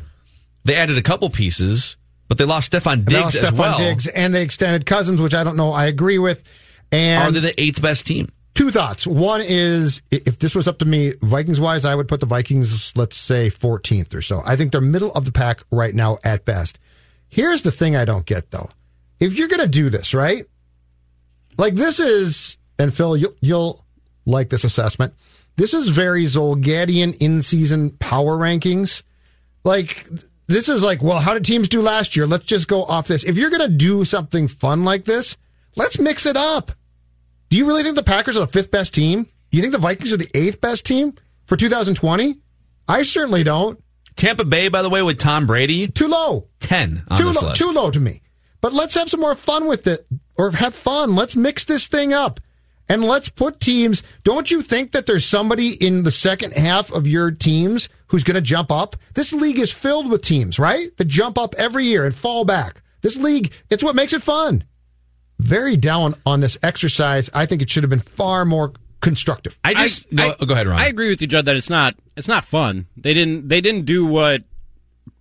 [0.64, 1.96] They added a couple pieces,
[2.28, 3.78] but they lost Stefon Diggs lost as Stefon well.
[3.78, 5.72] Diggs, and they extended Cousins, which I don't know.
[5.72, 6.42] I agree with.
[6.90, 8.28] And Are they the eighth best team?
[8.58, 9.06] two thoughts.
[9.06, 12.92] One is if this was up to me, Vikings wise, I would put the Vikings,
[12.96, 14.42] let's say 14th or so.
[14.44, 16.76] I think they're middle of the pack right now at best.
[17.28, 18.68] Here's the thing I don't get though.
[19.20, 20.44] If you're going to do this, right?
[21.56, 23.84] Like this is, and Phil, you'll, you'll
[24.26, 25.14] like this assessment.
[25.56, 29.02] This is very Zulgadian in season power rankings.
[29.64, 30.06] Like,
[30.46, 32.26] this is like, well, how did teams do last year?
[32.26, 33.24] Let's just go off this.
[33.24, 35.36] If you're going to do something fun like this,
[35.76, 36.72] let's mix it up.
[37.50, 39.24] Do you really think the Packers are the fifth best team?
[39.50, 41.14] Do you think the Vikings are the eighth best team
[41.46, 42.38] for 2020?
[42.86, 43.82] I certainly don't.
[44.16, 46.48] Tampa Bay, by the way, with Tom Brady, Too low.
[46.60, 47.48] 10 on Too low.
[47.48, 47.56] list.
[47.56, 48.22] Too low to me.
[48.60, 50.06] But let's have some more fun with it,
[50.36, 51.14] or have fun.
[51.14, 52.40] Let's mix this thing up,
[52.88, 54.02] and let's put teams.
[54.24, 58.36] Don't you think that there's somebody in the second half of your teams who's going
[58.36, 58.96] to jump up?
[59.14, 60.96] This league is filled with teams, right?
[60.96, 62.82] That jump up every year and fall back.
[63.02, 64.64] This league, it's what makes it fun.
[65.38, 67.30] Very down on this exercise.
[67.32, 69.58] I think it should have been far more constructive.
[69.62, 70.80] I just, go, go ahead, Ron.
[70.80, 72.86] I agree with you, Judd, that it's not it's not fun.
[72.96, 74.42] They didn't they didn't do what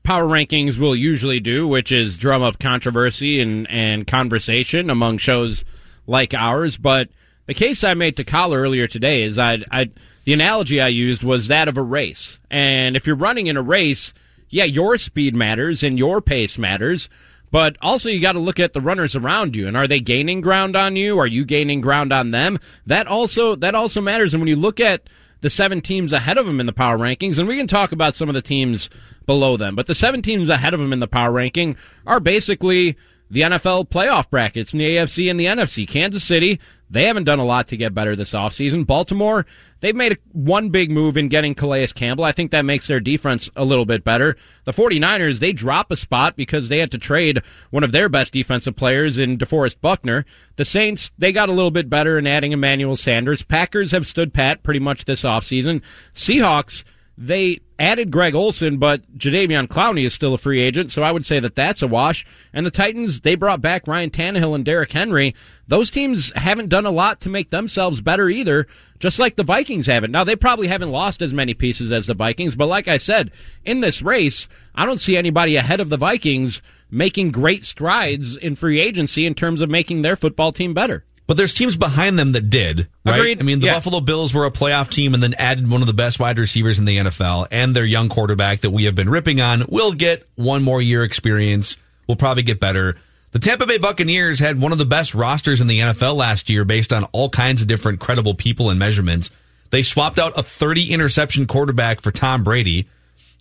[0.03, 5.65] power rankings will usually do, which is drum up controversy and, and conversation among shows
[6.07, 6.77] like ours.
[6.77, 7.10] But
[7.48, 9.90] the case I made to Collar earlier today is I, I
[10.26, 12.40] the analogy I used was that of a race.
[12.52, 14.14] And if you're running in a race,
[14.49, 17.10] yeah, your speed matters and your pace matters.
[17.49, 20.41] But also, you got to look at the runners around you, and are they gaining
[20.41, 21.18] ground on you?
[21.18, 22.60] Are you gaining ground on them?
[22.86, 24.34] That also that also matters.
[24.34, 25.03] And when you look at
[25.40, 28.15] the seven teams ahead of them in the power rankings, and we can talk about
[28.15, 28.90] some of the teams
[29.26, 32.98] below them, but the seven teams ahead of them in the power ranking are basically
[33.29, 35.87] the NFL playoff brackets in the AFC and the NFC.
[35.87, 36.59] Kansas City,
[36.89, 38.87] they haven't done a lot to get better this offseason.
[38.87, 39.45] Baltimore,
[39.81, 42.23] they've made one big move in getting Calais Campbell.
[42.23, 44.37] I think that makes their defense a little bit better.
[44.63, 48.31] The 49ers, they drop a spot because they had to trade one of their best
[48.31, 50.25] defensive players in DeForest Buckner.
[50.55, 53.43] The Saints, they got a little bit better in adding Emmanuel Sanders.
[53.43, 55.81] Packers have stood pat pretty much this offseason.
[56.15, 56.83] Seahawks,
[57.17, 61.25] They added Greg Olsen, but Jadeveon Clowney is still a free agent, so I would
[61.25, 62.25] say that that's a wash.
[62.53, 65.35] And the Titans, they brought back Ryan Tannehill and Derrick Henry.
[65.67, 68.67] Those teams haven't done a lot to make themselves better either,
[68.99, 70.11] just like the Vikings haven't.
[70.11, 73.31] Now, they probably haven't lost as many pieces as the Vikings, but like I said,
[73.63, 78.55] in this race, I don't see anybody ahead of the Vikings making great strides in
[78.55, 81.03] free agency in terms of making their football team better.
[81.27, 83.17] But there's teams behind them that did, right?
[83.19, 83.39] Agreed.
[83.41, 83.73] I mean, the Yeah.
[83.73, 86.79] Buffalo Bills were a playoff team and then added one of the best wide receivers
[86.79, 90.25] in the NFL and their young quarterback that we have been ripping on will get
[90.35, 91.75] one more year experience.
[92.07, 92.95] Will probably get better.
[93.33, 96.63] The Tampa Bay Buccaneers had one of the best rosters in the NFL last year
[96.63, 99.29] based on all kinds of different credible people and measurements.
[99.69, 102.87] They swapped out a 30 interception quarterback for Tom Brady.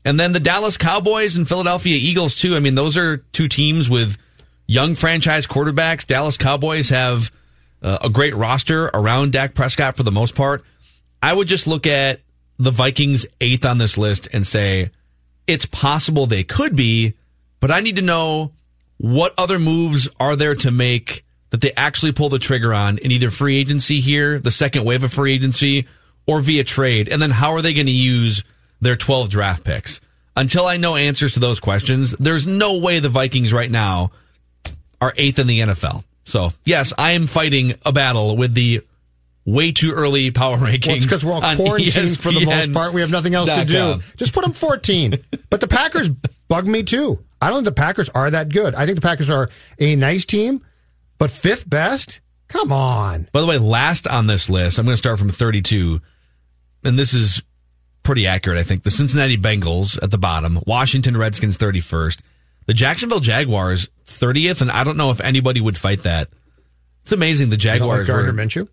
[0.04, 2.56] And then the Dallas Cowboys and Philadelphia Eagles too.
[2.56, 4.18] I mean, those are two teams with
[4.66, 6.04] young franchise quarterbacks.
[6.04, 7.30] Dallas Cowboys have
[7.82, 10.65] uh, a great roster around Dak Prescott for the most part.
[11.23, 12.20] I would just look at
[12.59, 14.90] the Vikings eighth on this list and say
[15.47, 17.15] it's possible they could be,
[17.61, 18.53] but I need to know
[18.98, 23.12] what other moves are there to make that they actually pull the trigger on in
[23.12, 25.86] either free agency here, the second wave of free agency,
[26.27, 28.43] or via trade, and then how are they going to use
[28.81, 30.01] their 12 draft picks?
[30.36, 34.11] Until I know answers to those questions, there's no way the Vikings right now
[35.01, 36.05] are eighth in the NFL.
[36.27, 38.82] So, yes, I am fighting a battle with the
[39.47, 40.86] way too early power rankings.
[40.89, 42.93] Well, because we're all quarantined for the most part.
[42.93, 43.78] We have nothing else to do.
[43.78, 44.03] com.
[44.16, 45.19] Just put them 14.
[45.48, 46.11] but the Packers
[46.48, 47.24] bug me too.
[47.40, 48.74] I don't think the Packers are that good.
[48.74, 49.48] I think the Packers are
[49.78, 50.65] a nice team,
[51.19, 52.20] but fifth best?
[52.48, 53.28] Come on.
[53.32, 56.01] By the way, last on this list, I'm going to start from 32,
[56.85, 57.43] and this is
[58.03, 58.82] pretty accurate, I think.
[58.85, 62.20] The Cincinnati Bengals at the bottom, Washington Redskins 31st,
[62.66, 66.28] the Jacksonville Jaguars 30th, and I don't know if anybody would fight that.
[67.02, 68.68] It's amazing the You don't like Jaguars Gardner were Minshew?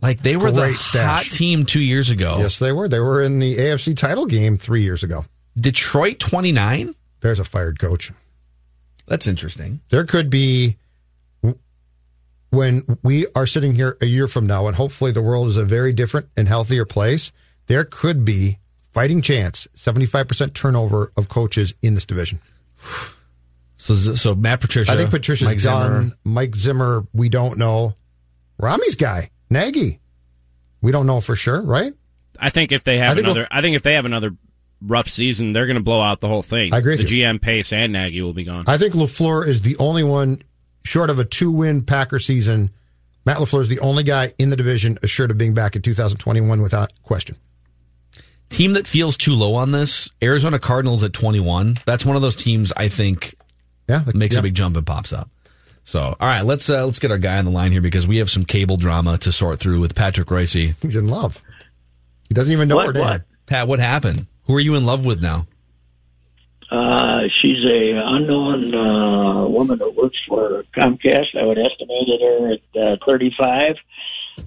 [0.00, 1.24] like they were the Great stash.
[1.24, 2.36] hot team two years ago.
[2.38, 2.88] Yes, they were.
[2.88, 5.24] They were in the AFC title game three years ago.
[5.58, 6.94] Detroit 29.
[7.20, 8.12] There's a fired coach.
[9.06, 9.80] That's interesting.
[9.90, 10.76] There could be
[12.50, 15.64] when we are sitting here a year from now, and hopefully the world is a
[15.64, 17.32] very different and healthier place.
[17.66, 18.58] There could be
[18.92, 22.40] fighting chance, seventy five percent turnover of coaches in this division.
[23.84, 24.92] So, so Matt Patricia.
[24.92, 25.88] I think Patricia's Mike Zimmer.
[25.90, 26.14] done.
[26.24, 27.94] Mike Zimmer, we don't know.
[28.58, 30.00] Rami's guy, Nagy,
[30.80, 31.92] we don't know for sure, right?
[32.38, 34.34] I think if they have I think another, I think if they have another
[34.80, 36.72] rough season, they're going to blow out the whole thing.
[36.72, 37.24] I agree with The you.
[37.26, 38.64] GM Pace and Nagy will be gone.
[38.66, 40.40] I think Lafleur is the only one
[40.84, 42.70] short of a two win Packer season.
[43.26, 46.62] Matt Lafleur is the only guy in the division assured of being back in 2021
[46.62, 47.36] without question.
[48.48, 51.78] team that feels too low on this, Arizona Cardinals at 21.
[51.84, 53.34] That's one of those teams I think
[53.88, 54.40] Yeah, like- makes yeah.
[54.40, 55.28] a big jump and pops up.
[55.86, 58.16] So, all right, let's uh, let's get our guy on the line here because we
[58.16, 60.74] have some cable drama to sort through with Patrick Reusse.
[60.80, 61.42] He's in love.
[62.28, 63.02] He doesn't even know What, her name.
[63.02, 63.22] what?
[63.46, 64.26] Pat, what happened?
[64.44, 65.46] Who are you in love with now?
[66.70, 71.36] Uh, she's a unknown uh, woman that works for Comcast.
[71.38, 73.76] I would estimate her at uh, 35.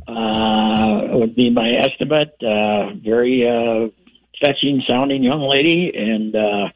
[0.08, 2.34] Uh, would be my estimate.
[2.42, 3.90] Uh, very uh,
[4.42, 6.70] fetching sounding young lady, and uh,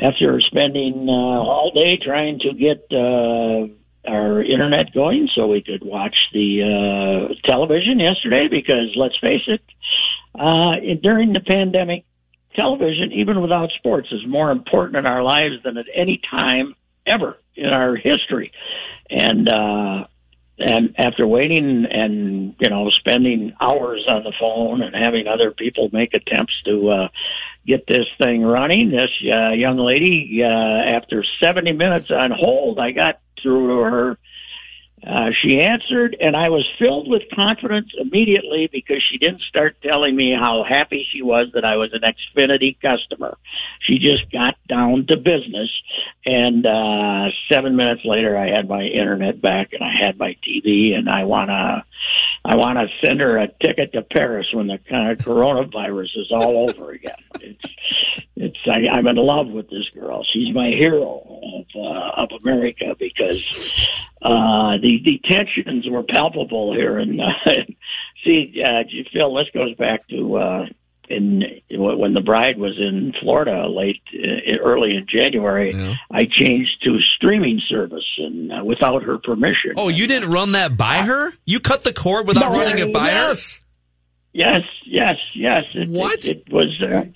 [0.00, 3.68] after spending uh, all day trying to get uh,
[4.10, 9.60] our internet going so we could watch the uh, television yesterday, because let's face it,
[10.34, 12.04] uh, during the pandemic,
[12.54, 16.74] television, even without sports, is more important in our lives than at any time
[17.06, 18.52] ever in our history.
[19.10, 20.06] And uh,
[20.60, 25.88] and after waiting and you know spending hours on the phone and having other people
[25.92, 27.08] make attempts to uh,
[27.66, 32.92] get this thing running, this uh, young lady, uh, after 70 minutes on hold, I
[32.92, 34.18] got through to her.
[35.06, 40.14] Uh, she answered, and I was filled with confidence immediately because she didn't start telling
[40.14, 43.38] me how happy she was that I was an Xfinity customer.
[43.80, 45.70] She just got down to business,
[46.26, 50.94] and uh, seven minutes later, I had my internet back and I had my TV,
[50.94, 51.84] and I wanna,
[52.44, 56.68] I wanna send her a ticket to Paris when the kind of coronavirus is all
[56.70, 57.14] over again.
[57.40, 57.64] It's,
[58.36, 60.24] it's I, I'm in love with this girl.
[60.32, 61.22] She's my hero
[61.54, 63.90] of uh, of America because
[64.22, 66.98] uh, the the tensions were palpable here.
[66.98, 67.24] And uh,
[68.24, 70.66] see, uh, Phil, this goes back to uh,
[71.10, 75.74] in when the bride was in Florida late uh, early in January.
[76.10, 79.72] I changed to streaming service and uh, without her permission.
[79.76, 81.32] Oh, you didn't run that by her?
[81.44, 83.62] You cut the cord without No, running it by yes.
[84.32, 85.64] Yes, yes, yes.
[85.74, 86.24] It, What?
[86.24, 86.80] It, it was.
[86.80, 87.14] Uh, it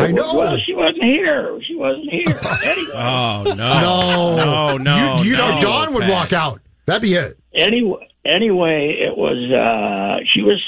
[0.00, 0.34] I was- know.
[0.36, 1.58] Well, she wasn't here.
[1.66, 2.40] She wasn't here.
[2.64, 2.92] Anyway.
[2.94, 6.60] Oh no, No, no, no, You, you know, no, Dawn would walk out.
[6.86, 7.38] That'd be it.
[7.54, 9.38] anyway, anyway, it was.
[9.52, 10.60] Uh, she was.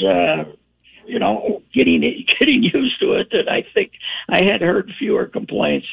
[1.09, 2.01] You know, getting
[2.39, 3.29] getting used to it.
[3.33, 3.93] And I think
[4.29, 5.87] I had heard fewer complaints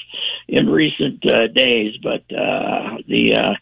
[0.47, 3.53] in recent uh, days, but uh, the uh,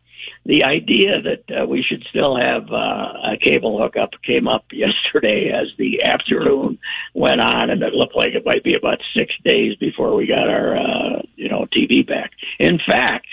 [0.45, 5.51] the idea that uh, we should still have uh, a cable hookup came up yesterday
[5.53, 6.79] as the afternoon
[7.13, 10.49] went on, and it looked like it might be about six days before we got
[10.49, 12.31] our uh, you know TV back.
[12.59, 13.27] In fact.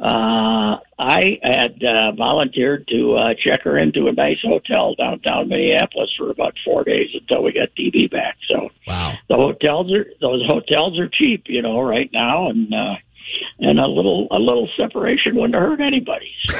[0.00, 6.10] Uh, I had uh, volunteered to uh, check her into a nice hotel downtown Minneapolis
[6.16, 8.36] for about four days until we got TV back.
[8.48, 9.14] So Wow.
[9.28, 12.94] the hotels are those hotels are cheap, you know, right now, and uh,
[13.60, 16.32] and a little a little separation wouldn't hurt anybody.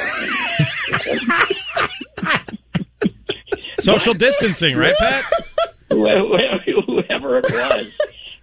[3.81, 5.25] Social distancing, right, Pat?
[5.91, 7.91] whoever it was,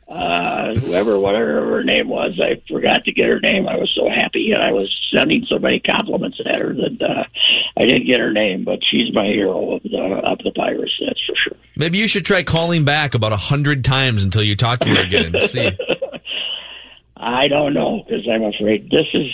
[0.09, 3.67] uh, whoever whatever her name was, I forgot to get her name.
[3.67, 7.23] I was so happy, and I was sending so many compliments at her that uh,
[7.77, 8.63] I didn't get her name.
[8.63, 11.57] But she's my hero of the of the Pirates, that's for sure.
[11.75, 15.01] Maybe you should try calling back about a hundred times until you talk to her
[15.01, 15.69] again and see.
[17.15, 19.31] I don't know because I'm afraid this is.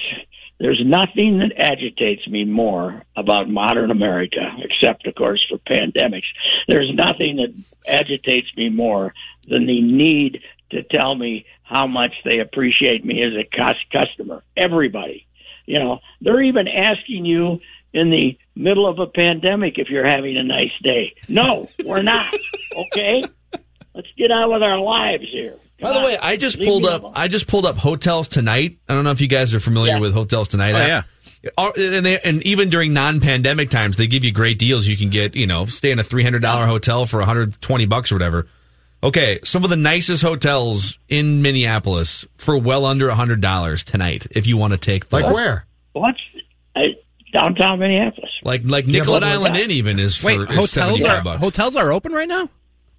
[0.57, 6.27] There's nothing that agitates me more about modern America, except, of course, for pandemics.
[6.69, 7.53] There's nothing that
[7.85, 9.13] agitates me more
[9.49, 10.41] than the need
[10.71, 14.43] to tell me how much they appreciate me as a cus- customer.
[14.57, 15.25] Everybody.
[15.65, 17.59] You know, they're even asking you
[17.93, 21.15] in the middle of a pandemic if you're having a nice day.
[21.29, 22.33] No, we're not.
[22.75, 23.23] Okay?
[23.93, 25.55] Let's get on with our lives here.
[25.79, 27.01] By the way, I just Leave pulled up.
[27.03, 27.13] alone.
[27.15, 28.79] I just pulled up hotels tonight.
[28.89, 29.99] I don't know if you guys are familiar Yeah.
[29.99, 30.73] with hotels tonight.
[30.73, 31.05] Oh, app.
[31.57, 34.85] Uh, And they, and even during non-pandemic times, they give you great deals.
[34.87, 37.61] You can get, you know, stay in a three hundred dollar hotel for one hundred
[37.61, 38.47] twenty bucks or whatever.
[39.05, 44.25] Okay, some of the nicest hotels in Minneapolis for well under hundred dollars tonight.
[44.31, 45.65] If you want to take the Like where?
[45.93, 46.19] What's
[46.75, 46.81] I,
[47.31, 48.31] downtown Minneapolis?
[48.43, 51.21] like like Yeah, Nicollet but- Island Inn even is for Wait, is hotels seventy are
[51.23, 51.39] bucks.
[51.41, 52.49] hotels are open right now.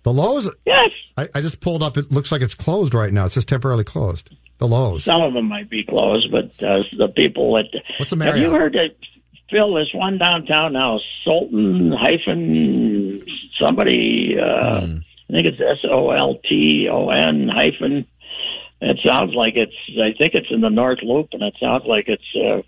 [0.04, 0.48] The Loews.
[0.64, 0.90] Yes.
[1.16, 1.96] I, I just pulled up.
[1.98, 3.24] It looks like it's closed right now.
[3.24, 4.30] It says temporarily closed.
[4.58, 5.02] The Loews.
[5.02, 7.64] Some of them might be closed, but uh, the people that
[7.98, 8.90] What's the have you heard that
[9.50, 9.74] Phil?
[9.74, 13.24] This one downtown now, Sultan hyphen
[13.60, 14.36] somebody.
[14.40, 14.98] Uh, Hmm.
[15.28, 18.06] I think it's S O L T O N hyphen.
[18.80, 19.74] It sounds like it's.
[19.98, 22.62] I think it's in the North Loop, and it sounds like it's uh,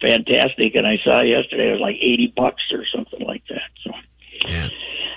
[0.00, 0.74] fantastic.
[0.74, 3.70] And I saw yesterday it was like eighty bucks or something like that.
[3.84, 3.90] So.
[4.46, 4.68] Yeah.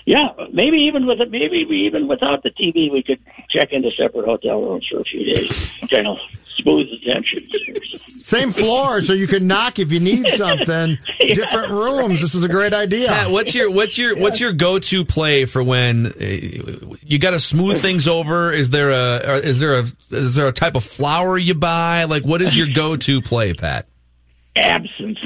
[0.06, 3.19] Yeah, maybe even with it, maybe we- even without the TV, we could
[3.49, 6.18] check into separate hotel rooms for a few days, kind of
[6.48, 8.26] smooth the tensions.
[8.26, 10.98] Same floor, so you can knock if you need something.
[11.19, 12.19] Different rooms.
[12.22, 13.07] This is a great idea.
[13.10, 17.32] Pat, what's your what's your what's your go to play for when uh, you got
[17.32, 18.52] to smooth things over?
[18.52, 22.06] Is there a is there a is there a type of flower you buy?
[22.06, 23.86] Like, what is your go to play, Pat?
[24.56, 25.19] Absence.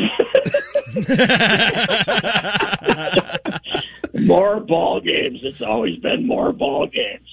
[4.15, 5.39] more ball games.
[5.43, 7.27] It's always been more ball games.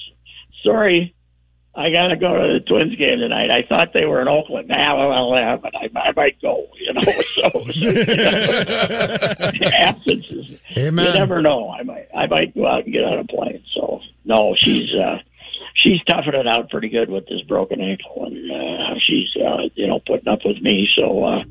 [0.62, 1.14] Sorry,
[1.74, 3.50] I got to go to the Twins game tonight.
[3.50, 4.68] I thought they were in Oakland.
[4.68, 6.66] Now, well, yeah, but I, I might go.
[6.78, 7.00] You know,
[7.34, 10.60] so, so you know, absences.
[10.76, 11.06] Amen.
[11.06, 11.70] You never know.
[11.70, 13.64] I might I might go out and get on a plane.
[13.74, 15.18] So no, she's uh
[15.74, 19.86] she's toughing it out pretty good with this broken ankle, and uh, she's uh, you
[19.86, 20.89] know putting up with me.
[20.97, 21.43] So uh,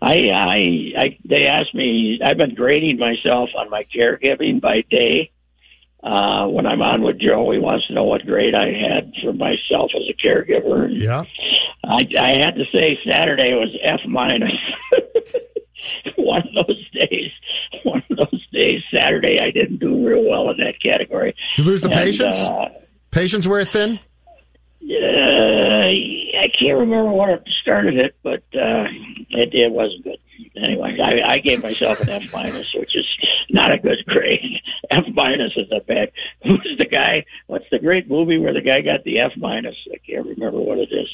[0.00, 2.20] I I I they asked me.
[2.24, 5.30] I've been grading myself on my caregiving by day.
[6.02, 9.32] Uh, when I'm on with Joe, he wants to know what grade I had for
[9.32, 10.86] myself as a caregiver.
[10.86, 11.22] And Yeah.
[11.84, 14.50] I, I had to say Saturday was F minus.
[16.16, 17.30] one of those days,
[17.84, 21.34] one of those days, Saturday, I didn't do real well in that category.
[21.54, 22.40] Did you lose the And, patience?
[22.42, 22.68] Uh,
[23.12, 24.00] Patience wear thin?
[24.82, 28.84] uh, I can't remember what started it, but uh,
[29.30, 30.16] it, it wasn't good.
[30.56, 33.06] Anyway, I, I gave myself an F minus, which is
[33.50, 34.60] not a good grade.
[34.90, 36.10] F minus is a bad.
[36.44, 37.24] Who's the guy?
[37.46, 39.76] What's the great movie where the guy got the F minus?
[39.92, 41.08] I can't remember what it is.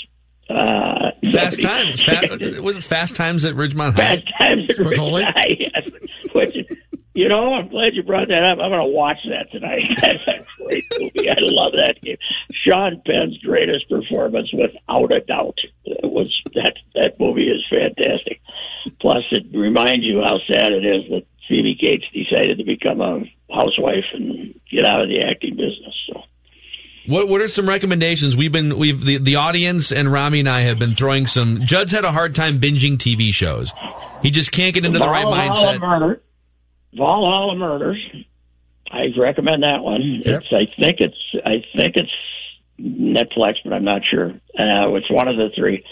[0.49, 2.05] Uh, Fast somebody- times.
[2.57, 4.17] Fa- was it Fast Times at Ridgemont High?
[4.17, 5.27] Fast Times at Spicoli?
[5.27, 5.91] Ridgemont, yes.
[6.33, 6.78] Which,
[7.19, 8.63] you know, I'm glad you brought that up.
[8.63, 9.83] I'm going to watch that tonight.
[10.01, 11.29] That's a great movie.
[11.29, 12.17] I love that game.
[12.65, 18.41] Sean Penn's greatest performance, without a doubt, It was that that movie is fantastic.
[19.01, 23.25] Plus, it reminds you how sad it is that Phoebe Cates decided to become a
[23.53, 25.97] housewife and get out of the acting business.
[26.07, 26.23] So.
[27.09, 28.37] What What are some recommendations?
[28.37, 31.65] We've been we've the, the audience and Rami and I have been throwing some.
[31.65, 33.73] Judd's had a hard time binging TV shows.
[34.23, 35.81] He just can't get into the right mindset.
[35.81, 36.23] Murder.
[36.95, 38.05] Valhalla Murders.
[38.91, 40.23] I recommend that one.
[40.25, 40.43] Yep.
[40.43, 40.53] It's.
[40.53, 41.45] I think it's.
[41.45, 42.11] I think it's
[42.81, 44.31] Netflix, but I'm not sure.
[44.31, 45.85] Uh, it's one of the three.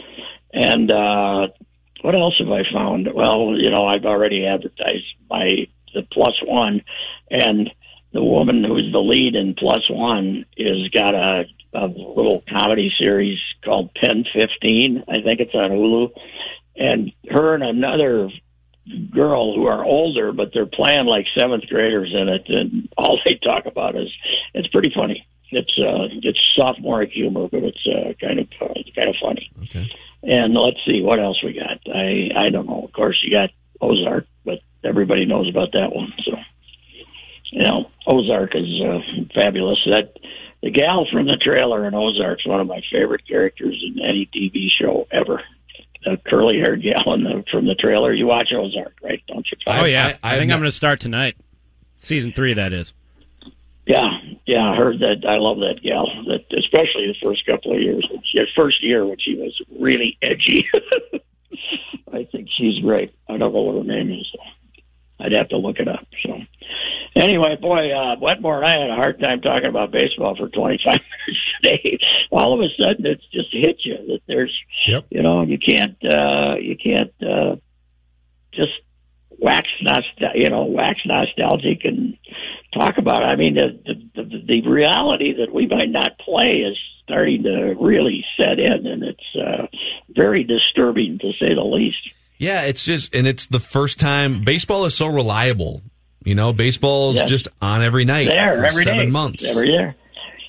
[0.52, 1.48] And uh,
[2.02, 3.08] what else have I found?
[3.12, 6.82] Well, you know, I've already advertised my the plus one,
[7.30, 7.70] and
[8.12, 11.44] the woman who's the lead in Plus One is got a,
[11.74, 15.04] a little comedy series called Pen Fifteen.
[15.08, 16.10] I think it's on Hulu,
[16.76, 18.30] and her and another
[19.10, 23.34] girl who are older, but they're playing like seventh graders in it, and all they
[23.34, 24.08] talk about is
[24.54, 25.26] it's pretty funny.
[25.50, 29.50] It's uh, it's sophomoric humor, but it's uh, kind of uh, it's kind of funny.
[29.64, 29.90] Okay.
[30.22, 31.78] And let's see what else we got.
[31.94, 32.82] I I don't know.
[32.84, 33.50] Of course, you got
[33.80, 36.12] Ozark, but everybody knows about that one.
[36.24, 36.32] So
[37.52, 39.00] you know, Ozark is uh,
[39.34, 39.78] fabulous.
[39.86, 40.14] That
[40.62, 44.66] the gal from the trailer in Ozark's one of my favorite characters in any TV
[44.80, 45.42] show ever.
[46.06, 48.12] The curly haired gal in the, from the trailer.
[48.12, 49.20] You watch Ozark, right?
[49.26, 49.58] Don't you?
[49.66, 51.36] Oh yeah, I- I, think I- I'm going to start tonight.
[51.98, 52.94] Season three, that is.
[53.86, 54.08] Yeah,
[54.46, 55.24] yeah, I heard that.
[55.28, 56.06] I love that gal.
[56.26, 58.06] That especially the first couple of years.
[58.32, 60.66] She, first year when she was really edgy.
[62.12, 63.12] I think she's great.
[63.28, 64.26] I don't know what her name is.
[65.18, 66.06] I'd have to look it up.
[66.24, 66.38] So,
[67.16, 70.84] anyway, boy, uh, Wetmore and I had a hard time talking about baseball for 25
[70.84, 71.02] minutes
[72.32, 74.52] All of a sudden, it's just hit you that there's,
[74.86, 75.06] Yep.
[75.10, 77.56] you know, you can't, uh, you can't uh,
[78.52, 78.72] just
[79.38, 82.16] wax nostal, you know, wax nostalgic and
[82.74, 83.26] talk about it.
[83.26, 83.78] I mean, the,
[84.14, 88.86] the the the reality that we might not play is starting to really set in,
[88.86, 89.66] and it's uh,
[90.08, 91.98] very disturbing to say the least.
[92.38, 95.82] Yeah, it's just, and it's the first time baseball is so reliable.
[96.24, 97.28] You know, baseball's Yes.
[97.30, 99.44] just on every night there for every day, seven months.
[99.48, 99.94] every year.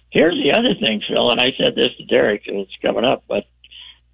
[0.09, 3.23] Here's the other thing, Phil, and I said this to Derek, and it's coming up,
[3.27, 3.43] but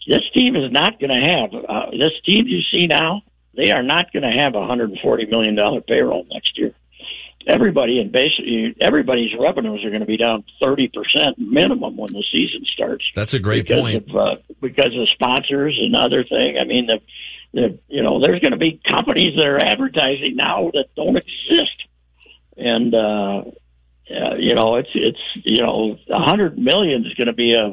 [0.07, 3.21] this team is not going to have uh, this team you see now.
[3.55, 6.73] They are not going to have a 140 million dollar payroll next year.
[7.45, 12.23] Everybody in basically everybody's revenues are going to be down 30 percent minimum when the
[12.31, 13.03] season starts.
[13.15, 14.09] That's a great because point.
[14.09, 16.57] Of, uh, because of sponsors and other thing.
[16.59, 16.99] I mean, the,
[17.53, 21.83] the you know, there's going to be companies that are advertising now that don't exist,
[22.57, 23.43] and uh,
[24.09, 27.71] uh, you know, it's it's you know, a hundred million is going to be a.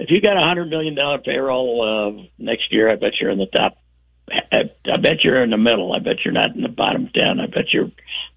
[0.00, 3.38] If you got a hundred million dollar payroll uh, next year, I bet you're in
[3.38, 3.78] the top.
[4.30, 5.92] I, I bet you're in the middle.
[5.92, 7.40] I bet you're not in the bottom ten.
[7.40, 7.90] I bet you're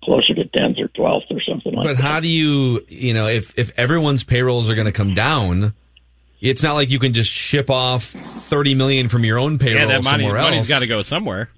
[0.04, 2.02] closer to tenth or twelfth or something like But that.
[2.02, 5.74] But how do you, you know, if if everyone's payrolls are going to come down,
[6.40, 9.88] it's not like you can just ship off thirty million from your own payroll Yeah,
[9.88, 10.50] that money, somewhere else.
[10.52, 11.50] money's got to go somewhere.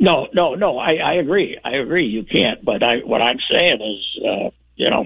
[0.00, 0.78] No, no, no.
[0.78, 1.56] I, I agree.
[1.64, 2.06] I agree.
[2.06, 2.64] You can't.
[2.64, 4.50] But I, what I'm saying is, uh,
[4.82, 5.04] you know,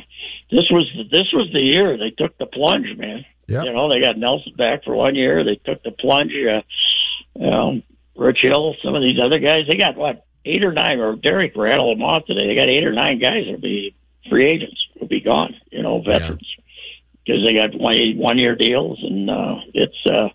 [0.51, 3.24] this was this was the year they took the plunge, man.
[3.48, 3.65] Yep.
[3.65, 5.44] You know, they got Nelson back for one year.
[5.44, 6.32] They took the plunge.
[6.32, 6.62] Uh,
[7.35, 7.82] you know,
[8.16, 11.53] Rich Hill, some of these other guys, they got what eight or nine, or Derek
[11.57, 12.47] rattled them off today.
[12.47, 13.94] They got eight or nine guys that'll be
[14.31, 15.55] free agents, will be gone.
[15.70, 16.48] You know, veterans
[17.27, 20.28] because they got one one year deals, and uh, it's uh,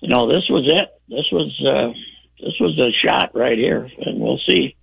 [0.00, 0.88] you know this was it.
[1.08, 1.98] This was uh,
[2.42, 4.76] this was a shot right here, and we'll see.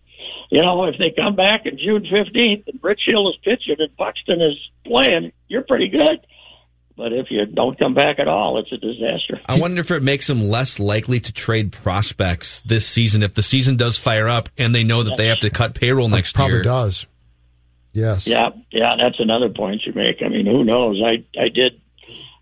[0.50, 3.96] You know, if they come back on June fifteenth and Rich Hill is pitching and
[3.98, 6.26] Buxton is playing, you're pretty good.
[6.98, 9.40] But if you don't come back at all, it's a disaster.
[9.46, 13.42] I wonder if it makes them less likely to trade prospects this season if the
[13.42, 16.56] season does fire up and they know that they have to cut payroll next Probably
[16.56, 16.64] year.
[16.64, 17.08] Probably does.
[17.94, 18.28] Yes.
[18.28, 20.22] Yeah, yeah, that's another point you make.
[20.24, 21.02] I mean, who knows?
[21.02, 21.80] I I did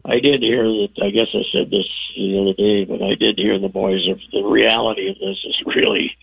[0.03, 0.89] I did hear that.
[1.03, 1.85] I guess I said this
[2.15, 5.61] the other day, but I did hear the boys of the reality of this is
[5.67, 6.17] really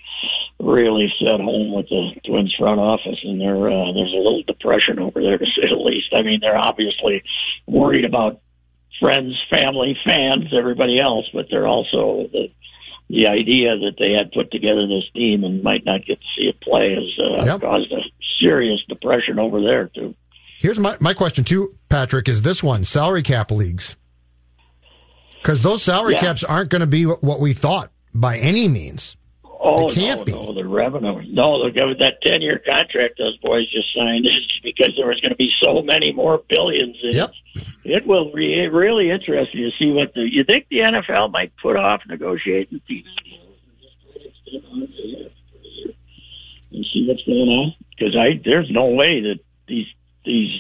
[0.60, 4.98] really set home with the Twins front office, and there uh, there's a little depression
[4.98, 6.12] over there to say the least.
[6.14, 7.22] I mean, they're obviously
[7.66, 8.40] worried about
[9.00, 12.48] friends, family, fans, everybody else, but they're also the
[13.10, 16.44] the idea that they had put together this team and might not get to see
[16.48, 17.60] it play has uh, Yep.
[17.60, 18.00] caused a
[18.40, 20.14] serious depression over there too.
[20.58, 23.96] Here's my, my question too, Patrick, is this one salary cap leagues?
[25.42, 26.20] Because those salary Yeah.
[26.20, 29.16] caps aren't going to be what we thought by any means.
[29.66, 30.32] Oh They can't no, be.
[30.32, 31.22] no, the revenue.
[31.32, 35.36] No, at that ten-year contract those boys just signed is because there was going to
[35.36, 36.96] be so many more billions.
[37.02, 37.30] In Yep.
[37.54, 37.66] it.
[37.84, 40.28] it will be really interesting to see what the.
[40.30, 44.64] You think the NFL might put off negotiating TV deals and just let it sit
[44.70, 44.82] on
[46.72, 47.74] and see what's going on?
[47.96, 49.86] Because I there's no way that these
[50.26, 50.50] these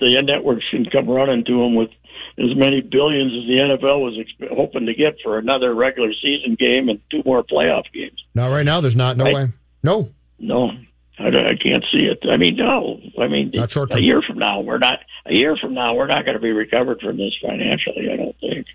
[0.00, 1.90] the networks can come running to them with
[2.38, 6.54] as many billions as the NFL was exp- hoping to get for another regular season
[6.58, 8.22] game and two more playoff games.
[8.34, 8.80] Not right now.
[8.80, 9.16] There's not.
[9.16, 9.34] No Right.
[9.34, 9.46] way.
[9.82, 10.10] No.
[10.38, 10.70] No,
[11.18, 12.20] I, I can't see it.
[12.30, 13.00] I mean, no.
[13.20, 15.00] I mean, Not short a year from now, we're not.
[15.26, 18.08] A year from now, we're not going to be recovered from this financially.
[18.12, 18.66] I don't think.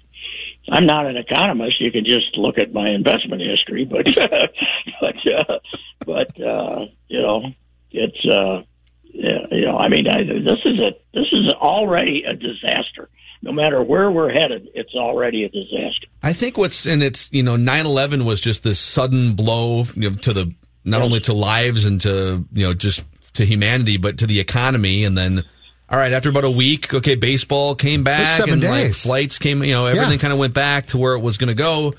[0.70, 1.82] I'm not an economist.
[1.82, 4.06] You can just look at my investment history, but
[5.02, 5.60] but uh,
[6.06, 7.44] but uh, you know,
[7.92, 8.64] it's uh,
[9.04, 13.10] yeah, you know, I mean, I, this is a this is already a disaster.
[13.44, 16.08] No matter where we're headed, it's already a disaster.
[16.24, 20.16] I think what's and it's you know 9/11 was just this sudden blow you know,
[20.16, 20.54] to the
[20.86, 23.04] not only to lives and to you know just
[23.34, 25.04] to humanity, but to the economy.
[25.04, 25.44] And then,
[25.90, 29.02] all right, after about a week, okay, baseball came back seven and like days.
[29.02, 30.18] flights came, you know, everything Yeah.
[30.18, 31.94] kind of went back to where it was going to go.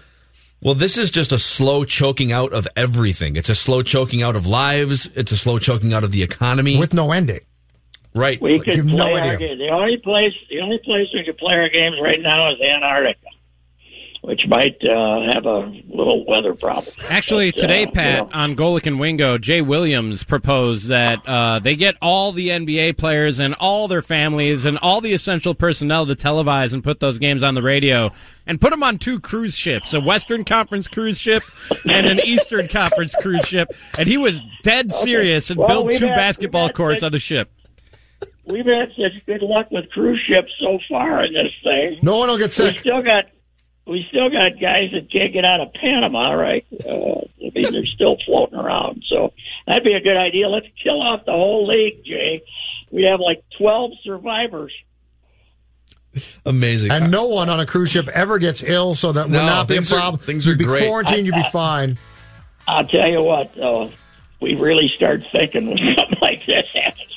[0.62, 3.36] Well, this is just a slow choking out of everything.
[3.36, 5.10] It's a slow choking out of lives.
[5.14, 6.78] It's a slow choking out of the economy.
[6.78, 7.40] with no ending.
[8.14, 8.40] Right.
[8.40, 9.48] We could play no our idea.
[9.48, 9.58] game.
[9.58, 13.18] The only place, the only place we could play our games right now is Antarctica,
[14.22, 16.94] which might uh, have a little weather problem.
[17.10, 21.26] Actually, But, today, uh, Pat, you know, on Golic and Wingo, Jay Williams proposed that
[21.26, 25.52] uh, they get all the NBA players and all their families and all the essential
[25.54, 28.12] personnel to televise and put those games on the radio
[28.46, 31.42] and put them on two cruise ships, a Western Conference cruise ship
[31.84, 33.68] and an Eastern Conference cruise ship.
[33.98, 37.06] And he was dead serious and Well, built two had- basketball we've had courts such-
[37.06, 37.50] on the ship.
[38.46, 41.98] We've had such good luck with cruise ships so far in this thing.
[42.02, 42.78] No one will get We sick.
[42.78, 43.24] still got
[43.86, 46.64] we still got guys that can't get out of Panama, right?
[46.72, 49.04] Uh, I mean, they're still floating around.
[49.08, 49.34] So
[49.66, 50.48] that'd be a good idea.
[50.48, 52.42] Let's kill off the whole league, Jay.
[52.90, 54.72] We have like twelve survivors.
[56.46, 56.92] Amazing.
[56.92, 59.68] And no one on a cruise ship ever gets ill, so that No, would not
[59.68, 60.22] be a things are- problem.
[60.22, 60.86] things are you'd be great.
[60.86, 61.98] quarantined, you'd be fine.
[62.68, 63.90] I'll tell you what, though,
[64.40, 66.33] we really start thinking when something like this happens.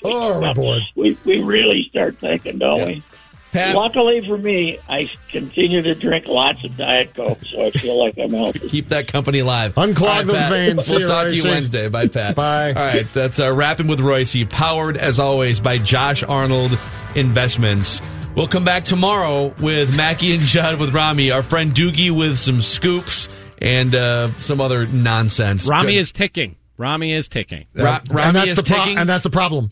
[0.03, 0.82] We, Oh, we're bored.
[0.95, 3.03] we, we really start thinking, don't we?
[3.52, 7.98] Pat, Luckily for me, I continue to drink lots of Diet Coke, so I feel
[8.03, 8.60] like I'm healthy.
[8.69, 9.74] keep that company alive.
[9.76, 10.86] Unclog All right, those Pat, veins.
[10.86, 11.49] See We'll talk to you Reusse.
[11.49, 11.88] Wednesday.
[11.88, 12.36] Bye, Pat.
[12.36, 12.69] Bye.
[12.74, 16.78] All right, that's uh, Rapping with Reusse, powered as always by Josh Arnold
[17.15, 18.02] Investments.
[18.36, 22.61] We'll come back tomorrow with Mackey and Judd with Rami, our friend Doogie with some
[22.61, 23.30] scoops
[23.60, 25.68] and uh, some other nonsense.
[25.68, 26.56] Rami Judd- is ticking.
[26.78, 27.65] Rami is ticking.
[27.74, 28.98] Ra- and Rami that's is the pro- ticking.
[28.99, 29.72] and that's the problem.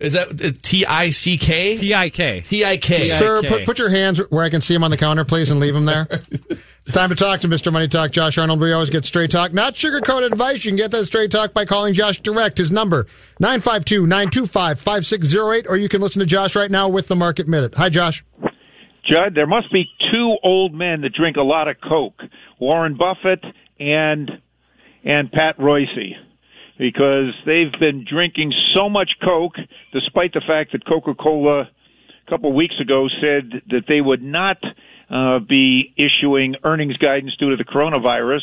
[0.00, 1.76] Is that uh, T I C K?
[1.76, 2.40] T I K.
[2.40, 3.04] T I K.
[3.04, 5.60] Sir, put, put your hands where I can see them on the counter, please, and
[5.60, 6.08] leave them there.
[6.10, 7.70] it's time to talk to Mr.
[7.70, 8.60] Money Talk, Josh Arnold.
[8.60, 10.64] We always get straight talk, not sugar-coated advice.
[10.64, 12.56] You can get that straight talk by calling Josh direct.
[12.56, 13.04] His number,
[13.42, 17.74] 952-925-5608, or you can listen to Josh right now with the Market Minute.
[17.74, 18.24] Hi, Josh.
[19.04, 22.22] Judd, there must be two old men that drink a lot of Coke:
[22.58, 23.44] Warren Buffett
[23.78, 24.30] and
[25.04, 26.14] and Pat Reusse,
[26.80, 29.56] because they've been drinking so much Coke,
[29.92, 34.56] despite the fact that Coca-Cola a couple of weeks ago said that they would not
[35.10, 38.40] uh, be issuing earnings guidance due to the coronavirus.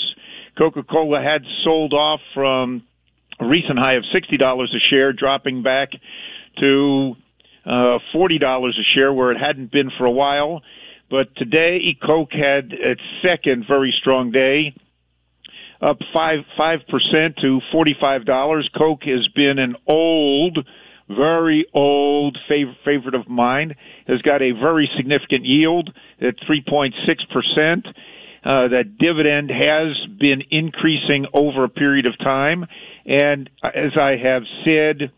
[0.56, 2.84] Coca-Cola had sold off from
[3.40, 5.90] a recent high of sixty dollars a share, dropping back
[6.60, 7.16] to
[7.66, 10.62] uh, forty dollars a share, where it hadn't been for a while.
[11.10, 14.76] But today, Coke had its second very strong day,
[15.82, 18.70] up five five percent to forty five dollars.
[18.78, 20.58] Coke has been an old,
[21.08, 23.76] very old fav- favorite of mine.
[24.08, 25.90] Has got a very significant yield
[26.22, 27.88] at three point six percent.
[28.44, 32.66] Uh, that dividend has been increasing over a period of time,
[33.06, 35.12] and as I have said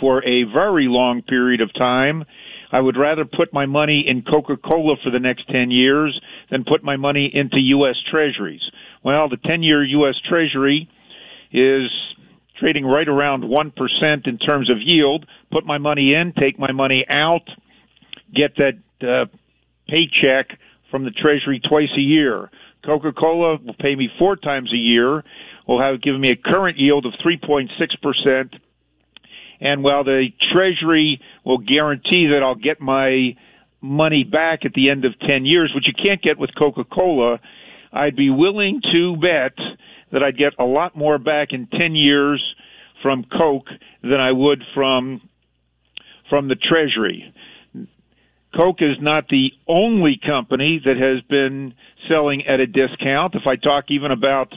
[0.00, 2.24] for a very long period of time.
[2.72, 6.20] I would rather put my money in Coca-Cola for the next 10 years
[6.50, 7.94] than put my money into U.S.
[8.10, 8.60] Treasuries.
[9.06, 10.16] Well, the 10-year U.S.
[10.28, 10.90] Treasury
[11.52, 11.88] is
[12.58, 15.26] trading right around 1% in terms of yield.
[15.52, 17.48] Put my money in, take my money out,
[18.34, 19.26] get that uh,
[19.88, 20.58] paycheck
[20.90, 22.50] from the Treasury twice a year.
[22.84, 25.22] Coca-Cola will pay me four times a year,
[25.68, 28.58] will have given me a current yield of 3.6%.
[29.60, 33.36] And while the Treasury will guarantee that I'll get my
[33.80, 37.38] money back at the end of 10 years, which you can't get with Coca-Cola,
[37.96, 39.56] I'd be willing to bet
[40.12, 42.42] that I'd get a lot more back in 10 years
[43.02, 43.68] from Coke
[44.02, 45.20] than I would from
[46.28, 47.32] from the Treasury.
[48.54, 51.74] Coke is not the only company that has been
[52.08, 53.34] selling at a discount.
[53.34, 54.52] If I talk even about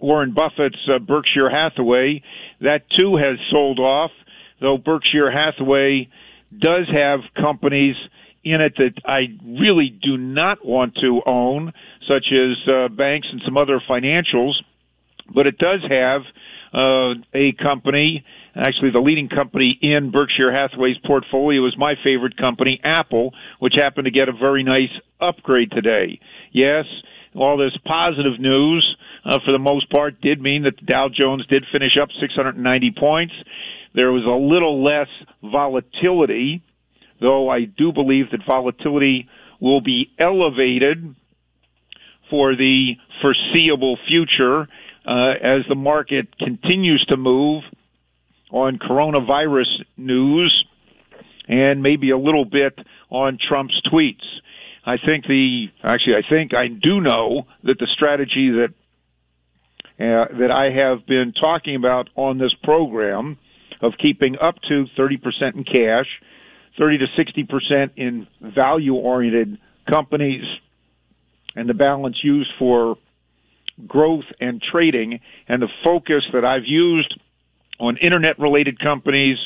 [0.00, 2.22] Warren Buffett's uh, Berkshire Hathaway,
[2.60, 4.12] that too has sold off,
[4.60, 6.08] though Berkshire Hathaway
[6.56, 7.96] does have companies
[8.44, 11.72] in it that I really do not want to own,
[12.08, 14.52] such as uh, banks and some other financials,
[15.32, 16.22] but it does have
[16.72, 18.24] uh, a company.
[18.56, 24.04] Actually, the leading company in Berkshire Hathaway's portfolio is my favorite company, Apple, which happened
[24.06, 26.20] to get a very nice upgrade today.
[26.52, 26.84] Yes,
[27.34, 31.46] all this positive news, uh, for the most part, did mean that the Dow Jones
[31.46, 33.34] did finish up 690 points.
[33.94, 35.08] There was a little less
[35.42, 36.62] volatility,
[37.20, 39.28] though I do believe that volatility
[39.60, 41.14] will be elevated
[42.30, 44.62] for the foreseeable future
[45.06, 47.62] uh, as the market continues to move
[48.50, 50.64] on coronavirus news
[51.48, 52.78] and maybe a little bit
[53.10, 54.24] on Trump's tweets.
[54.86, 58.74] I think the actually I think I do know that the strategy that
[59.98, 63.38] uh, that I have been talking about on this program
[63.80, 66.06] of keeping up to 30% in cash,
[66.78, 70.44] 30 to 60% in value oriented companies,
[71.54, 72.96] and the balance used for
[73.86, 75.20] growth and trading.
[75.48, 77.18] And the focus that I've used
[77.78, 79.36] on internet related companies,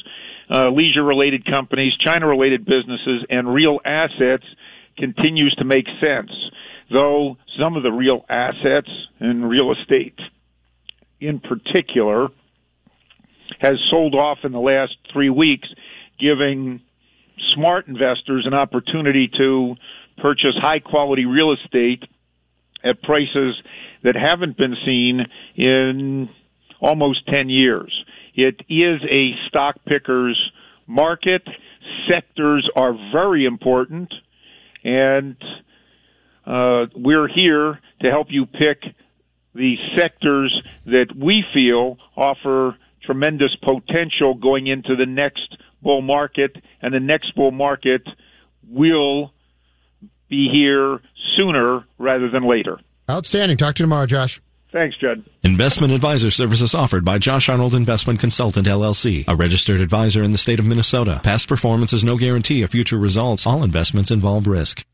[0.51, 4.45] uh, leisure related companies, China related businesses, and real assets
[4.97, 6.31] continues to make sense.
[6.91, 8.91] Though some of the real assets
[9.21, 10.19] and real estate
[11.21, 12.29] in particular
[13.61, 15.69] has sold off in the last three weeks,
[16.19, 16.81] giving
[17.55, 19.75] smart investors an opportunity to
[20.21, 22.05] purchase high quality real estate
[22.85, 23.61] at prices
[24.03, 25.27] that haven't been seen
[25.57, 26.29] in
[26.81, 27.93] almost 10 years.
[28.35, 30.39] It is a stock pickers
[30.87, 31.43] market.
[32.09, 34.13] Sectors are very important,
[34.85, 35.37] and
[36.47, 38.83] uh, we're here to help you pick
[39.55, 46.95] the sectors that we feel offer tremendous potential going into the next bull market, and
[46.95, 48.03] the next bull market
[48.69, 49.33] will
[50.29, 51.01] be here
[51.37, 52.79] sooner rather than later.
[53.11, 53.57] Outstanding.
[53.57, 54.41] Talk to you tomorrow, Josh.
[54.71, 55.25] Thanks, Judd.
[55.43, 60.39] Investment advisor services offered by Josh Arnold Investment Consultant LLC, a registered advisor in the
[60.39, 61.21] state of Minnesota.
[61.25, 63.47] Past performance is no guarantee of future results.
[63.47, 64.85] All investments involve risk.